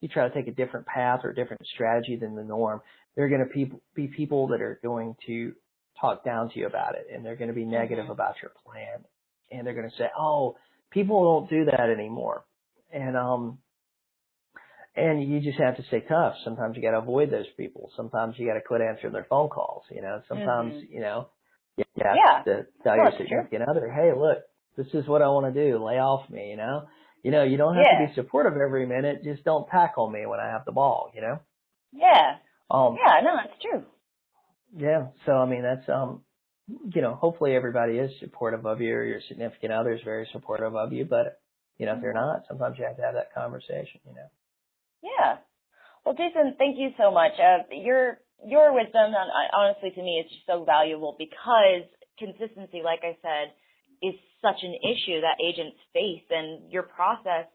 [0.00, 2.80] you try to take a different path or a different strategy than the norm,
[3.16, 5.52] there are going to be, be people that are going to
[6.00, 8.12] talk down to you about it and they're going to be negative mm-hmm.
[8.12, 9.04] about your plan
[9.50, 10.56] and they're going to say, oh,
[10.90, 12.44] people don't do that anymore.
[12.92, 13.58] And, um,
[14.94, 16.34] and you just have to stay tough.
[16.44, 17.90] Sometimes you got to avoid those people.
[17.96, 19.84] Sometimes you got to quit answering their phone calls.
[19.90, 20.92] You know, sometimes, mm-hmm.
[20.92, 21.28] you know,
[21.76, 22.42] you have yeah.
[22.44, 24.38] to tell your significant other, hey, look,
[24.76, 25.84] this is what I want to do.
[25.84, 26.86] Lay off me, you know?
[27.22, 28.06] You know, you don't have yeah.
[28.06, 29.24] to be supportive every minute.
[29.24, 31.40] Just don't tackle me when I have the ball, you know?
[31.92, 32.36] Yeah.
[32.70, 33.84] Um, yeah, no, that's true.
[34.76, 35.08] Yeah.
[35.26, 36.22] So, I mean, that's, um,
[36.94, 40.76] you know, hopefully everybody is supportive of you or your significant other is very supportive
[40.76, 41.04] of you.
[41.04, 41.40] But,
[41.78, 44.28] you know, if they're not, sometimes you have to have that conversation, you know?
[45.02, 45.36] Yeah.
[46.04, 47.32] Well, Jason, thank you so much.
[47.38, 49.12] Uh, your, your wisdom,
[49.52, 51.88] honestly, to me, is just so valuable because
[52.18, 53.52] consistency, like I said,
[54.02, 57.46] is such an issue that agents face and your process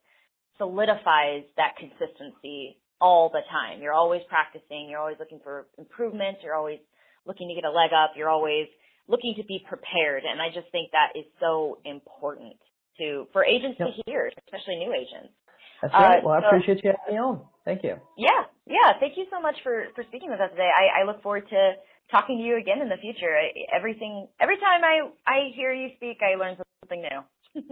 [0.58, 3.82] solidifies that consistency all the time.
[3.82, 4.88] You're always practicing.
[4.90, 6.38] You're always looking for improvement.
[6.44, 6.80] You're always
[7.26, 8.14] looking to get a leg up.
[8.16, 8.68] You're always
[9.08, 10.24] looking to be prepared.
[10.24, 12.56] And I just think that is so important
[13.00, 13.90] to, for agents yep.
[13.90, 15.34] to hear, especially new agents.
[15.82, 16.20] That's right.
[16.20, 17.42] Uh, well, I so, appreciate you having me on.
[17.66, 18.00] Thank you.
[18.18, 18.48] Yeah.
[18.66, 18.96] Yeah.
[19.00, 20.70] Thank you so much for, for speaking with us today.
[20.72, 21.74] I, I look forward to
[22.14, 23.34] talking to you again in the future.
[23.34, 27.66] I, everything, every time I, I hear you speak, I learn something new.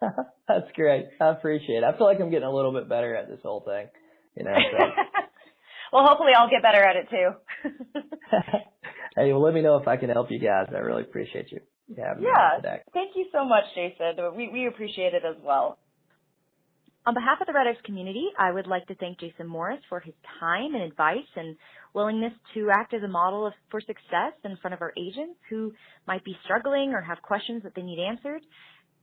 [0.48, 1.06] That's great.
[1.20, 1.84] I appreciate it.
[1.84, 3.86] I feel like I'm getting a little bit better at this whole thing.
[4.36, 4.54] You know.
[4.54, 4.78] So.
[5.92, 7.70] well, hopefully I'll get better at it too.
[9.16, 10.66] hey, well, let me know if I can help you guys.
[10.74, 11.60] I really appreciate you.
[11.88, 12.14] Yeah.
[12.20, 12.60] Yeah.
[12.92, 14.16] Thank you so much, Jason.
[14.36, 15.78] We we appreciate it as well.
[17.08, 20.12] On behalf of the RedX community, I would like to thank Jason Morris for his
[20.38, 21.56] time and advice and
[21.94, 25.72] willingness to act as a model of, for success in front of our agents who
[26.06, 28.42] might be struggling or have questions that they need answered.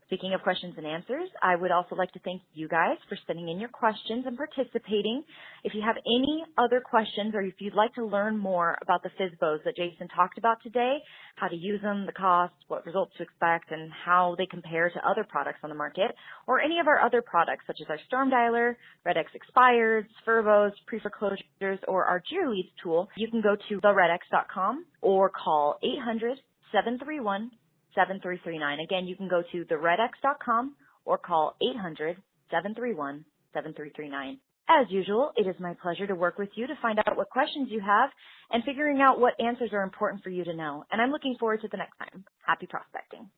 [0.07, 3.49] Speaking of questions and answers, I would also like to thank you guys for sending
[3.49, 5.23] in your questions and participating.
[5.63, 9.09] If you have any other questions or if you'd like to learn more about the
[9.09, 10.99] FSBOs that Jason talked about today,
[11.37, 15.09] how to use them, the costs, what results to expect, and how they compare to
[15.09, 16.13] other products on the market,
[16.45, 18.75] or any of our other products such as our Storm Dialer,
[19.07, 25.79] RedX Expired, FRBOs, pre-foreclosures, or our Leads tool, you can go to theredx.com or call
[25.81, 26.37] 800
[26.71, 27.49] 731
[27.95, 28.79] 7339.
[28.79, 32.17] Again, you can go to theredx.com or call 800
[32.51, 34.39] 731 7339.
[34.67, 37.67] As usual, it is my pleasure to work with you to find out what questions
[37.69, 38.09] you have
[38.51, 40.83] and figuring out what answers are important for you to know.
[40.91, 42.25] And I'm looking forward to the next time.
[42.45, 43.29] Happy prospecting.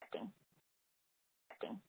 [0.00, 0.32] prospecting.
[1.48, 1.80] prospecting.